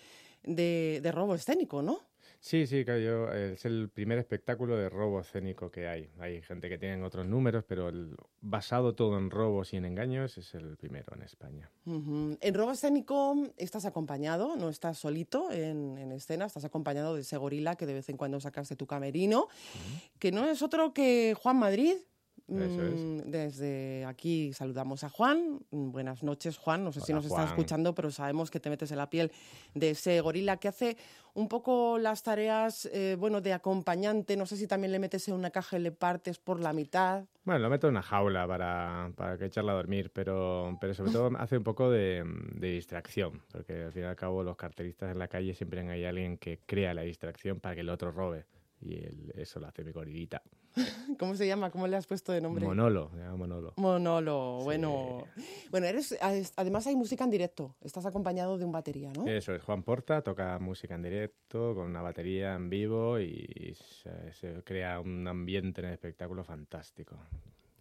de 0.45 1.12
robo 1.12 1.35
escénico, 1.35 1.83
¿no? 1.83 2.01
Sí, 2.47 2.65
sí, 2.69 2.85
claro, 2.85 3.35
es 3.35 3.65
el 3.65 3.89
primer 3.89 4.19
espectáculo 4.19 4.77
de 4.77 4.89
robo 4.89 5.21
escénico 5.21 5.69
que 5.69 5.89
hay. 5.89 6.09
Hay 6.21 6.43
gente 6.43 6.69
que 6.69 6.79
tiene 6.79 7.03
otros 7.03 7.27
números, 7.27 7.65
pero 7.67 7.89
el, 7.89 8.17
basado 8.41 8.95
todo 8.95 9.19
en 9.19 9.31
robos 9.31 9.73
y 9.73 9.79
en 9.79 9.85
engaños 9.85 10.39
es 10.39 10.55
el 10.55 10.77
primero 10.77 11.13
en 11.17 11.23
España. 11.23 11.69
En 11.87 12.55
robo 12.55 12.71
escénico 12.71 13.35
estás 13.57 13.85
acompañado, 13.85 14.55
no 14.55 14.69
estás 14.69 14.97
solito 14.97 15.51
en, 15.51 16.13
escena, 16.13 16.47
estás 16.47 16.65
acompañado 16.65 17.17
de 17.17 17.23
ese 17.23 17.37
gorila 17.37 17.75
que 17.75 17.85
de 17.85 17.95
vez 17.95 18.09
en 18.11 18.17
cuando 18.17 18.39
sacas 18.39 18.69
de 18.69 18.77
tu 18.77 18.87
camerino, 18.87 19.49
que 20.21 20.31
no 20.31 20.49
es 20.49 20.63
otro 20.63 20.95
que 20.95 21.35
Juan 21.37 21.57
Madrid, 21.57 21.97
Mm, 22.49 23.29
desde 23.31 24.05
aquí 24.05 24.53
saludamos 24.53 25.03
a 25.03 25.09
Juan. 25.09 25.59
Mm, 25.71 25.91
buenas 25.91 26.23
noches, 26.23 26.57
Juan. 26.59 26.85
No 26.85 26.93
sé 26.93 27.01
si 27.01 27.13
nos 27.13 27.25
estás 27.25 27.51
escuchando, 27.51 27.95
pero 27.95 28.11
sabemos 28.11 28.51
que 28.51 28.61
te 28.61 28.71
metes 28.71 28.91
en 28.93 28.99
la 28.99 29.11
piel 29.11 29.33
de 29.75 29.91
ese 29.91 30.21
gorila 30.21 30.57
que 30.57 30.69
hace 30.69 30.97
un 31.35 31.49
poco 31.49 31.99
las 31.99 32.23
tareas, 32.23 32.89
eh, 32.93 33.17
bueno, 33.19 33.41
de 33.41 33.53
acompañante. 33.53 34.37
No 34.37 34.47
sé 34.47 34.57
si 34.57 34.69
también 34.69 34.93
le 34.93 35.01
metes 35.01 35.27
en 35.27 35.35
una 35.35 35.51
caja 35.51 35.77
y 35.77 35.81
le 35.81 35.91
partes 35.91 36.39
por 36.39 36.61
la 36.61 36.73
mitad. 36.73 37.25
Bueno, 37.45 37.61
lo 37.61 37.71
meto 37.71 37.89
en 37.89 37.95
una 37.95 38.03
jaula 38.03 38.47
para, 38.47 39.11
para 39.17 39.37
que 39.37 39.47
echarla 39.47 39.73
a 39.73 39.77
dormir, 39.77 40.11
pero, 40.13 40.79
pero 40.81 40.95
sobre 40.95 41.11
todo 41.11 41.31
hace 41.39 41.59
un 41.59 41.65
poco 41.65 41.91
de, 41.91 42.25
de, 42.55 42.71
distracción, 42.71 43.43
porque 43.51 43.85
al 43.85 43.93
fin 43.93 44.03
y 44.03 44.07
al 44.07 44.17
cabo 44.17 44.45
los 44.45 44.57
carteristas 44.57 45.11
en 45.11 45.19
la 45.19 45.29
calle 45.29 45.53
siempre 45.55 45.81
hay 45.89 46.05
alguien 46.05 46.39
que 46.39 46.61
crea 46.65 46.95
la 46.95 47.03
distracción 47.03 47.59
para 47.59 47.75
que 47.75 47.81
el 47.81 47.91
otro 47.91 48.13
robe 48.13 48.47
y 48.93 49.41
eso 49.41 49.61
lo 49.61 49.66
hace 49.66 49.84
mi 49.84 49.93
gorilita. 49.93 50.43
¿Cómo 51.18 51.34
se 51.34 51.47
llama? 51.47 51.70
¿Cómo 51.70 51.87
le 51.87 51.97
has 51.97 52.07
puesto 52.07 52.32
de 52.32 52.41
nombre? 52.41 52.64
Monolo, 52.64 53.11
se 53.12 53.18
llama 53.18 53.37
Monolo. 53.37 53.72
Monolo, 53.76 54.61
bueno. 54.62 55.24
Bueno, 55.70 55.87
eres, 55.87 56.16
además 56.57 56.87
hay 56.87 56.97
música 56.97 57.24
en 57.24 57.30
directo. 57.30 57.76
Estás 57.80 58.05
acompañado 58.07 58.59
de 58.59 58.64
un 58.64 58.72
batería, 58.72 59.12
¿no? 59.12 59.26
Eso 59.26 59.55
es, 59.55 59.62
Juan 59.62 59.82
Porta 59.82 60.22
toca 60.22 60.59
música 60.59 60.95
en 60.95 61.03
directo 61.03 61.74
con 61.74 61.87
una 61.87 62.03
batería 62.03 62.55
en 62.55 62.68
vivo 62.68 63.18
y 63.18 63.74
se, 63.74 64.62
crea 64.64 65.01
un 65.01 65.26
ambiente 65.26 65.80
en 65.80 65.89
el 65.89 65.95
espectáculo 65.95 66.45
fantástico. 66.45 67.16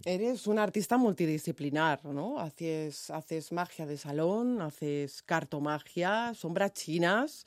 Eres 0.03 0.45
un 0.45 0.59
artista 0.59 0.97
multidisciplinar, 0.97 2.05
¿no? 2.05 2.39
Haces, 2.39 3.09
haces 3.09 3.51
magia 3.51 3.85
de 3.85 3.97
salón, 3.97 4.61
haces 4.61 5.23
cartomagia, 5.23 6.33
sombras 6.33 6.73
chinas 6.73 7.45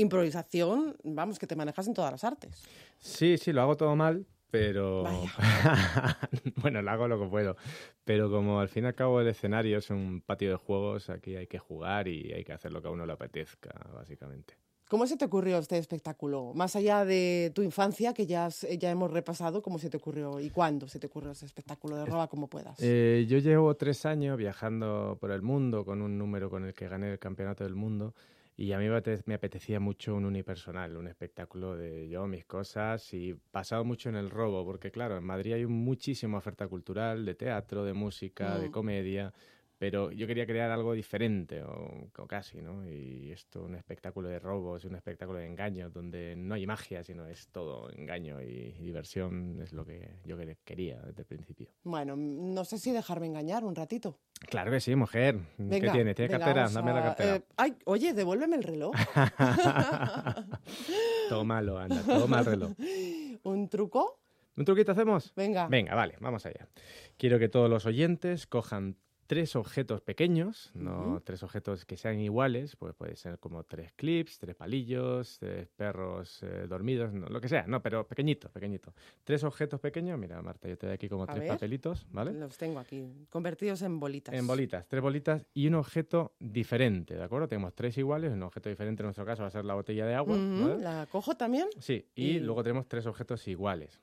improvisación, 0.00 0.96
vamos, 1.04 1.38
que 1.38 1.46
te 1.46 1.56
manejas 1.56 1.86
en 1.86 1.94
todas 1.94 2.12
las 2.12 2.24
artes. 2.24 2.62
Sí, 2.98 3.38
sí, 3.38 3.52
lo 3.52 3.62
hago 3.62 3.76
todo 3.76 3.94
mal, 3.96 4.26
pero 4.50 5.04
bueno, 6.56 6.82
lo 6.82 6.90
hago 6.90 7.08
lo 7.08 7.20
que 7.20 7.26
puedo. 7.26 7.56
Pero 8.04 8.30
como 8.30 8.60
al 8.60 8.68
fin 8.68 8.84
y 8.84 8.86
al 8.88 8.94
cabo 8.94 9.20
el 9.20 9.28
escenario 9.28 9.78
es 9.78 9.90
un 9.90 10.20
patio 10.20 10.50
de 10.50 10.56
juegos, 10.56 11.10
aquí 11.10 11.36
hay 11.36 11.46
que 11.46 11.58
jugar 11.58 12.08
y 12.08 12.32
hay 12.32 12.44
que 12.44 12.52
hacer 12.52 12.72
lo 12.72 12.82
que 12.82 12.88
a 12.88 12.90
uno 12.90 13.06
le 13.06 13.12
apetezca, 13.12 13.70
básicamente. 13.94 14.54
¿Cómo 14.90 15.06
se 15.06 15.16
te 15.16 15.24
ocurrió 15.24 15.58
este 15.58 15.78
espectáculo? 15.78 16.52
Más 16.52 16.74
allá 16.74 17.04
de 17.04 17.52
tu 17.54 17.62
infancia, 17.62 18.12
que 18.12 18.26
ya, 18.26 18.48
ya 18.48 18.90
hemos 18.90 19.12
repasado, 19.12 19.62
¿cómo 19.62 19.78
se 19.78 19.88
te 19.88 19.98
ocurrió 19.98 20.40
y 20.40 20.50
cuándo 20.50 20.88
se 20.88 20.98
te 20.98 21.06
ocurrió 21.06 21.30
ese 21.30 21.46
espectáculo 21.46 21.94
de 21.94 22.06
Roba 22.06 22.26
como 22.26 22.48
puedas? 22.48 22.76
Eh, 22.80 23.24
yo 23.28 23.38
llevo 23.38 23.76
tres 23.76 24.04
años 24.04 24.36
viajando 24.36 25.16
por 25.20 25.30
el 25.30 25.42
mundo 25.42 25.84
con 25.84 26.02
un 26.02 26.18
número 26.18 26.50
con 26.50 26.64
el 26.64 26.74
que 26.74 26.88
gané 26.88 27.12
el 27.12 27.20
campeonato 27.20 27.62
del 27.62 27.76
mundo 27.76 28.16
y 28.60 28.74
a 28.74 28.78
mí 28.78 28.88
me 29.24 29.34
apetecía 29.34 29.80
mucho 29.80 30.14
un 30.14 30.26
unipersonal, 30.26 30.94
un 30.98 31.06
espectáculo 31.06 31.78
de 31.78 32.10
yo, 32.10 32.26
mis 32.26 32.44
cosas 32.44 33.14
y 33.14 33.32
pasado 33.32 33.86
mucho 33.86 34.10
en 34.10 34.16
el 34.16 34.28
robo, 34.28 34.66
porque 34.66 34.90
claro, 34.90 35.16
en 35.16 35.24
Madrid 35.24 35.54
hay 35.54 35.64
muchísima 35.64 36.36
oferta 36.36 36.68
cultural, 36.68 37.24
de 37.24 37.34
teatro, 37.34 37.84
de 37.84 37.94
música, 37.94 38.58
de 38.58 38.68
mm. 38.68 38.70
comedia, 38.70 39.32
pero 39.80 40.12
yo 40.12 40.26
quería 40.26 40.44
crear 40.44 40.70
algo 40.70 40.92
diferente, 40.92 41.62
o, 41.62 42.26
casi, 42.28 42.60
¿no? 42.60 42.86
Y 42.86 43.32
esto, 43.32 43.64
un 43.64 43.74
espectáculo 43.74 44.28
de 44.28 44.38
robos, 44.38 44.84
un 44.84 44.94
espectáculo 44.94 45.38
de 45.38 45.46
engaños, 45.46 45.90
donde 45.90 46.36
no 46.36 46.54
hay 46.54 46.66
magia, 46.66 47.02
sino 47.02 47.24
es 47.24 47.48
todo 47.48 47.90
engaño 47.90 48.42
y, 48.42 48.72
diversión, 48.72 49.58
es 49.62 49.72
lo 49.72 49.86
que 49.86 50.16
yo 50.26 50.36
quería 50.66 51.00
desde 51.00 51.22
el 51.22 51.26
principio. 51.26 51.70
Bueno, 51.82 52.14
no 52.14 52.62
sé 52.66 52.76
si 52.76 52.92
dejarme 52.92 53.28
engañar 53.28 53.64
un 53.64 53.74
ratito. 53.74 54.18
Claro 54.50 54.70
que 54.70 54.80
sí, 54.80 54.94
mujer. 54.94 55.38
¿Qué 55.56 55.80
tiene? 55.80 56.14
¿Tiene 56.14 56.28
cartera? 56.28 56.68
Dame 56.68 56.92
la 56.92 57.02
cartera. 57.02 57.36
Eh, 57.36 57.42
ay, 57.56 57.74
oye, 57.86 58.12
devuélveme 58.12 58.56
el 58.56 58.64
reloj. 58.64 58.94
tómalo, 61.30 61.78
anda, 61.78 62.02
toma 62.02 62.40
el 62.40 62.44
reloj. 62.44 62.72
¿Un 63.44 63.70
truco? 63.70 64.20
¿Un 64.58 64.66
truquito 64.66 64.92
hacemos? 64.92 65.32
Venga. 65.34 65.68
Venga, 65.68 65.94
vale, 65.94 66.16
vamos 66.20 66.44
allá. 66.44 66.68
Quiero 67.16 67.38
que 67.38 67.48
todos 67.48 67.70
los 67.70 67.86
oyentes 67.86 68.46
cojan 68.46 68.98
tres 69.30 69.54
objetos 69.54 70.00
pequeños, 70.00 70.72
no 70.74 71.22
tres 71.24 71.44
objetos 71.44 71.84
que 71.84 71.96
sean 71.96 72.18
iguales, 72.18 72.74
pues 72.74 72.96
puede 72.96 73.14
ser 73.14 73.38
como 73.38 73.62
tres 73.62 73.92
clips, 73.92 74.40
tres 74.40 74.56
palillos, 74.56 75.38
tres 75.38 75.68
perros 75.68 76.42
eh, 76.42 76.66
dormidos, 76.68 77.12
no, 77.12 77.26
lo 77.28 77.40
que 77.40 77.48
sea, 77.48 77.64
no, 77.68 77.80
pero 77.80 78.04
pequeñito, 78.08 78.48
pequeñito. 78.50 78.92
Tres 79.22 79.44
objetos 79.44 79.78
pequeños, 79.78 80.18
mira 80.18 80.42
Marta, 80.42 80.68
yo 80.68 80.76
te 80.76 80.86
doy 80.88 80.94
aquí 80.94 81.08
como 81.08 81.22
A 81.22 81.26
tres 81.28 81.42
ver. 81.42 81.48
papelitos, 81.50 82.08
¿vale? 82.10 82.32
Los 82.32 82.58
tengo 82.58 82.80
aquí, 82.80 83.04
convertidos 83.30 83.82
en 83.82 84.00
bolitas. 84.00 84.34
En 84.34 84.48
bolitas, 84.48 84.88
tres 84.88 85.00
bolitas 85.00 85.46
y 85.54 85.68
un 85.68 85.76
objeto 85.76 86.32
diferente, 86.40 87.14
¿de 87.14 87.22
acuerdo? 87.22 87.46
Tenemos 87.46 87.72
tres 87.72 87.96
iguales, 87.98 88.32
un 88.32 88.42
objeto 88.42 88.68
diferente 88.68 89.04
en 89.04 89.06
nuestro 89.06 89.24
caso 89.24 89.42
va 89.42 89.46
a 89.48 89.52
ser 89.52 89.64
la 89.64 89.74
botella 89.74 90.06
de 90.06 90.14
agua. 90.16 90.36
¿La 90.80 91.06
cojo 91.06 91.36
también? 91.36 91.68
Sí, 91.78 92.04
y 92.16 92.30
Y- 92.30 92.40
luego 92.40 92.64
tenemos 92.64 92.88
tres 92.88 93.06
objetos 93.06 93.46
iguales. 93.46 94.00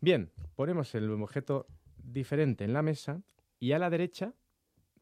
Bien, 0.00 0.30
ponemos 0.54 0.94
el 0.94 1.10
objeto 1.10 1.66
diferente 2.04 2.62
en 2.62 2.72
la 2.72 2.82
mesa 2.82 3.20
y 3.58 3.72
a 3.72 3.80
la 3.80 3.90
derecha 3.90 4.32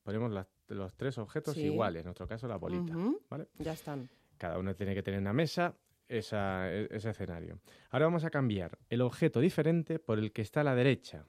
ponemos 0.08 0.32
las- 0.32 0.46
los 0.68 0.94
tres 0.96 1.18
objetos 1.18 1.52
Sí. 1.52 1.64
iguales, 1.66 2.00
en 2.00 2.04
nuestro 2.06 2.26
caso 2.26 2.48
la 2.48 2.56
bolita. 2.56 2.94
¿vale? 3.28 3.48
Ya 3.58 3.74
están. 3.74 4.08
Cada 4.38 4.58
uno 4.58 4.74
tiene 4.74 4.94
que 4.94 5.02
tener 5.02 5.18
en 5.18 5.24
la 5.24 5.34
mesa 5.34 5.74
esa- 6.08 6.72
e- 6.72 6.88
ese 6.90 7.10
escenario. 7.10 7.58
Ahora 7.90 8.06
vamos 8.06 8.24
a 8.24 8.30
cambiar 8.30 8.78
el 8.88 9.02
objeto 9.02 9.38
diferente 9.38 9.98
por 9.98 10.18
el 10.18 10.32
que 10.32 10.40
está 10.40 10.62
a 10.62 10.64
la 10.64 10.74
derecha. 10.74 11.26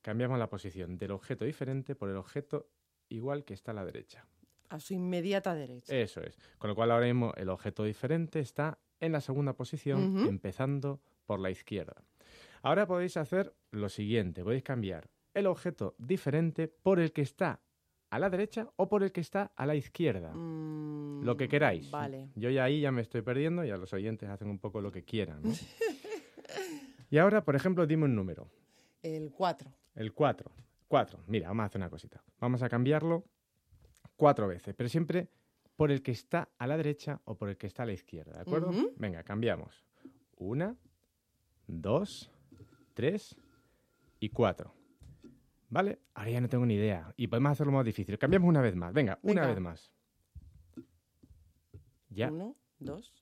Cambiamos 0.00 0.38
la 0.38 0.48
posición 0.48 0.96
del 0.96 1.10
objeto 1.10 1.44
diferente 1.44 1.94
por 1.94 2.08
el 2.08 2.16
objeto 2.16 2.70
igual 3.10 3.44
que 3.44 3.52
está 3.52 3.72
a 3.72 3.74
la 3.74 3.84
derecha. 3.84 4.24
A 4.70 4.80
su 4.80 4.94
inmediata 4.94 5.54
derecha. 5.54 5.94
Eso 5.94 6.22
es. 6.22 6.38
Con 6.56 6.68
lo 6.68 6.74
cual 6.74 6.92
ahora 6.92 7.04
mismo 7.04 7.34
el 7.36 7.50
objeto 7.50 7.84
diferente 7.84 8.40
está 8.40 8.78
en 9.00 9.12
la 9.12 9.20
segunda 9.20 9.52
posición, 9.52 10.26
empezando 10.26 11.02
por 11.26 11.40
la 11.40 11.50
izquierda. 11.50 12.02
Ahora 12.62 12.86
podéis 12.86 13.18
hacer 13.18 13.52
lo 13.70 13.90
siguiente, 13.90 14.42
podéis 14.42 14.62
cambiar 14.62 15.10
el 15.34 15.46
objeto 15.46 15.94
diferente 15.98 16.68
por 16.68 16.98
el 17.00 17.12
que 17.12 17.20
está 17.20 17.60
a 18.14 18.18
la 18.20 18.30
derecha 18.30 18.68
o 18.76 18.88
por 18.88 19.02
el 19.02 19.10
que 19.10 19.20
está 19.20 19.50
a 19.56 19.66
la 19.66 19.74
izquierda. 19.74 20.32
Mm, 20.32 21.24
Lo 21.24 21.36
que 21.36 21.48
queráis. 21.48 21.90
Vale. 21.90 22.28
Yo 22.36 22.48
ya 22.48 22.62
ahí 22.62 22.80
ya 22.80 22.92
me 22.92 23.02
estoy 23.02 23.22
perdiendo 23.22 23.64
y 23.64 23.70
a 23.70 23.76
los 23.76 23.92
oyentes 23.92 24.28
hacen 24.28 24.48
un 24.48 24.60
poco 24.60 24.80
lo 24.80 24.92
que 24.92 25.02
quieran. 25.02 25.42
¿no? 25.42 25.50
y 27.10 27.18
ahora, 27.18 27.44
por 27.44 27.56
ejemplo, 27.56 27.84
dime 27.88 28.04
un 28.04 28.14
número. 28.14 28.48
El 29.02 29.32
4. 29.32 29.68
El 29.96 30.12
4. 30.12 30.48
4. 30.86 31.24
Mira, 31.26 31.48
vamos 31.48 31.64
a 31.64 31.66
hacer 31.66 31.80
una 31.80 31.90
cosita. 31.90 32.22
Vamos 32.38 32.62
a 32.62 32.68
cambiarlo 32.68 33.24
cuatro 34.14 34.46
veces, 34.46 34.76
pero 34.76 34.88
siempre 34.88 35.28
por 35.74 35.90
el 35.90 36.00
que 36.00 36.12
está 36.12 36.48
a 36.56 36.68
la 36.68 36.76
derecha 36.76 37.20
o 37.24 37.34
por 37.36 37.48
el 37.48 37.56
que 37.56 37.66
está 37.66 37.82
a 37.82 37.86
la 37.86 37.94
izquierda, 37.94 38.32
¿de 38.34 38.42
acuerdo? 38.42 38.70
Venga, 38.96 39.24
cambiamos. 39.24 39.84
Una, 40.36 40.76
dos, 41.66 42.30
tres 42.94 43.34
y 44.20 44.28
cuatro. 44.28 44.72
¿Vale? 45.74 45.98
Ahora 46.14 46.30
ya 46.30 46.40
no 46.40 46.48
tengo 46.48 46.64
ni 46.64 46.74
idea. 46.74 47.12
Y 47.16 47.26
podemos 47.26 47.50
hacerlo 47.50 47.72
más 47.72 47.84
difícil. 47.84 48.16
Cambiamos 48.16 48.48
una 48.48 48.60
vez 48.60 48.76
más. 48.76 48.92
Venga, 48.92 49.18
una 49.22 49.44
vez 49.48 49.58
más. 49.58 49.92
Ya. 52.10 52.30
Uno, 52.30 52.54
dos. 52.78 53.12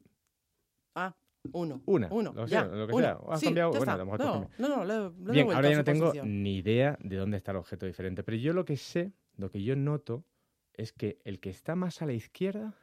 Ah, 0.95 1.17
uno. 1.53 1.81
Una, 1.87 2.09
Uno. 2.13 2.35
lo 2.35 2.45
ya, 2.47 2.65
sea, 2.65 2.65
lo 2.67 2.87
que 2.89 2.95
sea. 2.95 3.19
¿Has 3.31 3.41
Sí, 3.41 3.47
cambiado? 3.47 3.73
ya 3.73 3.79
Bueno, 3.79 3.93
está. 3.93 3.95
a 3.95 3.97
lo 3.97 4.05
mejor 4.05 4.21
tú 4.21 4.63
no, 4.63 4.69
no, 4.69 4.85
le 4.85 4.95
doy 4.95 5.33
Bien, 5.35 5.51
ahora 5.51 5.71
ya 5.71 5.77
no 5.79 5.85
tengo 5.85 6.05
posición. 6.09 6.43
ni 6.43 6.59
idea 6.59 6.99
de 7.01 7.17
dónde 7.17 7.39
está 7.39 7.53
el 7.53 7.57
objeto 7.57 7.87
diferente, 7.87 8.23
pero 8.23 8.37
yo 8.37 8.53
lo 8.53 8.67
que 8.67 8.77
sé, 8.77 9.15
lo 9.39 9.51
que 9.51 9.63
yo 9.65 9.75
noto, 9.75 10.27
es 10.75 10.93
que 10.93 11.21
el 11.25 11.41
que 11.41 11.49
está 11.49 11.75
más 11.75 12.03
a 12.03 12.07
la 12.07 12.13
izquierda, 12.13 12.75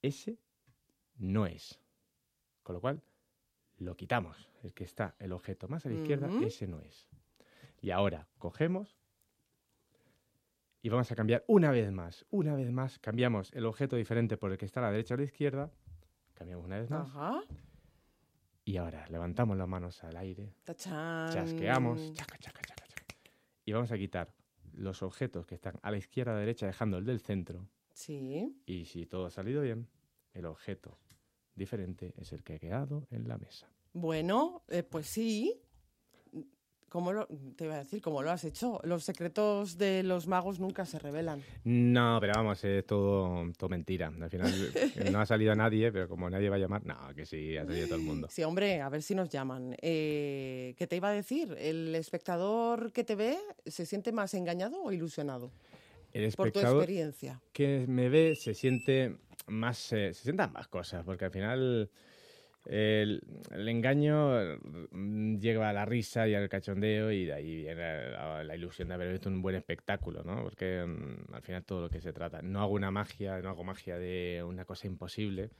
ese 0.00 0.38
no 1.16 1.44
es. 1.44 1.78
Con 2.62 2.76
lo 2.76 2.80
cual, 2.80 3.02
lo 3.76 3.94
quitamos. 3.94 4.48
El 4.62 4.72
que 4.72 4.84
está 4.84 5.16
el 5.18 5.32
objeto 5.32 5.68
más 5.68 5.84
a 5.84 5.90
la 5.90 5.96
izquierda, 5.96 6.30
ese 6.42 6.66
no 6.66 6.80
es. 6.80 7.06
Y 7.84 7.90
ahora 7.90 8.26
cogemos 8.38 8.96
y 10.80 10.88
vamos 10.88 11.12
a 11.12 11.14
cambiar 11.14 11.44
una 11.48 11.70
vez 11.70 11.92
más. 11.92 12.24
Una 12.30 12.54
vez 12.54 12.72
más, 12.72 12.98
cambiamos 12.98 13.52
el 13.52 13.66
objeto 13.66 13.96
diferente 13.96 14.38
por 14.38 14.50
el 14.50 14.56
que 14.56 14.64
está 14.64 14.80
a 14.80 14.84
la 14.84 14.90
derecha 14.90 15.12
o 15.12 15.16
a 15.16 15.18
la 15.18 15.24
izquierda. 15.24 15.70
Cambiamos 16.32 16.64
una 16.64 16.78
vez 16.78 16.88
más. 16.88 17.10
Ajá. 17.10 17.42
Y 18.64 18.78
ahora 18.78 19.06
levantamos 19.10 19.58
las 19.58 19.68
manos 19.68 20.02
al 20.02 20.16
aire 20.16 20.54
Tachán. 20.64 21.30
chasqueamos, 21.30 22.14
chaca, 22.14 22.38
chaca, 22.38 22.62
chaca, 22.62 22.86
chaca. 22.88 23.14
y 23.66 23.72
vamos 23.72 23.92
a 23.92 23.98
quitar 23.98 24.32
los 24.72 25.02
objetos 25.02 25.44
que 25.44 25.54
están 25.54 25.78
a 25.82 25.90
la 25.90 25.98
izquierda 25.98 26.32
o 26.32 26.36
derecha, 26.38 26.64
dejando 26.64 26.96
el 26.96 27.04
del 27.04 27.20
centro. 27.20 27.68
Sí. 27.92 28.62
Y 28.64 28.86
si 28.86 29.04
todo 29.04 29.26
ha 29.26 29.30
salido 29.30 29.60
bien, 29.60 29.90
el 30.32 30.46
objeto 30.46 30.98
diferente 31.54 32.14
es 32.16 32.32
el 32.32 32.42
que 32.44 32.54
ha 32.54 32.58
quedado 32.58 33.06
en 33.10 33.28
la 33.28 33.36
mesa. 33.36 33.70
Bueno, 33.92 34.62
eh, 34.68 34.82
pues 34.84 35.06
sí. 35.06 35.60
¿Cómo 36.88 37.12
lo, 37.12 37.26
te 37.56 37.64
iba 37.64 37.74
a 37.74 37.78
decir, 37.78 38.00
¿cómo 38.00 38.22
lo 38.22 38.30
has 38.30 38.44
hecho? 38.44 38.80
Los 38.84 39.02
secretos 39.02 39.78
de 39.78 40.02
los 40.04 40.28
magos 40.28 40.60
nunca 40.60 40.86
se 40.86 40.98
revelan. 41.00 41.42
No, 41.64 42.18
pero 42.20 42.34
vamos, 42.36 42.62
es 42.62 42.86
todo, 42.86 43.50
todo 43.58 43.68
mentira. 43.68 44.12
Al 44.20 44.30
final 44.30 44.52
no 45.12 45.20
ha 45.20 45.26
salido 45.26 45.54
nadie, 45.56 45.90
pero 45.90 46.08
como 46.08 46.30
nadie 46.30 46.48
va 46.48 46.56
a 46.56 46.60
llamar, 46.60 46.84
no, 46.86 46.96
que 47.14 47.26
sí, 47.26 47.56
ha 47.56 47.64
salido 47.66 47.86
todo 47.86 47.96
el 47.96 48.04
mundo. 48.04 48.28
Sí, 48.30 48.44
hombre, 48.44 48.80
a 48.80 48.88
ver 48.88 49.02
si 49.02 49.14
nos 49.14 49.28
llaman. 49.28 49.76
Eh, 49.82 50.74
¿Qué 50.78 50.86
te 50.86 50.96
iba 50.96 51.08
a 51.08 51.12
decir? 51.12 51.56
¿El 51.58 51.94
espectador 51.96 52.92
que 52.92 53.02
te 53.02 53.16
ve 53.16 53.38
se 53.66 53.86
siente 53.86 54.12
más 54.12 54.34
engañado 54.34 54.80
o 54.82 54.92
ilusionado? 54.92 55.50
El 56.12 56.30
Por 56.32 56.52
tu 56.52 56.60
espectador 56.60 56.82
experiencia. 56.82 57.42
que 57.52 57.86
me 57.88 58.08
ve 58.08 58.36
se 58.36 58.54
siente 58.54 59.16
más, 59.48 59.92
eh, 59.92 60.14
se 60.14 60.22
sientan 60.22 60.52
más 60.52 60.68
cosas, 60.68 61.04
porque 61.04 61.24
al 61.24 61.32
final 61.32 61.90
el, 62.66 63.22
el 63.50 63.68
engaño 63.68 64.58
mm, 64.90 65.38
lleva 65.38 65.68
a 65.68 65.72
la 65.72 65.84
risa 65.84 66.26
y 66.26 66.34
al 66.34 66.48
cachondeo 66.48 67.10
y 67.10 67.26
de 67.26 67.34
ahí 67.34 67.56
viene 67.56 68.10
la, 68.10 68.42
la 68.42 68.56
ilusión 68.56 68.88
de 68.88 68.94
haber 68.94 69.12
visto 69.12 69.28
un 69.28 69.42
buen 69.42 69.56
espectáculo, 69.56 70.22
¿no? 70.24 70.42
Porque 70.42 70.84
mm, 70.84 71.34
al 71.34 71.42
final 71.42 71.64
todo 71.64 71.82
lo 71.82 71.90
que 71.90 72.00
se 72.00 72.12
trata. 72.12 72.40
No 72.42 72.60
hago 72.62 72.72
una 72.72 72.90
magia, 72.90 73.40
no 73.40 73.50
hago 73.50 73.64
magia 73.64 73.98
de 73.98 74.42
una 74.44 74.64
cosa 74.64 74.86
imposible, 74.86 75.50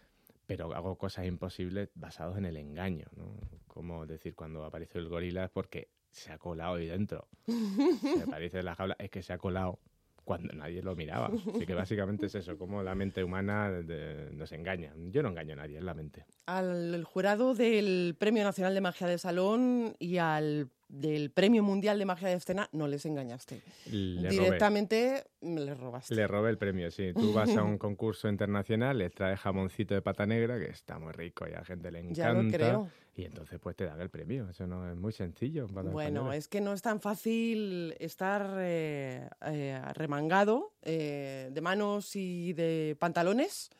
pero 0.46 0.74
hago 0.74 0.96
cosas 0.96 1.26
imposibles 1.26 1.90
basadas 1.94 2.38
en 2.38 2.46
el 2.46 2.56
engaño, 2.56 3.06
¿no? 3.16 3.36
Como 3.66 4.06
decir, 4.06 4.34
cuando 4.34 4.64
apareció 4.64 5.00
el 5.00 5.08
gorila 5.08 5.44
es 5.44 5.50
porque 5.50 5.88
se 6.10 6.32
ha 6.32 6.38
colado 6.38 6.76
ahí 6.76 6.86
dentro. 6.86 7.28
Aparece 8.26 8.60
en 8.60 8.64
la 8.64 8.74
jaula 8.74 8.96
es 8.98 9.10
que 9.10 9.22
se 9.22 9.32
ha 9.32 9.38
colado 9.38 9.80
cuando 10.24 10.52
nadie 10.54 10.82
lo 10.82 10.96
miraba. 10.96 11.30
Así 11.54 11.66
que 11.66 11.74
básicamente 11.74 12.26
es 12.26 12.34
eso, 12.34 12.56
como 12.58 12.82
la 12.82 12.94
mente 12.94 13.22
humana 13.22 13.70
de- 13.70 14.30
nos 14.32 14.50
engaña. 14.52 14.92
Yo 15.10 15.22
no 15.22 15.28
engaño 15.30 15.52
a 15.52 15.56
nadie, 15.56 15.78
es 15.78 15.84
la 15.84 15.94
mente. 15.94 16.24
Al 16.46 17.04
jurado 17.04 17.54
del 17.54 18.16
Premio 18.18 18.42
Nacional 18.44 18.74
de 18.74 18.80
Magia 18.80 19.06
de 19.06 19.18
Salón 19.18 19.94
y 19.98 20.18
al 20.18 20.68
del 20.88 21.30
Premio 21.30 21.62
Mundial 21.62 21.98
de 21.98 22.04
Magia 22.04 22.28
de 22.28 22.34
Escena 22.34 22.68
no 22.72 22.86
les 22.86 23.04
engañaste. 23.06 23.62
Le 23.90 24.28
robé, 24.28 24.30
Directamente 24.30 25.24
me 25.40 25.60
les 25.60 25.76
robaste. 25.78 26.14
le 26.14 26.26
robé 26.26 26.50
el 26.50 26.58
premio, 26.58 26.90
sí. 26.90 27.12
Tú 27.14 27.32
vas 27.32 27.56
a 27.56 27.62
un 27.64 27.78
concurso 27.78 28.28
internacional, 28.28 28.98
le 28.98 29.10
traes 29.10 29.40
jamoncito 29.40 29.94
de 29.94 30.02
pata 30.02 30.24
negra, 30.26 30.58
que 30.58 30.66
está 30.66 30.98
muy 30.98 31.12
rico 31.12 31.46
y 31.48 31.52
a 31.52 31.58
la 31.60 31.64
gente 31.64 31.90
le 31.90 32.00
encanta. 32.00 32.14
Ya 32.22 32.32
lo 32.32 32.50
creo. 32.50 32.90
Y 33.16 33.24
entonces 33.24 33.60
pues 33.60 33.76
te 33.76 33.84
dan 33.84 34.00
el 34.00 34.10
premio. 34.10 34.48
Eso 34.48 34.66
no 34.66 34.90
es 34.90 34.96
muy 34.96 35.12
sencillo. 35.12 35.68
para 35.68 35.90
Bueno, 35.90 36.32
es 36.32 36.48
que 36.48 36.60
no 36.60 36.72
es 36.72 36.82
tan 36.82 37.00
fácil 37.00 37.94
estar 38.00 38.56
eh, 38.58 39.28
eh, 39.42 39.80
remangado 39.94 40.72
eh, 40.82 41.48
de 41.52 41.60
manos 41.60 42.16
y 42.16 42.52
de 42.54 42.96
pantalones, 42.98 43.70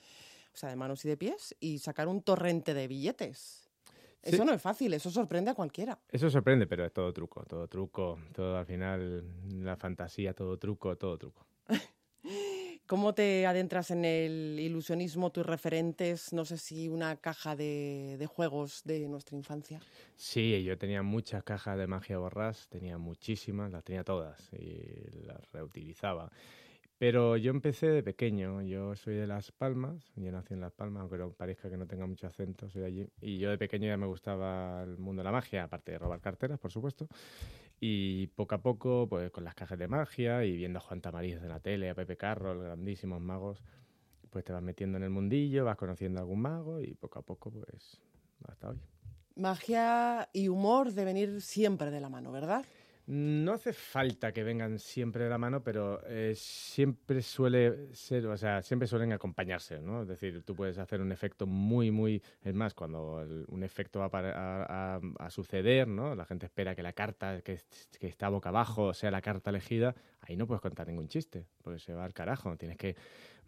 o 0.53 0.57
sea, 0.57 0.69
de 0.69 0.77
manos 0.77 1.05
y 1.05 1.09
de 1.09 1.17
pies, 1.17 1.57
y 1.59 1.79
sacar 1.79 2.07
un 2.07 2.23
torrente 2.23 2.75
de 2.75 2.87
billetes. 2.87 3.69
Sí. 4.23 4.37
Eso 4.37 4.45
no 4.45 4.53
es 4.53 4.63
fácil, 4.63 4.95
eso 4.95 5.11
sorprende 5.11 5.51
a 5.51 5.55
cualquiera. 5.55 5.99
Eso 6.09 6.31
sorprende, 6.31 6.67
pero 6.67 6.87
es 6.87 6.93
todo 6.93 7.13
truco, 7.13 7.45
todo 7.45 7.69
truco, 7.69 8.19
todo 8.33 8.57
al 8.57 8.65
final, 8.65 9.23
la 9.63 9.77
fantasía, 9.77 10.33
todo 10.33 10.57
truco, 10.59 10.97
todo 10.97 11.19
truco. 11.19 11.45
¿Cómo 12.87 13.15
te 13.15 13.47
adentras 13.47 13.91
en 13.91 14.05
el 14.05 14.59
ilusionismo, 14.61 15.31
tus 15.31 15.47
referentes? 15.47 16.35
No 16.35 16.45
sé 16.45 16.59
si 16.59 16.91
una 16.91 17.17
caja 17.17 17.57
de, 17.57 18.17
de 18.19 18.27
juegos 18.27 18.83
de 18.85 19.09
nuestra 19.09 19.37
infancia. 19.39 19.81
Sí, 20.17 20.63
yo 20.63 20.77
tenía 20.77 21.03
muchas 21.03 21.43
cajas 21.45 21.79
de 21.79 21.87
magia 21.87 22.19
borrás, 22.19 22.69
tenía 22.69 22.99
muchísimas, 22.99 23.73
las 23.73 23.85
tenía 23.85 24.05
todas 24.05 24.53
y 24.53 25.23
las 25.25 25.51
reutilizaba. 25.53 26.31
Pero 26.99 27.37
yo 27.37 27.51
empecé 27.51 27.89
de 27.89 28.03
pequeño, 28.03 28.63
yo 28.63 28.95
soy 28.95 29.15
de 29.15 29.27
Las 29.27 29.51
Palmas, 29.51 30.13
yo 30.15 30.31
nací 30.31 30.55
en 30.55 30.61
Las 30.61 30.73
Palmas, 30.73 31.01
aunque 31.01 31.19
no 31.19 31.33
parezca 31.33 31.69
que 31.69 31.77
no 31.77 31.87
tenga 31.87 32.07
mucho 32.07 32.27
acento, 32.27 32.71
soy 32.71 32.83
de 32.83 32.87
allí. 32.87 33.09
Y 33.21 33.39
yo 33.39 33.51
de 33.51 33.59
pequeño 33.59 33.89
ya 33.89 33.97
me 33.97 34.07
gustaba 34.07 34.83
el 34.85 34.99
mundo 34.99 35.21
de 35.21 35.25
la 35.25 35.33
magia, 35.33 35.65
aparte 35.65 35.93
de 35.93 35.99
robar 35.99 36.21
carteras, 36.21 36.59
por 36.61 36.71
supuesto. 36.71 37.09
Y 37.87 38.29
poco 38.29 38.55
a 38.55 38.63
poco, 38.63 39.07
pues 39.11 39.31
con 39.31 39.45
las 39.45 39.55
cajas 39.55 39.79
de 39.79 39.89
magia 39.89 40.43
y 40.43 40.57
viendo 40.57 40.79
a 40.79 40.81
Juan 40.81 41.03
Tamariz 41.03 41.37
en 41.37 41.51
la 41.51 41.61
tele, 41.61 41.91
a 41.91 41.95
Pepe 41.95 42.17
Carroll, 42.17 42.63
grandísimos 42.63 43.21
magos, 43.21 43.63
pues 44.31 44.43
te 44.43 44.55
vas 44.55 44.63
metiendo 44.63 44.97
en 44.97 45.05
el 45.05 45.11
mundillo, 45.11 45.67
vas 45.67 45.77
conociendo 45.77 46.19
a 46.19 46.23
algún 46.23 46.41
mago 46.41 46.81
y 46.81 46.95
poco 46.95 47.19
a 47.19 47.23
poco, 47.23 47.51
pues 47.51 48.01
hasta 48.49 48.71
hoy. 48.71 48.81
Magia 49.37 50.31
y 50.33 50.49
humor 50.49 50.93
deben 50.93 51.19
ir 51.19 51.43
siempre 51.43 51.91
de 51.91 52.01
la 52.01 52.09
mano, 52.09 52.33
¿verdad? 52.33 52.65
No 53.07 53.53
hace 53.53 53.75
falta 53.75 54.33
que 54.33 54.43
vengan 54.43 54.79
siempre 54.79 55.25
de 55.25 55.31
la 55.31 55.37
mano, 55.37 55.63
pero 55.63 56.01
eh, 56.07 56.33
siempre 56.35 57.21
suele 57.21 57.95
ser, 57.95 58.27
o 58.27 58.37
sea, 58.39 58.63
siempre 58.63 58.89
suelen 58.89 59.13
acompañarse, 59.13 59.79
¿no? 59.79 60.03
Es 60.03 60.09
decir, 60.09 60.43
tú 60.43 60.57
puedes 60.57 60.79
hacer 60.79 61.03
un 61.03 61.13
efecto 61.13 61.47
muy, 61.47 61.91
muy, 61.91 62.23
es 62.43 62.55
más, 62.55 62.73
cuando 62.73 63.27
un 63.49 63.63
efecto 63.63 63.99
va 63.99 64.09
a, 64.11 65.01
a, 65.19 65.31
suceder, 65.31 65.87
¿no? 65.87 66.15
La 66.15 66.25
gente 66.25 66.47
espera 66.47 66.75
que 66.75 66.83
la 66.83 66.95
carta 66.95 67.43
que, 67.43 67.61
que, 67.99 68.07
está 68.07 68.31
boca 68.31 68.49
abajo 68.49 68.95
sea 68.95 69.11
la 69.11 69.21
carta 69.21 69.51
elegida, 69.51 69.95
ahí 70.23 70.35
no 70.35 70.47
puedes 70.47 70.63
contar 70.63 70.87
ningún 70.87 71.09
chiste, 71.09 71.47
porque 71.63 71.81
se 71.81 71.93
va 71.93 72.07
al 72.07 72.15
carajo, 72.15 72.57
tienes 72.57 72.79
que 72.79 72.97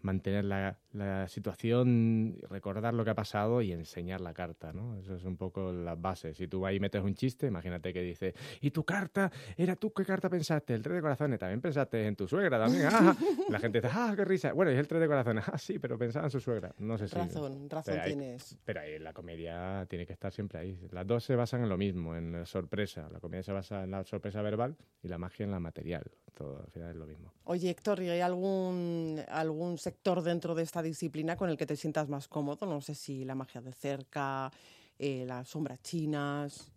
mantener 0.03 0.44
la, 0.44 0.78
la, 0.92 1.28
situación, 1.28 2.36
recordar 2.49 2.94
lo 2.94 3.05
que 3.05 3.11
ha 3.11 3.14
pasado 3.14 3.62
y 3.62 3.72
enseñar 3.72 4.20
la 4.20 4.32
carta, 4.32 4.72
¿no? 4.72 4.97
Eso 4.99 5.14
es 5.14 5.24
un 5.24 5.36
poco 5.36 5.72
las 5.72 6.01
bases. 6.01 6.36
Si 6.36 6.49
tú 6.49 6.66
ahí 6.66 6.80
metes 6.80 7.03
un 7.03 7.14
chiste, 7.14 7.47
imagínate 7.47 7.92
que 7.92 8.03
dice, 8.03 8.34
¿y 8.61 8.70
tu 8.70 8.84
carta? 8.84 9.30
¿Era 9.57 9.76
tú 9.76 9.92
qué 9.92 10.05
carta 10.05 10.28
pensaste? 10.28 10.74
El 10.74 10.82
tres 10.82 10.97
de 10.97 11.03
corazones, 11.03 11.38
también 11.38 11.61
pensaste 11.61 12.07
en 12.07 12.16
tu 12.16 12.26
suegra 12.28 12.59
también. 12.59 12.86
Ah, 12.97 13.14
la 13.51 13.59
gente 13.59 13.80
dice, 13.80 13.92
ah, 13.94 14.14
qué 14.16 14.24
risa. 14.24 14.53
Bueno, 14.53 14.70
es 14.70 14.78
el 14.78 14.88
tres 14.88 15.01
de 15.01 15.07
corazones. 15.07 15.44
Ah, 15.49 15.59
sí, 15.59 15.78
pero 15.78 15.99
pensaba 15.99 16.26
en 16.26 16.30
su 16.30 16.40
suegra. 16.40 16.74
No 16.78 16.97
sé 16.97 17.09
si... 17.09 17.14
Razón, 17.14 17.68
razón 17.68 17.99
tienes. 18.05 18.57
pero 18.64 18.80
ahí 18.80 18.99
la 18.99 19.12
comedia 19.12 19.84
tiene 19.88 20.07
que 20.07 20.12
estar 20.12 20.32
siempre 20.32 20.61
ahí. 20.61 20.78
Las 20.92 21.07
dos 21.07 21.24
se 21.24 21.36
basan 21.36 21.62
en 21.62 21.68
lo 21.68 21.76
mismo, 21.76 22.16
en 22.16 22.32
la 22.32 22.47
sorpresa. 22.47 23.09
La 23.12 23.20
comedia 23.20 23.42
se 23.42 23.53
basa 23.53 23.84
en 23.84 23.90
la 23.90 24.05
sorpresa 24.05 24.40
verbal 24.40 24.76
y 25.03 25.09
la 25.09 25.18
magia 25.18 25.44
en 25.44 25.51
la 25.51 25.61
material. 25.61 26.05
Todo 26.37 26.61
al 26.62 26.70
final 26.70 26.91
es 26.91 26.97
lo 26.97 27.07
mismo. 27.07 27.32
Oye, 27.45 27.70
Héctor, 27.70 28.03
¿y 28.03 28.11
hay 28.11 28.20
algún, 28.20 29.22
algún 29.28 29.78
sector 29.78 30.20
dentro 30.22 30.55
de 30.55 30.64
esta 30.64 30.82
disciplina 30.82 31.34
con 31.34 31.49
el 31.49 31.57
que 31.57 31.64
te 31.64 31.76
sientas 31.76 32.11
más 32.11 32.28
cómodo? 32.28 32.66
No 32.66 32.82
sé 32.82 32.95
si 32.95 33.24
la 33.24 33.34
magia 33.34 33.62
de 33.62 33.72
cerca, 33.72 34.53
eh, 34.99 35.24
las 35.26 35.49
sombras 35.49 35.80
chinas. 35.80 36.70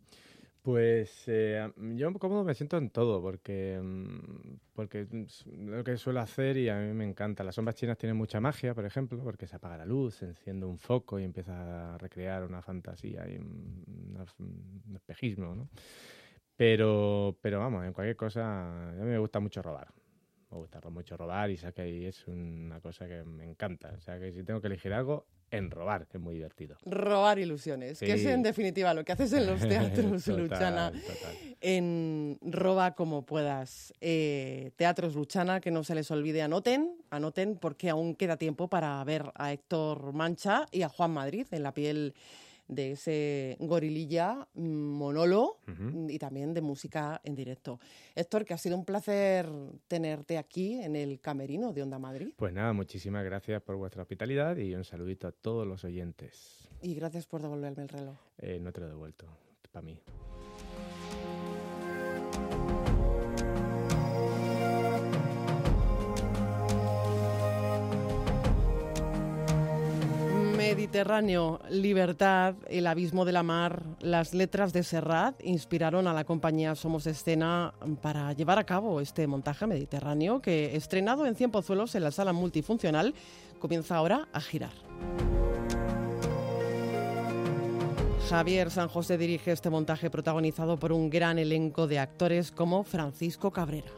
Pues 0.62 1.24
eh, 1.28 1.70
yo 1.96 2.14
cómodo 2.14 2.46
me 2.46 2.54
siento 2.54 2.78
en 2.78 2.90
todo, 2.90 3.22
porque, 3.22 3.82
mm, 3.84 4.60
porque 4.74 5.08
lo 5.58 5.84
que 5.84 5.98
suelo 5.98 6.22
hacer 6.22 6.56
y 6.56 6.70
a 6.70 6.78
mí 6.78 6.94
me 6.94 7.04
encanta. 7.04 7.44
Las 7.44 7.56
sombras 7.56 7.76
chinas 7.76 7.98
tienen 7.98 8.16
mucha 8.16 8.40
magia, 8.40 8.74
por 8.74 8.86
ejemplo, 8.86 9.22
porque 9.22 9.46
se 9.46 9.58
apaga 9.58 9.76
la 9.76 9.86
luz, 9.86 10.16
se 10.16 10.26
enciende 10.26 10.66
un 10.66 10.80
foco 10.80 11.20
y 11.20 11.26
empieza 11.26 11.96
a 11.96 11.98
recrear 11.98 12.46
una 12.46 12.62
fantasía 12.62 13.28
y 13.30 13.38
un, 13.38 14.16
un 14.88 14.96
espejismo, 14.96 15.54
¿no? 15.54 15.68
Pero, 16.60 17.38
pero 17.42 17.60
vamos, 17.60 17.86
en 17.86 17.94
cualquier 17.94 18.18
cosa, 18.18 18.90
a 18.90 18.92
mí 18.92 19.06
me 19.06 19.18
gusta 19.18 19.40
mucho 19.40 19.62
robar 19.62 19.88
me 20.52 20.58
gusta 20.58 20.82
mucho 20.90 21.16
robar 21.16 21.50
y 21.52 21.58
sé 21.58 21.72
que 21.74 21.84
ahí 21.84 22.06
es 22.06 22.28
una 22.28 22.80
cosa 22.82 23.08
que 23.08 23.24
me 23.24 23.44
encanta. 23.44 23.94
O 23.96 24.02
sea, 24.02 24.20
que 24.20 24.32
si 24.32 24.44
tengo 24.44 24.62
que 24.62 24.68
elegir 24.68 24.94
algo, 24.94 25.28
en 25.52 25.72
robar, 25.72 26.08
que 26.08 26.18
es 26.18 26.24
muy 26.24 26.36
divertido. 26.36 26.78
Robar 26.86 27.40
ilusiones, 27.40 28.00
que 28.00 28.14
es 28.14 28.26
en 28.26 28.44
definitiva 28.44 28.94
lo 28.94 29.04
que 29.04 29.12
haces 29.12 29.34
en 29.34 29.48
los 29.48 29.60
teatros, 29.62 30.28
Luchana. 30.28 30.92
En 31.62 32.38
Roba 32.42 32.94
como 32.94 33.26
puedas. 33.26 33.94
Eh, 34.02 34.72
teatros 34.76 35.16
Luchana, 35.16 35.60
que 35.60 35.72
no 35.72 35.84
se 35.84 35.96
les 35.96 36.10
olvide, 36.12 36.42
anoten, 36.42 36.98
anoten 37.10 37.58
porque 37.58 37.90
aún 37.90 38.16
queda 38.16 38.38
tiempo 38.38 38.68
para 38.70 39.04
ver 39.04 39.32
a 39.36 39.52
Héctor 39.52 40.14
Mancha 40.14 40.66
y 40.72 40.84
a 40.84 40.90
Juan 40.90 41.12
Madrid 41.12 41.48
en 41.52 41.64
la 41.64 41.74
piel 41.74 42.14
de 42.70 42.92
ese 42.92 43.58
gorililla 43.60 44.48
mm, 44.54 44.62
monolo 44.62 45.58
y 46.08 46.18
también 46.20 46.54
de 46.54 46.62
música 46.62 47.20
en 47.24 47.36
directo. 47.36 47.80
Héctor, 48.16 48.46
que 48.46 48.54
ha 48.54 48.58
sido 48.58 48.78
un 48.78 48.86
placer 48.86 49.50
tenerte 49.88 50.38
aquí 50.38 50.82
en 50.82 50.96
el 50.96 51.20
camerino 51.20 51.74
de 51.74 51.84
Onda 51.84 52.00
Madrid. 52.00 52.34
Pues 52.38 52.54
nada, 52.54 52.72
muchísimas 52.72 53.26
gracias 53.26 53.62
por 53.62 53.76
vuestra 53.76 54.04
hospitalidad 54.04 54.56
y 54.56 54.74
un 54.76 54.86
saludito 54.86 55.28
a 55.28 55.32
todos 55.32 55.68
los 55.68 55.84
oyentes. 55.84 56.70
Y 56.82 56.94
gracias 56.96 57.26
por 57.26 57.42
devolverme 57.42 57.84
el 57.84 57.90
reloj. 57.90 58.16
Eh, 58.38 58.60
no 58.62 58.72
te 58.72 58.80
lo 58.80 58.88
he 58.88 58.90
devuelto, 58.90 59.26
para 59.72 59.84
mí. 59.84 60.00
Mediterráneo, 70.80 71.60
Libertad, 71.70 72.56
El 72.70 72.88
abismo 72.88 73.26
de 73.26 73.34
la 73.34 73.44
mar, 73.44 73.84
las 74.00 74.34
letras 74.34 74.72
de 74.72 74.84
Serrat 74.84 75.36
inspiraron 75.44 76.08
a 76.08 76.14
la 76.14 76.24
compañía 76.24 76.74
Somos 76.74 77.06
Escena 77.06 77.74
para 78.02 78.32
llevar 78.32 78.60
a 78.60 78.64
cabo 78.64 79.02
este 79.02 79.28
montaje 79.28 79.68
mediterráneo 79.68 80.42
que, 80.42 80.78
estrenado 80.78 81.26
en 81.26 81.36
Cien 81.36 81.52
Pozuelos 81.52 81.96
en 81.96 82.04
la 82.04 82.12
sala 82.12 82.32
multifuncional, 82.32 83.14
comienza 83.60 83.98
ahora 83.98 84.30
a 84.32 84.40
girar. 84.40 84.72
Javier 88.30 88.72
San 88.72 88.88
José 88.88 89.18
dirige 89.18 89.52
este 89.52 89.70
montaje 89.70 90.10
protagonizado 90.10 90.80
por 90.80 90.94
un 90.94 91.10
gran 91.10 91.40
elenco 91.40 91.88
de 91.88 92.00
actores 92.00 92.52
como 92.52 92.86
Francisco 92.86 93.52
Cabrera. 93.52 93.92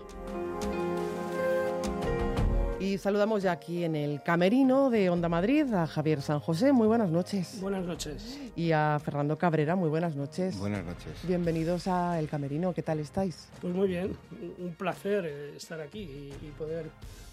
Y 2.82 2.98
saludamos 2.98 3.44
ya 3.44 3.52
aquí 3.52 3.84
en 3.84 3.96
el 3.96 4.24
camerino 4.24 4.90
de 4.90 5.12
Onda 5.12 5.30
Madrid 5.30 5.72
a 5.72 5.86
Javier 5.86 6.20
San 6.20 6.40
José. 6.40 6.72
Muy 6.72 6.88
buenas 6.88 7.12
noches. 7.12 7.60
Buenas 7.62 7.86
noches. 7.86 8.40
Y 8.56 8.72
a 8.72 9.00
Fernando 9.04 9.38
Cabrera. 9.38 9.76
Muy 9.76 9.88
buenas 9.88 10.16
noches. 10.16 10.58
Buenas 10.58 10.84
noches. 10.84 11.14
Bienvenidos 11.28 11.88
a 11.88 12.18
El 12.18 12.28
Camerino. 12.28 12.74
¿Qué 12.74 12.82
tal 12.82 13.00
estáis? 13.00 13.50
Pues 13.62 13.72
muy 13.76 13.88
bien. 13.88 14.18
Un 14.58 14.74
placer 14.74 15.26
eh, 15.28 15.56
estar 15.56 15.80
aquí 15.80 16.32
y, 16.42 16.52
poder 16.58 16.88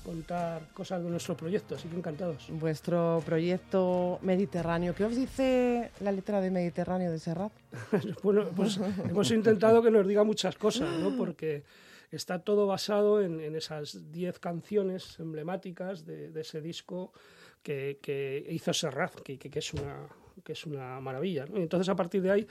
contar 0.05 0.69
cosas 0.75 1.03
de 1.03 1.09
nuestro 1.09 1.35
proyecto, 1.35 1.77
así 1.77 1.89
que 1.89 1.97
encantados. 1.97 2.47
Vuestro 2.51 3.23
proyecto 3.25 4.19
Mediterráneo, 4.21 4.95
¿qué 4.95 5.05
os 5.05 5.17
dice 5.17 5.91
la 6.01 6.13
letra 6.13 6.43
de 6.43 6.51
Mediterráneo 6.51 7.11
de 7.11 7.19
Serrat? 7.19 7.53
bueno, 8.23 8.45
pues 8.55 8.79
hemos 9.09 9.31
intentado 9.31 9.83
que 9.83 9.91
nos 9.91 10.07
diga 10.07 10.25
muchas 10.25 10.57
cosas, 10.57 10.91
¿no? 10.99 11.17
Porque 11.17 11.63
está 12.11 12.41
todo 12.41 12.67
basado 12.67 13.23
en, 13.23 13.41
esas 13.55 14.11
10 14.11 14.39
canciones 14.39 15.19
emblemáticas 15.19 16.05
de, 16.05 16.33
ese 16.41 16.61
disco 16.61 17.13
que, 17.63 18.47
hizo 18.49 18.73
Serrat, 18.73 19.21
que, 19.21 19.39
es 19.53 19.75
una 19.75 20.09
que 20.45 20.53
es 20.53 20.67
una 20.67 21.01
maravilla. 21.01 21.47
entonces, 21.55 21.89
a 21.89 21.97
partir 21.97 22.23
de 22.23 22.31
ahí, 22.31 22.47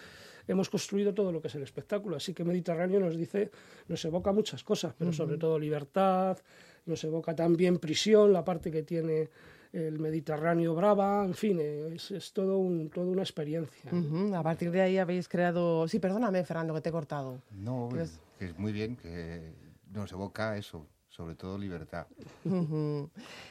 hemos 0.47 0.70
construido 0.70 1.14
todo 1.14 1.32
lo 1.32 1.41
que 1.41 1.47
es 1.47 1.55
el 1.55 1.64
espectáculo. 1.64 2.18
Así 2.18 2.34
que 2.34 2.43
Mediterráneo 2.43 2.99
nos 2.99 3.16
dice, 3.16 3.49
nos 3.88 4.03
evoca 4.05 4.32
muchas 4.32 4.64
cosas, 4.64 4.93
pero 4.97 5.12
sobre 5.14 5.38
todo 5.38 5.58
libertad, 5.58 6.38
nos 6.86 7.03
evoca 7.03 7.36
también 7.36 7.78
prisión, 7.80 8.34
la 8.34 8.43
parte 8.43 8.72
que 8.72 8.84
tiene 8.84 9.30
el 9.74 9.99
Mediterráneo 9.99 10.76
brava, 10.76 11.26
en 11.26 11.34
fin, 11.34 11.59
es, 11.59 12.32
todo 12.34 12.57
un, 12.57 12.89
toda 12.89 13.07
una 13.07 13.24
experiencia. 13.24 13.91
A 14.36 14.43
partir 14.43 14.72
de 14.72 14.82
ahí 14.82 14.97
habéis 14.97 15.28
creado... 15.28 15.88
Sí, 15.88 15.99
perdóname, 15.99 16.43
Fernando, 16.43 16.74
que 16.74 16.82
te 16.82 16.89
he 16.89 16.91
cortado. 16.91 17.41
No, 17.51 17.89
es, 17.99 18.20
es 18.39 18.57
muy 18.57 18.72
bien, 18.72 18.95
que 18.95 19.53
nos 19.93 20.11
evoca 20.11 20.57
eso, 20.57 20.86
sobre 21.09 21.36
todo 21.36 21.57
libertad. 21.57 22.05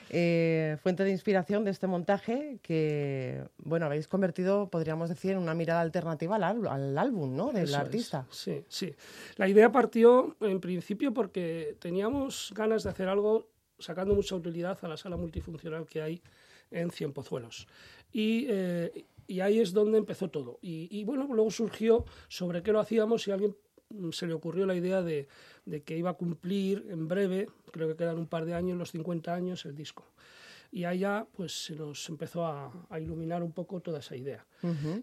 Eh, 0.09 0.77
fuente 0.83 1.03
de 1.03 1.11
inspiración 1.11 1.65
de 1.65 1.73
este 1.73 1.89
montaje 1.89 2.61
que, 2.63 3.43
bueno, 3.59 3.87
habéis 3.87 4.07
convertido, 4.07 4.69
podríamos 4.69 5.09
decir, 5.09 5.33
en 5.33 5.39
una 5.39 5.55
mirada 5.55 5.81
alternativa 5.81 6.37
al, 6.37 6.97
álbum, 6.97 7.35
¿no?, 7.35 7.51
del 7.51 7.75
artista. 7.75 8.25
Sí, 8.31 8.65
sí. 8.69 8.95
La 9.35 9.49
idea 9.49 9.73
partió, 9.73 10.37
en 10.41 10.61
principio, 10.61 11.13
porque 11.13 11.77
teníamos 11.81 12.53
ganas 12.55 12.85
de 12.85 12.91
hacer 12.91 13.09
algo 13.09 13.49
sacando 13.79 14.15
mucha 14.15 14.35
utilidad 14.35 14.79
a 14.83 14.89
la 14.89 14.97
sala 14.97 15.17
multifuncional 15.17 15.87
que 15.87 16.03
hay 16.03 16.23
en 16.71 16.91
Cien 16.91 17.13
Pozuelos. 17.13 17.67
Y, 18.13 18.47
eh, 18.49 19.07
y 19.27 19.41
ahí 19.41 19.61
es 19.61 19.73
donde 19.73 19.99
empezó 19.99 20.31
todo. 20.31 20.59
Y, 20.63 20.89
y, 20.91 21.05
bueno, 21.05 21.29
luego 21.33 21.51
surgió 21.51 22.05
sobre 22.29 22.63
qué 22.63 22.73
lo 22.73 22.81
hacíamos 22.81 23.27
y 23.27 23.31
a 23.31 23.35
alguien 23.35 23.57
mm, 23.91 24.11
se 24.11 24.27
le 24.27 24.35
ocurrió 24.35 24.67
la 24.67 24.75
idea 24.75 25.03
de, 25.03 25.29
de, 25.65 25.83
que 25.83 25.97
iba 25.97 26.11
a 26.11 26.15
cumplir 26.15 26.87
en 26.91 27.09
breve, 27.09 27.49
creo 27.73 27.89
que 27.89 27.97
quedan 27.97 28.19
un 28.19 28.27
par 28.27 28.45
de 28.45 28.55
años, 28.55 28.79
los 28.79 28.91
50 28.93 29.35
años, 29.35 29.65
el 29.65 29.75
disco. 29.75 30.05
Y 30.73 30.85
allá 30.85 31.27
pues 31.33 31.65
se 31.65 31.77
nos 31.77 32.09
empezó 32.09 32.45
a, 32.45 32.87
a 32.91 33.01
iluminar 33.01 33.43
un 33.43 33.53
poco 33.53 33.81
toda 33.81 34.01
esa 34.01 34.17
idea. 34.17 34.45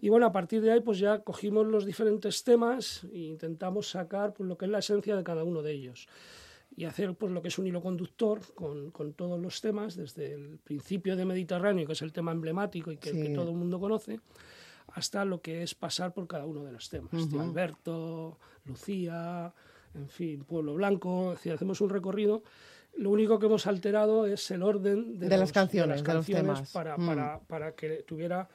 Y 0.02 0.10
bueno, 0.10 0.26
a 0.26 0.32
partir 0.32 0.60
de 0.60 0.70
ahí 0.70 0.80
pues 0.80 0.98
ya 0.98 1.20
cogimos 1.20 1.66
los 1.66 1.86
diferentes 1.86 2.44
temas 2.44 3.04
e 3.10 3.20
intentamos 3.20 3.88
sacar 3.88 4.34
pues, 4.34 4.46
lo 4.46 4.58
que 4.58 4.66
es 4.66 4.70
la 4.70 4.80
esencia 4.80 5.16
de 5.16 5.24
cada 5.24 5.42
uno 5.42 5.62
de 5.62 5.72
ellos 5.72 6.06
y 6.76 6.84
hacer 6.84 7.14
pues 7.14 7.32
lo 7.32 7.40
que 7.40 7.48
es 7.48 7.58
un 7.58 7.66
hilo 7.66 7.80
conductor 7.80 8.40
con, 8.54 8.90
con, 8.90 9.12
todos 9.12 9.40
los 9.40 9.60
temas, 9.60 9.96
desde 9.96 10.32
el 10.32 10.58
principio 10.58 11.16
de 11.16 11.24
Mediterráneo, 11.24 11.86
que 11.86 11.92
es 11.92 12.02
el 12.02 12.12
tema 12.12 12.32
emblemático 12.32 12.90
y 12.90 12.96
que, 12.96 13.12
todo 13.34 13.50
el 13.50 13.56
mundo 13.56 13.78
conoce, 13.78 14.20
hasta 14.88 15.24
lo 15.24 15.40
que 15.40 15.62
es 15.62 15.74
pasar 15.74 16.12
por 16.12 16.26
cada 16.26 16.46
uno 16.46 16.64
de 16.64 16.72
los 16.72 16.88
temas. 16.88 17.12
Alberto, 17.38 18.38
Lucía, 18.64 19.52
en 19.94 20.08
fin, 20.08 20.44
Pueblo 20.44 20.74
Blanco, 20.74 21.32
es 21.32 21.38
decir, 21.38 21.52
hacemos 21.52 21.80
un 21.80 21.90
recorrido. 21.90 22.42
Lo 22.96 23.10
único 23.10 23.38
que 23.38 23.46
hemos 23.46 23.66
alterado 23.66 24.26
es 24.26 24.50
el 24.50 24.62
orden 24.62 25.18
de, 25.18 25.36
las 25.36 25.52
canciones, 25.52 26.02
de, 26.02 26.14
los 26.14 26.26
temas. 26.26 26.72
Para, 26.72 26.96
mm. 26.96 27.06
para, 27.06 27.40
para 27.40 27.74
que 27.74 28.04
tuviera 28.06 28.48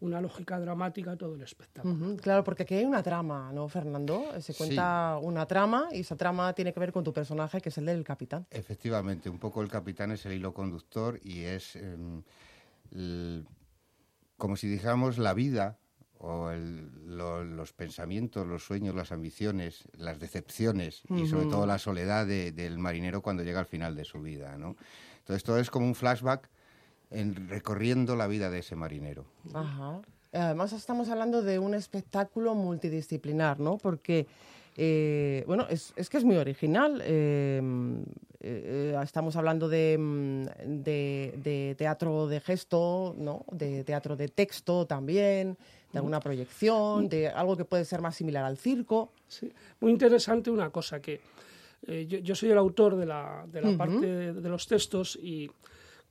una 0.00 0.20
lógica 0.20 0.58
dramática 0.60 1.16
todo 1.16 1.34
el 1.34 1.42
espectáculo. 1.42 2.16
claro, 2.16 2.44
porque 2.44 2.64
aquí 2.64 2.74
hay 2.74 2.84
una 2.84 3.02
trama, 3.02 3.50
¿no, 3.52 3.68
Fernando? 3.68 4.24
Se 4.40 4.54
cuenta 4.54 5.18
una 5.20 5.46
trama 5.46 5.88
y 5.92 6.00
esa 6.00 6.16
trama 6.16 6.52
tiene 6.52 6.72
que 6.72 6.80
ver 6.80 6.92
con 6.92 7.04
tu 7.04 7.12
personaje, 7.12 7.60
que 7.60 7.70
es 7.70 7.78
el 7.78 7.86
del 7.86 8.04
capitán. 8.04 8.46
Efectivamente, 8.50 9.30
un 9.30 9.38
poco 9.38 9.62
el 9.62 9.68
capitán 9.68 10.12
es 10.12 10.26
el 10.26 10.32
hilo 10.32 10.52
conductor 10.52 11.18
y 11.22 11.44
es 11.44 11.76
em, 11.76 12.22
como 14.36 14.56
si 14.56 14.68
dijéramos 14.68 15.18
la 15.18 15.34
vida 15.34 15.78
o 16.18 16.50
los 16.50 17.72
pensamientos, 17.72 18.46
los 18.46 18.64
sueños, 18.64 18.94
las 18.94 19.12
ambiciones, 19.12 19.84
las 19.96 20.18
decepciones 20.18 21.02
y 21.10 21.26
sobre 21.26 21.46
todo 21.46 21.66
la 21.66 21.78
soledad 21.78 22.26
del 22.26 22.78
marinero 22.78 23.20
cuando 23.20 23.42
llega 23.42 23.60
al 23.60 23.66
final 23.66 23.94
de 23.94 24.04
su 24.04 24.22
vida, 24.22 24.56
¿no? 24.56 24.76
Entonces 25.18 25.44
todo 25.44 25.58
es 25.58 25.70
como 25.70 25.86
un 25.86 25.94
flashback 25.94 26.48
en 27.10 27.48
recorriendo 27.48 28.16
la 28.16 28.26
vida 28.26 28.50
de 28.50 28.60
ese 28.60 28.76
marinero. 28.76 29.24
Ajá. 29.52 30.00
Además 30.32 30.72
estamos 30.72 31.08
hablando 31.08 31.42
de 31.42 31.58
un 31.58 31.74
espectáculo 31.74 32.54
multidisciplinar, 32.54 33.60
¿no? 33.60 33.78
Porque 33.78 34.26
eh, 34.78 35.42
bueno, 35.46 35.66
es, 35.70 35.92
que 36.10 36.18
es 36.18 36.24
muy 36.24 36.36
original. 36.36 37.00
Eh, 37.02 37.62
eh, 38.40 38.98
estamos 39.02 39.34
hablando 39.36 39.68
mm, 39.68 39.70
de, 39.70 41.34
de, 41.42 41.74
teatro 41.78 42.26
de 42.26 42.40
gesto, 42.40 43.14
¿no? 43.18 43.44
de 43.50 43.84
teatro 43.84 44.16
de 44.16 44.28
texto 44.28 44.86
también, 44.86 45.56
de 45.92 45.98
alguna 45.98 46.20
proyección, 46.20 47.08
de 47.08 47.28
algo 47.28 47.56
que 47.56 47.64
puede 47.64 47.86
ser 47.86 48.02
más 48.02 48.16
similar 48.16 48.44
al 48.44 48.58
circo. 48.58 49.12
Sí, 49.28 49.50
muy 49.80 49.92
interesante 49.92 50.50
una 50.50 50.70
cosa 50.70 51.00
que 51.00 51.20
yo, 52.08 52.34
soy 52.34 52.50
el 52.50 52.58
autor 52.58 52.96
de 52.96 53.06
la, 53.06 53.46
de 53.46 53.62
la 53.62 53.76
parte 53.78 54.32
de, 54.32 54.48
los 54.48 54.66
textos 54.66 55.16
y 55.22 55.48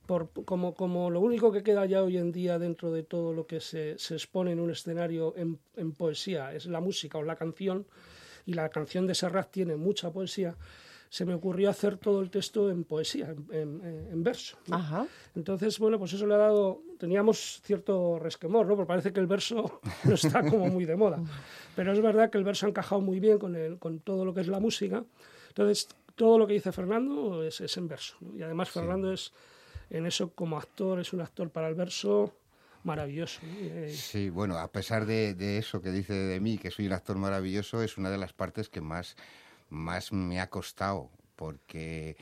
por, 0.06 0.30
como, 0.44 0.74
como, 0.74 1.10
lo 1.10 1.20
único 1.20 1.52
que 1.52 1.62
queda 1.62 1.84
ya 1.86 2.02
hoy 2.02 2.16
en 2.16 2.32
día 2.32 2.58
dentro 2.58 2.92
de 2.92 3.02
todo 3.02 3.32
lo 3.32 3.46
que 3.46 3.60
se, 3.60 3.98
se 3.98 4.14
expone 4.14 4.52
en 4.52 4.60
un 4.60 4.70
escenario 4.70 5.34
en, 5.36 5.58
en 5.76 5.92
poesía 5.92 6.52
es 6.54 6.66
la 6.66 6.80
música 6.80 7.18
o 7.18 7.22
la 7.22 7.36
canción, 7.36 7.86
y 8.46 8.54
la 8.54 8.68
canción 8.68 9.06
de 9.06 9.14
Serrat 9.14 9.50
tiene 9.50 9.76
mucha 9.76 10.10
poesía, 10.10 10.56
se 11.08 11.24
me 11.24 11.34
ocurrió 11.34 11.68
hacer 11.70 11.98
todo 11.98 12.20
el 12.20 12.30
texto 12.30 12.70
en 12.70 12.84
poesía, 12.84 13.34
en, 13.50 14.22
verso. 14.22 14.56
Entonces, 15.34 15.78
bueno, 15.78 15.98
pues 15.98 16.12
eso 16.12 16.26
le 16.26 16.34
ha 16.34 16.38
dado, 16.38 16.82
teníamos 16.98 17.60
cierto 17.64 18.18
resquemor, 18.18 18.66
¿no? 18.66 18.76
Porque 18.76 18.88
parece 18.88 19.12
que 19.12 19.20
el 19.20 19.26
verso 19.26 19.80
no 20.04 20.14
está 20.14 20.48
como 20.48 20.68
muy 20.68 20.84
de 20.84 20.96
moda. 20.96 21.22
Pero 21.74 21.92
es 21.92 22.00
verdad 22.00 22.30
que 22.30 22.38
el 22.38 22.44
verso 22.44 22.66
ha 22.66 22.68
encajado 22.68 23.00
muy 23.00 23.20
bien 23.20 23.38
con, 23.38 23.54
el, 23.56 23.78
con 23.78 24.00
todo 24.00 24.24
lo 24.24 24.34
que 24.34 24.40
es 24.40 24.48
la 24.48 24.60
música. 24.60 25.04
Entonces, 25.48 25.88
todo 26.16 26.38
lo 26.38 26.46
que 26.46 26.54
dice 26.54 26.72
Fernando 26.72 27.42
es, 27.42 27.60
es 27.60 27.76
en 27.76 27.88
verso. 27.88 28.16
Y 28.36 28.42
además 28.42 28.70
Fernando 28.70 29.12
es, 29.12 29.32
en 29.90 30.06
eso 30.06 30.30
como 30.32 30.58
actor, 30.58 31.00
es 31.00 31.12
un 31.12 31.20
actor 31.20 31.50
para 31.50 31.68
el 31.68 31.74
verso 31.74 32.34
maravilloso. 32.86 33.40
Eh, 33.44 33.92
sí, 33.94 34.30
bueno, 34.30 34.56
a 34.58 34.70
pesar 34.70 35.06
de, 35.06 35.58
eso 35.58 35.82
que 35.82 35.90
dice 35.90 36.14
de 36.14 36.40
mí, 36.40 36.56
que 36.56 36.70
soy 36.70 36.86
un 36.86 36.92
actor 36.92 37.16
maravilloso, 37.16 37.82
es 37.82 37.98
una 37.98 38.10
de 38.10 38.18
las 38.18 38.32
partes 38.32 38.68
que 38.68 38.80
más, 38.80 39.16
más 39.68 40.12
me 40.12 40.40
ha 40.40 40.48
costado, 40.48 41.10
porque 41.34 42.16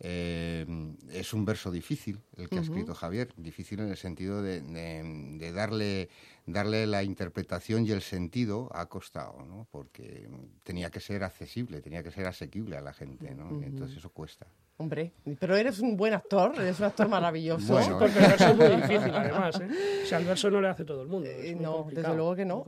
eh, 0.00 0.66
es 1.10 1.32
un 1.32 1.44
verso 1.44 1.70
difícil 1.70 2.20
el 2.36 2.48
que 2.48 2.58
ha 2.58 2.62
escrito 2.62 2.94
Javier, 2.94 3.32
difícil 3.36 3.80
en 3.80 3.90
el 3.90 3.96
sentido 3.96 4.42
de, 4.42 4.60
de, 4.60 5.52
darle, 5.52 6.08
darle 6.46 6.86
la 6.86 7.02
interpretación 7.02 7.86
y 7.86 7.92
el 7.92 8.02
sentido 8.02 8.70
ha 8.74 8.86
costado, 8.86 9.44
¿no? 9.44 9.68
porque 9.70 10.28
tenía 10.64 10.90
que 10.90 11.00
ser 11.00 11.24
accesible, 11.24 11.80
tenía 11.80 12.02
que 12.02 12.10
ser 12.10 12.26
asequible 12.26 12.76
a 12.76 12.80
la 12.80 12.92
gente, 12.92 13.34
¿no? 13.34 13.62
entonces 13.62 13.98
eso 13.98 14.10
cuesta. 14.10 14.46
Hombre, 14.78 15.12
pero 15.40 15.56
eres 15.56 15.80
un 15.80 15.96
buen 15.96 16.12
actor, 16.12 16.52
eres 16.56 16.78
un 16.80 16.84
actor 16.84 17.08
maravilloso. 17.08 17.72
Bueno, 17.72 17.98
porque 17.98 18.18
el 18.18 18.26
verso 18.26 18.48
es 18.48 18.56
muy 18.56 18.76
difícil, 18.76 19.14
además. 19.14 19.58
¿eh? 19.58 19.68
O 20.02 20.06
sea, 20.06 20.18
el 20.18 20.26
verso 20.26 20.50
no 20.50 20.60
le 20.60 20.68
hace 20.68 20.84
todo 20.84 21.00
el 21.00 21.08
mundo. 21.08 21.30
Eh, 21.30 21.56
no, 21.58 21.86
desde 21.90 22.14
luego 22.14 22.36
que 22.36 22.44
no. 22.44 22.64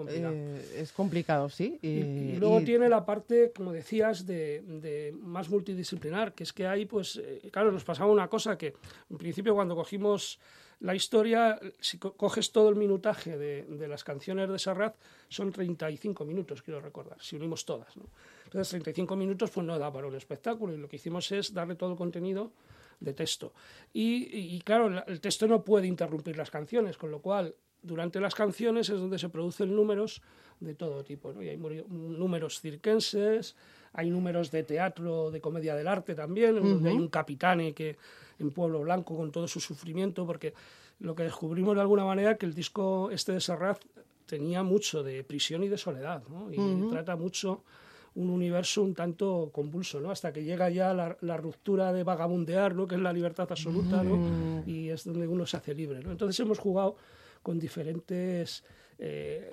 es 0.75 0.91
complicado, 0.93 1.51
sí. 1.51 1.79
Y, 1.83 2.37
luego 2.37 2.63
tiene 2.63 2.89
la 2.89 3.05
parte, 3.05 3.53
como 3.55 3.73
decías, 3.73 4.25
de, 4.25 4.63
de, 4.63 5.15
más 5.21 5.51
multidisciplinar, 5.51 6.33
que 6.33 6.45
es 6.45 6.53
que 6.55 6.67
ahí, 6.67 6.87
pues, 6.87 7.21
claro, 7.51 7.71
nos 7.71 7.85
pasaba 7.85 8.11
una 8.11 8.29
cosa 8.29 8.57
que, 8.57 8.75
en 9.11 9.19
principio, 9.19 9.55
cuando 9.55 9.77
cogimos 9.77 10.39
la 10.81 10.95
historia, 10.95 11.59
si 11.81 11.99
coges 11.99 12.53
todo 12.53 12.69
el 12.69 12.77
minutaje 12.77 13.37
de, 13.37 13.65
de, 13.65 13.89
las 13.89 14.05
canciones 14.05 14.49
de 14.49 14.59
Serrat, 14.59 14.95
son 15.29 15.51
35 15.51 16.25
minutos, 16.25 16.63
quiero 16.63 16.81
recordar, 16.81 17.19
si 17.21 17.35
unimos 17.35 17.65
todas. 17.65 17.97
¿no? 17.97 18.05
Entonces, 18.45 18.71
35 18.71 19.17
minutos 19.17 19.51
pues 19.51 19.67
no 19.67 19.79
da 19.79 19.93
para 19.93 20.07
un 20.07 20.15
espectáculo 20.15 20.75
y 20.75 20.79
lo 20.79 20.89
que 20.89 20.97
hicimos 20.97 21.31
es 21.33 21.53
darle 21.53 21.75
todo 21.75 21.91
el 21.91 21.97
contenido 21.97 22.53
de 23.01 23.13
texto. 23.13 23.53
Y, 23.93 24.61
claro, 24.61 25.05
el 25.07 25.21
texto 25.21 25.47
no 25.47 25.65
puede 25.65 25.87
interrumpir 25.87 26.37
las 26.37 26.51
canciones, 26.51 26.97
con 26.97 27.11
lo 27.11 27.21
cual 27.21 27.55
durante 27.83 28.21
las 28.21 28.35
canciones 28.35 28.89
es 28.89 28.99
donde 28.99 29.19
se 29.19 29.29
producen 29.29 29.75
números 29.75 30.23
de 30.61 30.75
todo 30.75 31.05
tipo. 31.05 31.33
¿no? 31.33 31.43
Y 31.43 31.49
hay 31.49 31.57
números 31.59 32.61
cirquenses, 32.61 33.55
hay 33.93 34.11
números 34.11 34.51
de 34.51 34.63
teatro, 34.63 35.31
de 35.31 35.41
comedia 35.41 35.75
del 35.75 35.89
arte 35.89 36.15
también, 36.15 36.57
donde 36.57 36.91
hay 36.91 36.97
un 36.97 37.09
capitane 37.09 37.75
que 37.75 37.97
en 38.39 38.51
Pueblo 38.51 38.81
Blanco 38.81 39.17
con 39.17 39.31
todo 39.33 39.49
su 39.49 39.61
sufrimiento, 39.61 40.27
porque 40.27 40.55
lo 41.01 41.15
que 41.15 41.25
descubrimos 41.25 41.75
de 41.75 41.81
alguna 41.81 42.05
manera 42.05 42.37
que 42.37 42.47
el 42.47 42.55
disco 42.55 43.11
este 43.11 43.33
de 43.33 43.41
Serrat 43.41 43.83
tenía 44.27 44.63
mucho 44.63 45.03
de 45.03 45.25
prisión 45.25 45.63
y 45.65 45.69
de 45.69 45.79
soledad, 45.79 46.23
¿no? 46.29 46.53
y 46.53 46.91
trata 46.91 47.17
mucho 47.17 47.63
un 48.19 48.31
universo 48.31 48.83
un 48.83 48.95
tanto 48.95 49.51
convulso, 49.53 50.01
¿no? 50.01 50.11
Hasta 50.11 50.33
que 50.33 50.43
llega 50.43 50.69
ya 50.71 50.93
la, 50.93 51.37
ruptura 51.37 51.93
de 51.93 52.03
vagabundear, 52.03 52.75
¿no? 52.75 52.89
Que 52.89 52.97
es 52.97 53.01
la 53.01 53.13
libertad 53.13 53.47
absoluta, 53.49 54.03
¿no? 54.03 54.65
Y 54.67 54.89
es 54.89 55.05
donde 55.05 55.29
uno 55.29 55.47
se 55.47 55.57
hace 55.57 55.73
libre, 55.73 56.01
¿no? 56.01 56.11
Entonces 56.11 56.39
hemos 56.41 56.59
jugado 56.59 56.97
con 57.45 57.61
diferentes 57.61 58.65
eh, 58.99 59.51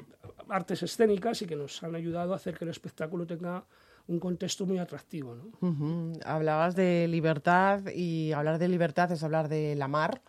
artes 0.50 0.82
escénicas 0.82 1.44
y 1.44 1.46
que 1.46 1.56
nos 1.56 1.84
han 1.84 1.94
ayudado 1.94 2.34
a 2.34 2.38
hacer 2.38 2.58
que 2.58 2.66
el 2.66 2.72
espectáculo 2.72 3.28
tenga 3.28 3.64
un 4.08 4.20
contexto 4.20 4.66
muy 4.66 4.78
atractivo. 4.78 5.36
¿no? 5.36 6.14
Hablabas 6.26 6.76
de 6.76 7.08
libertad 7.08 7.82
y 7.94 8.32
hablar 8.34 8.60
de 8.60 8.68
libertad 8.68 9.12
es 9.12 9.24
hablar 9.24 9.50
de 9.50 9.76
la 9.76 9.88
mar 9.88 10.22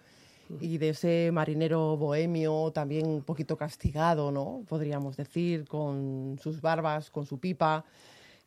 y 0.60 0.78
de 0.78 0.90
ese 0.90 1.30
marinero 1.32 1.96
bohemio 1.96 2.70
también 2.72 3.06
un 3.06 3.22
poquito 3.22 3.56
castigado, 3.56 4.30
¿no? 4.30 4.62
Podríamos 4.68 5.16
decir, 5.16 5.66
con 5.66 6.38
sus 6.40 6.60
barbas, 6.60 7.10
con 7.10 7.26
su 7.26 7.38
pipa. 7.38 7.84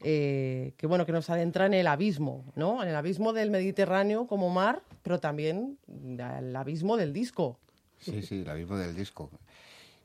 Eh, 0.02 0.72
que 0.78 0.88
bueno, 0.88 1.06
que 1.06 1.12
nos 1.12 1.30
adentra 1.30 1.66
en 1.66 1.74
el 1.74 1.86
abismo, 1.86 2.46
¿no? 2.56 2.82
En 2.82 2.88
el 2.88 2.96
abismo 2.96 3.34
del 3.34 3.52
Mediterráneo 3.52 4.28
como 4.28 4.50
mar, 4.50 4.82
pero 5.04 5.20
también 5.20 5.78
el 5.90 6.56
abismo 6.56 6.96
del 6.96 7.12
disco. 7.12 7.60
Sí, 8.00 8.22
sí, 8.22 8.42
el 8.42 8.50
abismo 8.50 8.78
del 8.78 8.96
disco. 8.96 9.30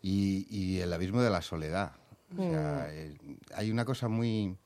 Y, 0.02 0.48
y 0.50 0.80
el 0.80 0.92
abismo 0.92 1.22
de 1.22 1.30
la 1.30 1.42
soledad. 1.42 1.92
O 2.36 2.42
sea, 2.42 2.88
mm. 2.88 2.92
eh, 2.92 3.16
hay 3.54 3.70
una 3.70 3.84
cosa 3.84 4.08
muy 4.08 4.56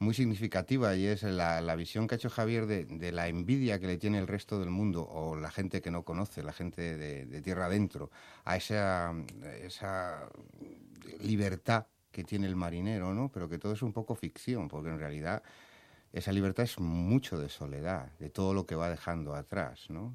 muy 0.00 0.14
significativa 0.14 0.96
y 0.96 1.06
es 1.06 1.22
la, 1.22 1.60
la 1.60 1.76
visión 1.76 2.08
que 2.08 2.14
ha 2.14 2.16
hecho 2.16 2.30
Javier 2.30 2.66
de, 2.66 2.86
de, 2.86 3.12
la 3.12 3.28
envidia 3.28 3.78
que 3.78 3.86
le 3.86 3.98
tiene 3.98 4.18
el 4.18 4.26
resto 4.26 4.58
del 4.58 4.70
mundo 4.70 5.06
o 5.06 5.36
la 5.36 5.50
gente 5.50 5.82
que 5.82 5.90
no 5.90 6.04
conoce, 6.04 6.42
la 6.42 6.54
gente 6.54 6.96
de, 6.96 7.26
de 7.26 7.42
tierra 7.42 7.66
adentro, 7.66 8.10
a 8.44 8.56
esa, 8.56 9.14
esa 9.62 10.26
libertad 11.20 11.86
que 12.10 12.24
tiene 12.24 12.46
el 12.46 12.56
marinero, 12.56 13.12
¿no? 13.12 13.30
Pero 13.30 13.48
que 13.48 13.58
todo 13.58 13.74
es 13.74 13.82
un 13.82 13.92
poco 13.92 14.14
ficción, 14.14 14.68
porque 14.68 14.88
en 14.88 14.98
realidad 14.98 15.42
esa 16.12 16.32
libertad 16.32 16.64
es 16.64 16.78
mucho 16.80 17.38
de 17.38 17.50
soledad, 17.50 18.10
de 18.18 18.30
todo 18.30 18.54
lo 18.54 18.66
que 18.66 18.74
va 18.74 18.88
dejando 18.88 19.34
atrás, 19.34 19.90
¿no? 19.90 20.14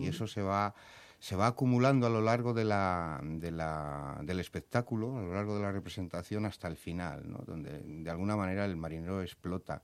Y 0.00 0.08
eso 0.08 0.26
se 0.26 0.40
va 0.40 0.74
se 1.18 1.36
va 1.36 1.46
acumulando 1.46 2.06
a 2.06 2.10
lo 2.10 2.20
largo 2.20 2.52
de 2.52 2.64
la, 2.64 3.20
de 3.22 3.50
la, 3.50 4.20
del 4.22 4.40
espectáculo, 4.40 5.16
a 5.16 5.22
lo 5.22 5.34
largo 5.34 5.56
de 5.56 5.62
la 5.62 5.72
representación 5.72 6.44
hasta 6.44 6.68
el 6.68 6.76
final, 6.76 7.30
¿no? 7.30 7.38
donde 7.46 7.80
de 7.80 8.10
alguna 8.10 8.36
manera 8.36 8.64
el 8.64 8.76
marinero 8.76 9.22
explota 9.22 9.82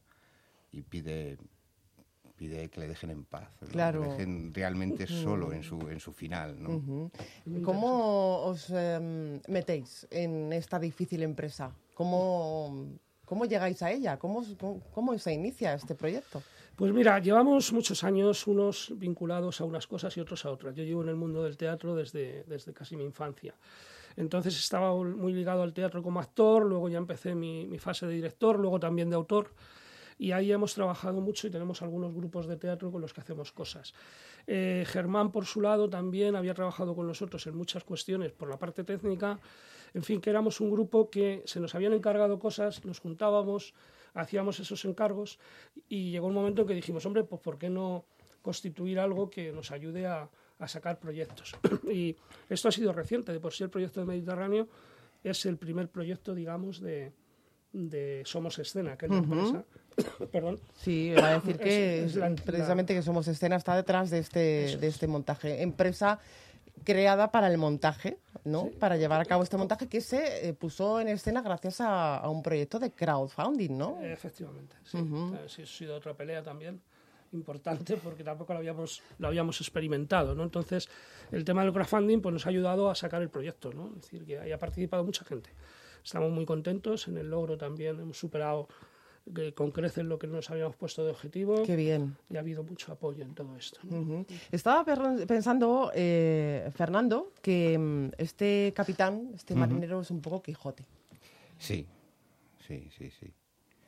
y 0.71 0.83
pide 0.83 1.39
pide 2.43 2.69
que 2.71 2.81
le 2.81 2.89
dejen 2.89 3.11
en 3.11 3.25
paz, 3.25 3.49
que 3.61 3.77
le 3.77 3.99
dejen 3.99 4.53
realmente 4.53 5.07
solo 5.07 5.53
en 5.53 5.63
su, 5.63 5.79
en 5.89 6.01
su 6.01 6.13
final. 6.13 6.61
¿no? 6.61 7.11
¿Cómo 7.63 8.43
os 8.47 8.71
em, 8.71 9.41
metéis 9.47 10.09
en 10.11 10.53
esta 10.53 10.81
difícil 10.81 11.23
empresa? 11.23 11.71
¿Cómo, 11.95 12.89
cómo 13.25 13.45
llegáis 13.45 13.81
a 13.83 13.93
ella? 13.93 14.19
¿Cómo, 14.19 14.45
cómo 14.93 15.17
se 15.19 15.33
inicia 15.33 15.75
este 15.75 15.95
proyecto? 15.95 16.43
Pues 16.83 16.93
mira, 16.93 17.21
llevamos 17.21 17.73
muchos 17.73 18.03
años 18.03 18.49
unos 18.49 18.93
vinculados 18.97 19.61
a 19.61 19.65
unas 19.65 19.87
cosas 19.87 20.17
y 20.17 20.21
otros 20.21 20.45
a 20.45 20.51
otras. 20.51 20.75
Yo 20.75 20.83
llevo 20.83 21.05
en 21.05 21.11
el 21.11 21.15
mundo 21.15 21.45
del 21.45 21.57
teatro 21.57 21.95
desde, 21.95 22.43
desde 22.49 22.73
casi 22.73 22.97
mi 22.97 23.05
infancia. 23.05 23.55
Entonces 24.17 24.59
estaba 24.59 24.93
muy 24.93 25.33
ligado 25.33 25.63
al 25.63 25.73
teatro 25.73 26.03
como 26.03 26.19
actor, 26.19 26.67
luego 26.67 26.89
ya 26.89 26.99
empecé 26.99 27.37
mi, 27.37 27.69
mi 27.69 27.79
fase 27.79 28.09
de 28.09 28.15
director, 28.15 28.59
luego 28.59 28.81
también 28.81 29.11
de 29.11 29.15
autor 29.15 29.53
y 30.19 30.33
ahí 30.33 30.53
hemos 30.53 30.75
trabajado 30.75 31.21
mucho 31.21 31.47
y 31.47 31.51
tenemos 31.51 31.83
algunos 31.83 32.15
grupos 32.15 32.47
de 32.47 32.57
teatro 32.57 32.91
con 32.91 33.01
los 33.01 33.13
que 33.13 33.21
hacemos 33.21 33.53
cosas. 33.53 33.95
Eh, 34.47 34.85
Germán, 34.87 35.33
por 35.33 35.47
su 35.47 35.61
lado, 35.61 35.89
también 35.89 36.37
había 36.37 36.55
trabajado 36.55 36.95
con 36.95 37.07
nosotros 37.07 37.47
en 37.47 37.57
muchas 37.57 37.85
cuestiones 37.85 38.33
por 38.33 38.49
la 38.49 38.59
parte 38.59 38.85
técnica. 38.85 39.39
En 39.95 40.03
fin, 40.03 40.21
que 40.21 40.31
éramos 40.31 40.61
un 40.61 40.71
grupo 40.71 41.11
que 41.11 41.43
se 41.45 41.61
nos 41.61 41.75
habían 41.75 41.93
encargado 41.93 42.39
cosas, 42.39 42.85
nos 42.85 43.01
juntábamos, 43.01 43.75
hacíamos 44.15 44.61
esos 44.61 44.85
encargos 44.85 45.39
y 45.89 46.11
llegó 46.11 46.27
un 46.27 46.35
momento 46.35 46.63
en 46.63 46.69
que 46.69 46.75
dijimos, 46.75 47.05
hombre, 47.07 47.25
pues 47.25 47.41
¿por 47.41 47.59
qué 47.59 47.71
no 47.71 48.05
constituir 48.43 48.99
algo 48.99 49.31
que 49.31 49.53
nos 49.53 49.71
ayude 49.71 50.07
a, 50.07 50.29
sacar 50.67 50.99
proyectos? 51.01 51.55
y 51.93 52.17
esto 52.49 52.69
ha 52.69 52.73
sido 52.73 52.93
reciente, 52.93 53.33
de 53.33 53.41
por 53.41 53.53
sí 53.53 53.65
el 53.65 53.71
proyecto 53.71 54.01
de 54.01 54.07
Mediterráneo 54.07 54.69
es 55.25 55.47
el 55.47 55.57
primer 55.57 55.89
proyecto, 55.89 56.35
digamos, 56.35 56.81
de, 56.81 57.13
Somos 58.25 58.59
Escena, 58.59 58.97
que 58.99 59.07
es 59.07 59.11
la 59.11 59.19
empresa. 59.19 59.65
Perdón. 60.31 60.61
Sí, 60.75 61.13
va 61.15 61.31
a 61.31 61.35
decir 61.35 61.59
que 61.59 62.09
precisamente 62.45 62.95
que 62.95 63.03
Somos 63.03 63.29
Escena 63.29 63.57
está 63.57 63.77
detrás 63.77 64.11
de 64.11 64.19
este, 64.19 64.77
de 64.77 64.87
este 64.87 65.07
montaje. 65.07 65.63
Empresa 65.63 66.21
creada 66.85 67.31
para 67.31 67.49
el 67.49 67.59
montaje, 67.59 68.19
¿no? 68.45 68.71
Para 68.79 68.97
llevar 68.97 69.21
a 69.21 69.25
cabo 69.25 69.43
este 69.43 69.57
montaje 69.57 69.89
que 69.89 70.01
se 70.01 70.49
eh, 70.49 70.55
puso 70.55 71.01
en 71.01 71.09
escena 71.09 71.43
gracias 71.43 71.81
a, 71.81 72.29
un 72.29 72.43
proyecto 72.43 72.79
de 72.79 72.93
crowdfunding, 72.93 73.77
¿no? 73.77 74.01
Efectivamente, 74.03 74.77
sí. 74.85 74.99
sí. 75.47 75.63
Ha 75.63 75.67
sido 75.67 75.97
otra 75.97 76.15
pelea 76.15 76.43
también 76.43 76.81
importante 77.33 77.97
porque 77.97 78.25
tampoco 78.25 78.53
lo 78.53 78.59
habíamos, 78.59 79.03
lo 79.19 79.29
habíamos 79.29 79.61
experimentado, 79.61 80.35
¿no? 80.35 80.43
Entonces, 80.43 80.89
el 81.31 81.45
tema 81.45 81.63
del 81.63 81.73
crowdfunding 81.73 82.21
pues, 82.21 82.33
nos 82.33 82.47
ha 82.47 82.51
ayudado 82.51 82.91
a 82.91 82.95
sacar 82.95 83.23
el 83.23 83.31
proyecto, 83.31 83.73
¿no? 83.73 83.89
Es 83.97 84.03
decir, 84.03 84.25
que 84.25 84.39
haya 84.39 84.59
participado 84.59 85.05
mucha 85.05 85.25
gente. 85.25 85.51
Estamos 86.05 86.31
muy 86.33 86.45
contentos, 86.45 87.09
en 87.09 87.17
el 87.17 87.31
logro 87.31 87.57
también 87.57 88.01
hemos 88.01 88.19
superado 88.19 88.69
con 89.55 89.71
creces 89.71 90.05
lo 90.05 90.19
que 90.19 90.27
nos 90.27 90.51
habíamos 90.51 90.77
puesto 90.77 91.05
de 91.05 91.11
objetivo. 91.13 91.63
Qué 91.65 91.77
bien. 91.77 92.17
Y 92.31 92.37
ha 92.37 92.41
habido 92.41 92.63
mucho 92.63 92.93
apoyo 92.93 93.23
en 93.23 93.35
todo 93.35 93.57
esto. 93.57 93.81
Estaba 94.51 94.85
pensando, 95.27 95.91
eh, 95.95 96.71
Fernando, 96.75 97.33
que 97.41 97.79
mm, 97.79 98.11
este 98.19 98.73
capitán, 98.75 99.31
este 99.35 99.55
marinero 99.55 100.01
es 100.01 100.11
un 100.11 100.21
poco 100.21 100.43
Quijote. 100.43 100.85
Sí, 101.59 101.87
sí, 102.67 102.89
sí, 102.97 103.11
sí 103.11 103.33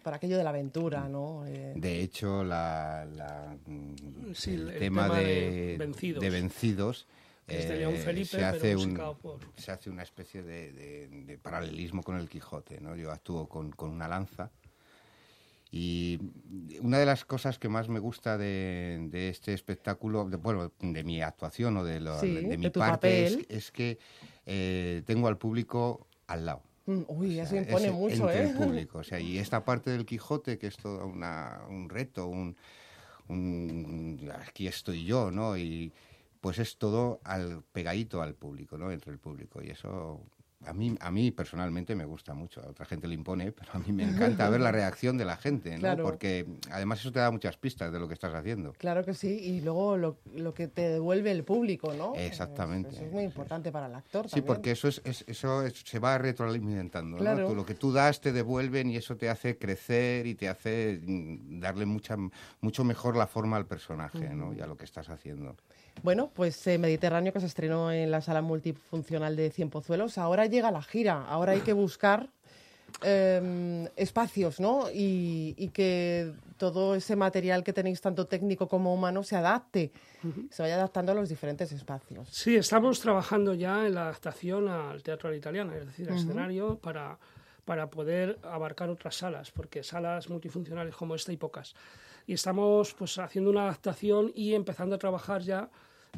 para 0.04 0.18
aquello 0.18 0.36
de 0.36 0.44
la 0.44 0.50
aventura, 0.50 1.08
¿no? 1.08 1.44
Eh, 1.46 1.72
de 1.74 2.02
hecho, 2.02 2.44
la, 2.44 3.06
el, 3.66 4.78
tema, 4.78 5.08
de, 5.08 5.76
vencidos, 6.30 7.06
eh, 7.48 8.24
se, 8.26 8.44
hace 8.44 8.76
un, 8.76 9.00
se 9.56 9.72
hace 9.72 9.88
una 9.88 10.02
especie 10.02 10.42
de, 10.42 11.38
paralelismo 11.42 12.02
con 12.02 12.16
el 12.16 12.28
Quijote, 12.28 12.80
¿no? 12.80 12.94
Yo 12.94 13.10
actúo 13.10 13.48
con, 13.48 13.72
una 13.80 14.06
lanza 14.06 14.50
y 15.76 16.20
una 16.82 16.98
de 16.98 17.04
las 17.04 17.24
cosas 17.24 17.58
que 17.58 17.68
más 17.68 17.88
me 17.88 17.98
gusta 17.98 18.38
de, 18.38 19.10
este 19.12 19.54
espectáculo, 19.54 20.24
de, 20.24 20.36
bueno, 20.36 20.70
de 20.78 21.02
mi 21.02 21.20
actuación 21.20 21.76
o 21.76 21.82
de, 21.82 21.98
mi 22.56 22.70
parte, 22.70 23.44
es, 23.48 23.72
que 23.72 23.98
eh, 24.46 25.02
tengo 25.04 25.26
al 25.26 25.36
público 25.36 26.06
al 26.28 26.46
lado. 26.46 26.62
Mm, 26.86 27.00
uy, 27.08 27.40
eso 27.40 27.56
impone 27.56 27.90
mucho, 27.90 28.30
entre 28.30 28.44
¿eh? 28.44 28.50
el 28.50 28.56
público. 28.64 28.98
O 28.98 29.02
sea, 29.02 29.18
y 29.18 29.36
esta 29.38 29.64
parte 29.64 29.90
del 29.90 30.06
Quijote, 30.06 30.58
que 30.58 30.68
es 30.68 30.76
todo 30.76 31.06
un 31.06 31.88
reto, 31.88 32.28
un, 32.28 32.56
Aquí 34.46 34.68
estoy 34.68 35.04
yo, 35.04 35.32
¿no? 35.32 35.56
Y 35.56 35.92
pues 36.40 36.60
es 36.60 36.76
todo 36.76 37.20
al 37.24 37.64
pegadito 37.72 38.22
al 38.22 38.34
público, 38.34 38.78
¿no? 38.78 38.92
Entre 38.92 39.10
el 39.10 39.18
público. 39.18 39.60
Y 39.60 39.70
eso 39.70 40.20
a 40.66 40.72
mí, 40.72 40.96
a 41.00 41.10
mí 41.10 41.30
personalmente 41.30 41.94
me 41.94 42.04
gusta 42.04 42.34
mucho, 42.34 42.62
a 42.62 42.68
otra 42.68 42.84
gente 42.86 43.08
le 43.08 43.14
impone, 43.14 43.52
pero 43.52 43.72
a 43.72 43.78
mí 43.78 43.92
me 43.92 44.02
encanta 44.08 44.48
ver 44.48 44.60
la 44.60 44.72
reacción 44.72 45.16
de 45.16 45.24
la 45.24 45.36
gente, 45.36 45.78
¿no? 45.78 45.96
Porque 45.98 46.46
además 46.70 47.00
eso 47.00 47.12
te 47.12 47.20
da 47.20 47.30
muchas 47.30 47.56
pistas 47.56 47.92
de 47.92 47.98
lo 47.98 48.08
que 48.08 48.14
estás 48.14 48.34
haciendo. 48.34 48.72
Claro 48.74 49.04
que 49.04 49.14
sí, 49.14 49.28
y 49.28 49.60
luego 49.60 49.96
lo, 49.96 50.18
lo 50.34 50.54
que 50.54 50.68
te 50.68 50.88
devuelve 50.88 51.30
el 51.30 51.44
público, 51.44 51.92
¿no? 51.94 52.14
Exactamente. 52.14 52.90
Eso, 52.90 53.04
es 53.04 53.12
muy 53.12 53.24
importante 53.24 53.70
para 53.72 53.86
el 53.86 53.94
actor. 53.94 54.28
Sí, 54.28 54.42
porque 54.42 54.70
eso, 54.72 54.88
es, 54.88 55.02
eso 55.04 55.64
se 55.70 55.98
va 55.98 56.18
retroalimentando, 56.18 57.18
¿no? 57.18 57.54
lo 57.54 57.64
que 57.64 57.74
tú 57.74 57.92
das 57.92 58.20
te 58.20 58.32
devuelven 58.32 58.90
y 58.90 58.96
eso 58.96 59.16
te 59.16 59.28
hace 59.28 59.58
crecer 59.58 60.26
y 60.26 60.34
te 60.34 60.48
hace 60.48 61.00
mm, 61.02 61.60
darle 61.60 61.86
mucha, 61.86 62.16
mucho 62.60 62.84
mejor 62.84 63.16
la 63.16 63.26
forma 63.26 63.56
al 63.56 63.66
personaje, 63.66 64.30
¿no? 64.34 64.52
Y 64.52 64.60
a 64.60 64.66
lo 64.66 64.76
que 64.76 64.84
estás 64.84 65.08
haciendo. 65.08 65.56
Bueno, 66.02 66.30
pues 66.34 66.66
eh, 66.66 66.78
Mediterráneo 66.78 67.32
que 67.32 67.40
se 67.40 67.46
estrenó 67.46 67.90
en 67.90 68.10
la 68.10 68.20
sala 68.20 68.42
multifuncional 68.42 69.36
de 69.36 69.50
Cien 69.50 69.70
Pozuelos, 69.70 70.18
ahora 70.18 70.46
llega 70.46 70.70
la 70.70 70.82
gira, 70.82 71.24
ahora 71.26 71.52
hay 71.52 71.60
que 71.60 71.72
buscar 71.72 72.28
em, 73.02 73.86
espacios, 73.96 74.60
¿no? 74.60 74.86
Y, 74.92 75.70
que 75.72 76.32
todo 76.58 76.94
ese 76.94 77.16
material 77.16 77.64
que 77.64 77.72
tenéis, 77.72 78.00
tanto 78.00 78.26
técnico 78.26 78.68
como 78.68 78.94
humano, 78.94 79.22
se 79.22 79.36
adapte, 79.36 79.92
se 80.50 80.62
vaya 80.62 80.76
adaptando 80.76 81.12
a 81.12 81.14
los 81.14 81.28
diferentes 81.28 81.72
espacios. 81.72 82.28
Sí, 82.30 82.54
estamos 82.54 83.00
trabajando 83.00 83.54
ya 83.54 83.86
en 83.86 83.94
la 83.94 84.02
adaptación 84.02 84.68
al 84.68 85.02
teatro 85.02 85.30
al 85.30 85.36
italiano, 85.36 85.74
es 85.74 85.86
decir, 85.86 86.08
al 86.10 86.16
escenario, 86.16 86.78
para, 86.78 87.18
para 87.64 87.90
poder 87.90 88.38
abarcar 88.42 88.90
otras 88.90 89.16
salas, 89.16 89.50
porque 89.50 89.82
salas 89.82 90.28
multifuncionales 90.28 90.94
como 90.94 91.14
esta 91.14 91.32
hay 91.32 91.36
pocas. 91.36 91.74
Y 92.26 92.34
estamos 92.34 92.94
pues 92.94 93.18
haciendo 93.18 93.50
una 93.50 93.64
adaptación 93.64 94.32
y 94.34 94.54
empezando 94.54 94.94
a 94.94 94.98
trabajar 94.98 95.42
ya 95.42 95.68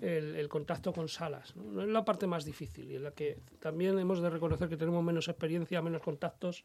el, 0.01 0.49
contacto 0.49 0.93
con 0.93 1.09
salas. 1.09 1.55
¿no? 1.57 1.83
es 1.83 1.89
la 1.89 2.05
parte 2.05 2.27
más 2.27 2.45
difícil 2.45 2.91
y 2.91 2.97
en 2.97 3.05
la 3.05 3.11
que 3.11 3.39
también 3.61 3.99
hemos 3.99 4.21
de 4.21 4.31
reconocer 4.31 4.69
que 4.69 4.77
tenemos 4.77 5.03
menos 5.03 5.29
experiencia, 5.29 5.83
menos 5.83 6.03
contactos. 6.03 6.65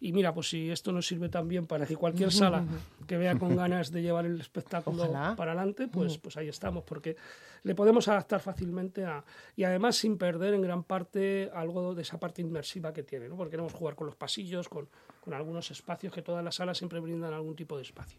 Y 0.00 0.12
mira, 0.12 0.32
pues 0.32 0.50
si 0.50 0.70
esto 0.70 0.92
nos 0.92 1.06
sirve 1.06 1.28
también 1.28 1.66
para 1.66 1.86
que 1.86 1.96
cualquier 1.96 2.32
sala 2.32 2.64
que 3.06 3.16
vea 3.16 3.38
con 3.38 3.56
ganas 3.56 3.90
de 3.90 4.02
llevar 4.02 4.26
el 4.26 4.40
espectáculo 4.40 5.10
para 5.36 5.52
adelante, 5.52 5.88
pues, 5.88 6.18
pues 6.18 6.36
ahí 6.36 6.48
estamos, 6.48 6.84
porque 6.84 7.16
le 7.64 7.74
podemos 7.74 8.06
adaptar 8.08 8.40
fácilmente 8.40 9.04
a, 9.04 9.24
y 9.56 9.64
además 9.64 9.96
sin 9.96 10.16
perder 10.16 10.54
en 10.54 10.62
gran 10.62 10.84
parte 10.84 11.50
algo 11.52 11.94
de 11.94 12.02
esa 12.02 12.18
parte 12.18 12.42
inmersiva 12.42 12.92
que 12.92 13.02
tiene, 13.02 13.28
¿no? 13.28 13.36
porque 13.36 13.52
queremos 13.52 13.72
jugar 13.72 13.94
con 13.94 14.06
los 14.06 14.16
pasillos, 14.16 14.68
con, 14.68 14.88
con 15.20 15.34
algunos 15.34 15.70
espacios 15.70 16.12
que 16.12 16.22
todas 16.22 16.44
las 16.44 16.54
salas 16.54 16.78
siempre 16.78 17.00
brindan 17.00 17.32
algún 17.32 17.56
tipo 17.56 17.76
de 17.76 17.82
espacio. 17.82 18.18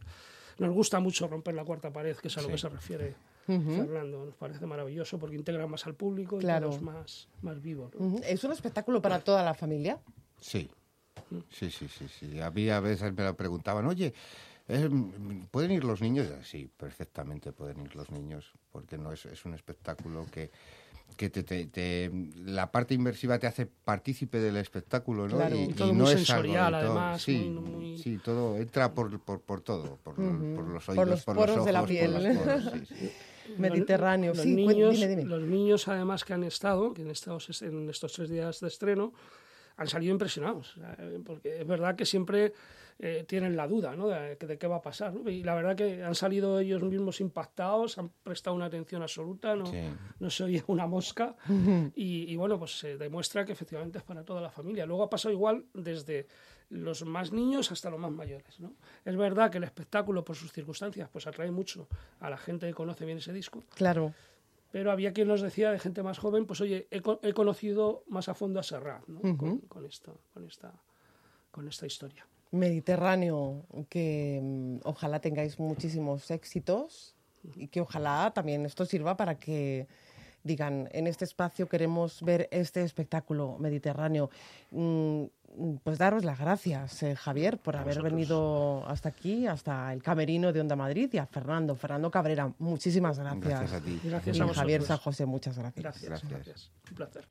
Nos 0.57 0.73
gusta 0.73 0.99
mucho 0.99 1.27
romper 1.27 1.55
la 1.55 1.63
cuarta 1.63 1.91
pared, 1.91 2.17
que 2.17 2.27
es 2.27 2.37
a 2.37 2.41
lo 2.41 2.49
que 2.49 2.57
se 2.57 2.67
refiere 2.67 3.15
Fernando. 3.57 4.25
Nos 4.25 4.35
parece 4.35 4.65
maravilloso 4.65 5.17
porque 5.17 5.35
integra 5.35 5.65
más 5.67 5.85
al 5.85 5.95
público 5.95 6.39
y 6.41 6.45
es 6.45 6.81
más, 6.81 7.27
más 7.41 7.61
vivo. 7.61 7.91
¿Es 8.23 8.43
un 8.43 8.51
espectáculo 8.51 9.01
para 9.01 9.19
toda 9.19 9.43
la 9.43 9.53
familia? 9.53 9.99
Sí. 10.39 10.69
Sí, 11.51 11.69
sí, 11.69 11.87
sí, 11.87 12.07
sí. 12.07 12.39
A 12.39 12.49
mí 12.49 12.69
a 12.69 12.79
veces 12.79 13.13
me 13.13 13.23
lo 13.23 13.35
preguntaban, 13.35 13.85
oye, 13.85 14.13
¿pueden 15.51 15.71
ir 15.71 15.83
los 15.83 16.01
niños? 16.01 16.27
Sí, 16.43 16.69
perfectamente 16.77 17.51
pueden 17.51 17.81
ir 17.81 17.95
los 17.95 18.09
niños, 18.09 18.53
porque 18.71 18.97
no 18.97 19.11
es, 19.11 19.25
es 19.25 19.45
un 19.45 19.53
espectáculo 19.53 20.25
que 20.31 20.51
que 21.17 21.29
te, 21.29 22.11
la 22.45 22.71
parte 22.71 22.93
inmersiva 22.93 23.39
te 23.39 23.47
hace 23.47 23.65
partícipe 23.65 24.39
del 24.39 24.57
espectáculo, 24.57 25.27
¿no? 25.27 25.37
Claro, 25.37 25.55
y, 25.55 25.67
todo 25.73 25.89
no 25.89 26.05
muy 26.05 26.13
es 26.13 26.25
sensorial, 26.25 26.73
además. 26.73 27.21
Sí, 27.21 27.53
sí, 28.01 28.19
todo 28.23 28.57
entra 28.57 28.93
por, 28.93 29.19
por, 29.19 29.41
por 29.41 29.61
todo, 29.61 29.97
por, 29.97 30.15
por, 30.15 30.25
los 30.25 30.87
oídos, 30.89 30.95
por 30.95 31.07
los 31.07 31.23
poros 31.23 31.55
ojos, 31.57 31.65
de 31.65 31.71
la 31.71 31.85
piel. 31.85 32.13
Mediterráneo, 33.57 34.33
los, 34.33 34.43
sí. 34.43 34.53
Niños, 34.53 34.95
dime, 34.95 35.07
dime. 35.07 35.23
Los 35.25 35.41
niños, 35.43 35.87
además, 35.87 36.23
que 36.23 36.33
han 36.33 36.43
estado, 36.43 36.93
que 36.93 37.01
en 37.01 37.11
estos, 37.11 37.61
en 37.61 37.89
estos 37.89 38.13
tres 38.13 38.29
días 38.29 38.59
de 38.59 38.67
estreno, 38.67 39.13
han 39.77 39.87
salido 39.87 40.11
impresionados, 40.11 40.75
porque 41.25 41.61
es 41.61 41.65
verdad 41.65 41.95
que 41.95 42.05
siempre 42.05 42.53
eh, 43.01 43.23
tienen 43.25 43.55
la 43.55 43.65
duda 43.65 43.95
¿no? 43.95 44.09
de, 44.09 44.57
qué 44.59 44.67
va 44.67 44.75
a 44.75 44.81
pasar. 44.81 45.13
Y 45.25 45.41
la 45.41 45.55
verdad 45.55 45.73
que 45.73 46.03
han 46.03 46.15
salido 46.15 46.59
ellos 46.59 46.83
mismos 46.83 47.21
impactados, 47.21 47.97
han 47.97 48.09
prestado 48.09 48.57
una 48.57 48.65
atención 48.65 49.01
absoluta, 49.01 49.55
no, 49.55 49.71
no 50.19 50.29
se 50.29 50.43
oye 50.43 50.63
una 50.67 50.85
mosca. 50.85 51.37
y, 51.95 52.35
bueno, 52.35 52.59
pues 52.59 52.77
se 52.77 52.97
demuestra 52.97 53.45
que 53.45 53.53
efectivamente 53.53 53.99
es 53.99 54.03
para 54.03 54.25
toda 54.25 54.41
la 54.41 54.51
familia. 54.51 54.85
Luego 54.85 55.03
ha 55.03 55.09
pasado 55.09 55.33
igual 55.33 55.63
desde 55.73 56.27
los 56.69 57.03
más 57.03 57.31
niños 57.31 57.71
hasta 57.71 57.89
los 57.89 57.99
más 57.99 58.11
mayores. 58.11 58.59
¿no? 58.59 58.73
Es 59.05 59.15
verdad 59.15 59.51
que 59.51 59.57
el 59.57 59.63
espectáculo, 59.63 60.23
por 60.23 60.35
sus 60.35 60.51
circunstancias, 60.51 61.09
pues 61.11 61.27
atrae 61.27 61.51
mucho 61.51 61.87
a 62.19 62.29
la 62.29 62.37
gente 62.37 62.67
que 62.67 62.73
conoce 62.73 63.05
bien 63.05 63.17
ese 63.17 63.33
disco. 63.33 63.63
Claro 63.75 64.13
pero 64.71 64.91
había 64.91 65.13
quien 65.13 65.27
nos 65.27 65.41
decía 65.41 65.71
de 65.71 65.79
gente 65.79 66.03
más 66.03 66.19
joven, 66.19 66.45
pues 66.45 66.61
oye, 66.61 66.87
he, 66.91 67.01
he 67.23 67.33
conocido 67.33 68.03
más 68.07 68.29
a 68.29 68.33
fondo 68.33 68.59
a 68.59 68.63
Serrat 68.63 69.07
¿no? 69.07 69.37
con, 69.67 69.85
esto, 69.85 70.21
con, 70.33 70.45
esta, 70.45 70.71
con 71.51 71.67
esta 71.67 71.85
historia. 71.85 72.27
Mediterráneo, 72.51 73.65
que 73.89 74.39
mm, 74.41 74.77
ojalá 74.83 75.19
tengáis 75.19 75.59
muchísimos 75.59 76.29
éxitos 76.31 77.15
y 77.55 77.67
que 77.67 77.81
ojalá 77.81 78.31
también 78.33 78.65
esto 78.65 78.85
sirva 78.85 79.17
para 79.17 79.39
que 79.39 79.87
digan, 80.43 80.87
en 80.91 81.07
este 81.07 81.25
espacio 81.25 81.67
queremos 81.67 82.21
ver 82.21 82.47
este 82.51 82.83
espectáculo 82.83 83.57
mediterráneo. 83.59 84.29
Pues 85.83 85.97
daros 85.97 86.23
las 86.23 86.39
gracias, 86.39 87.03
eh, 87.03 87.15
Javier, 87.15 87.57
por 87.57 87.75
haber 87.75 88.01
venido 88.01 88.85
hasta 88.87 89.09
aquí, 89.09 89.47
hasta 89.47 89.91
el 89.91 90.03
camerino 90.03 90.53
de 90.53 90.61
Onda 90.61 90.75
Madrid 90.75 91.09
y 91.11 91.17
a 91.17 91.25
Fernando, 91.25 91.75
Fernando 91.75 92.11
Cabrera. 92.11 92.53
Muchísimas 92.59 93.19
gracias. 93.19 93.59
Gracias 93.59 93.73
a 93.73 93.83
ti. 93.83 93.99
Gracias 94.03 94.39
a 94.39 94.53
Javier 94.53 94.83
San 94.83 94.97
José, 94.97 95.25
muchas 95.25 95.57
gracias. 95.57 95.83
Gracias, 95.83 96.29
gracias. 96.29 96.71
Un 96.89 96.95
placer. 96.95 97.25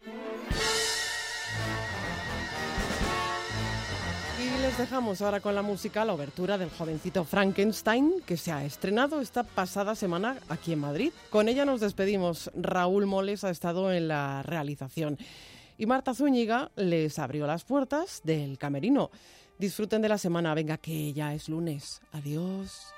Y 4.41 4.63
les 4.63 4.79
dejamos 4.79 5.21
ahora 5.21 5.41
con 5.41 5.55
la 5.55 5.63
música, 5.63 6.05
la 6.05 6.13
obertura 6.13 6.59
del 6.59 6.71
jovencito 6.71 7.25
Frankenstein, 7.25 8.23
que 8.25 8.37
se 8.37 8.53
ha 8.53 8.65
estrenado 8.65 9.21
esta 9.21 9.43
pasada 9.43 9.95
semana 9.97 10.37
aquí 10.49 10.73
en 10.73 10.79
Madrid. 10.79 11.13
Con 11.31 11.49
ella 11.49 11.65
nos 11.65 11.81
despedimos. 11.81 12.51
Raúl 12.55 13.07
Moles 13.07 13.43
ha 13.43 13.51
estado 13.51 13.93
en 13.93 14.07
la 14.07 14.43
realización. 14.43 15.19
Y 15.79 15.87
Marta 15.87 16.13
Zúñiga 16.13 16.73
les 16.75 17.19
abrió 17.21 17.47
las 17.47 17.65
puertas 17.65 18.21
del 18.25 18.59
camerino. 18.59 19.11
Disfruten 19.59 20.03
de 20.03 20.09
la 20.09 20.19
semana, 20.19 20.53
venga 20.55 20.77
que 20.77 21.13
ya 21.13 21.33
es 21.35 21.49
lunes. 21.49 22.03
Adiós. 22.13 22.98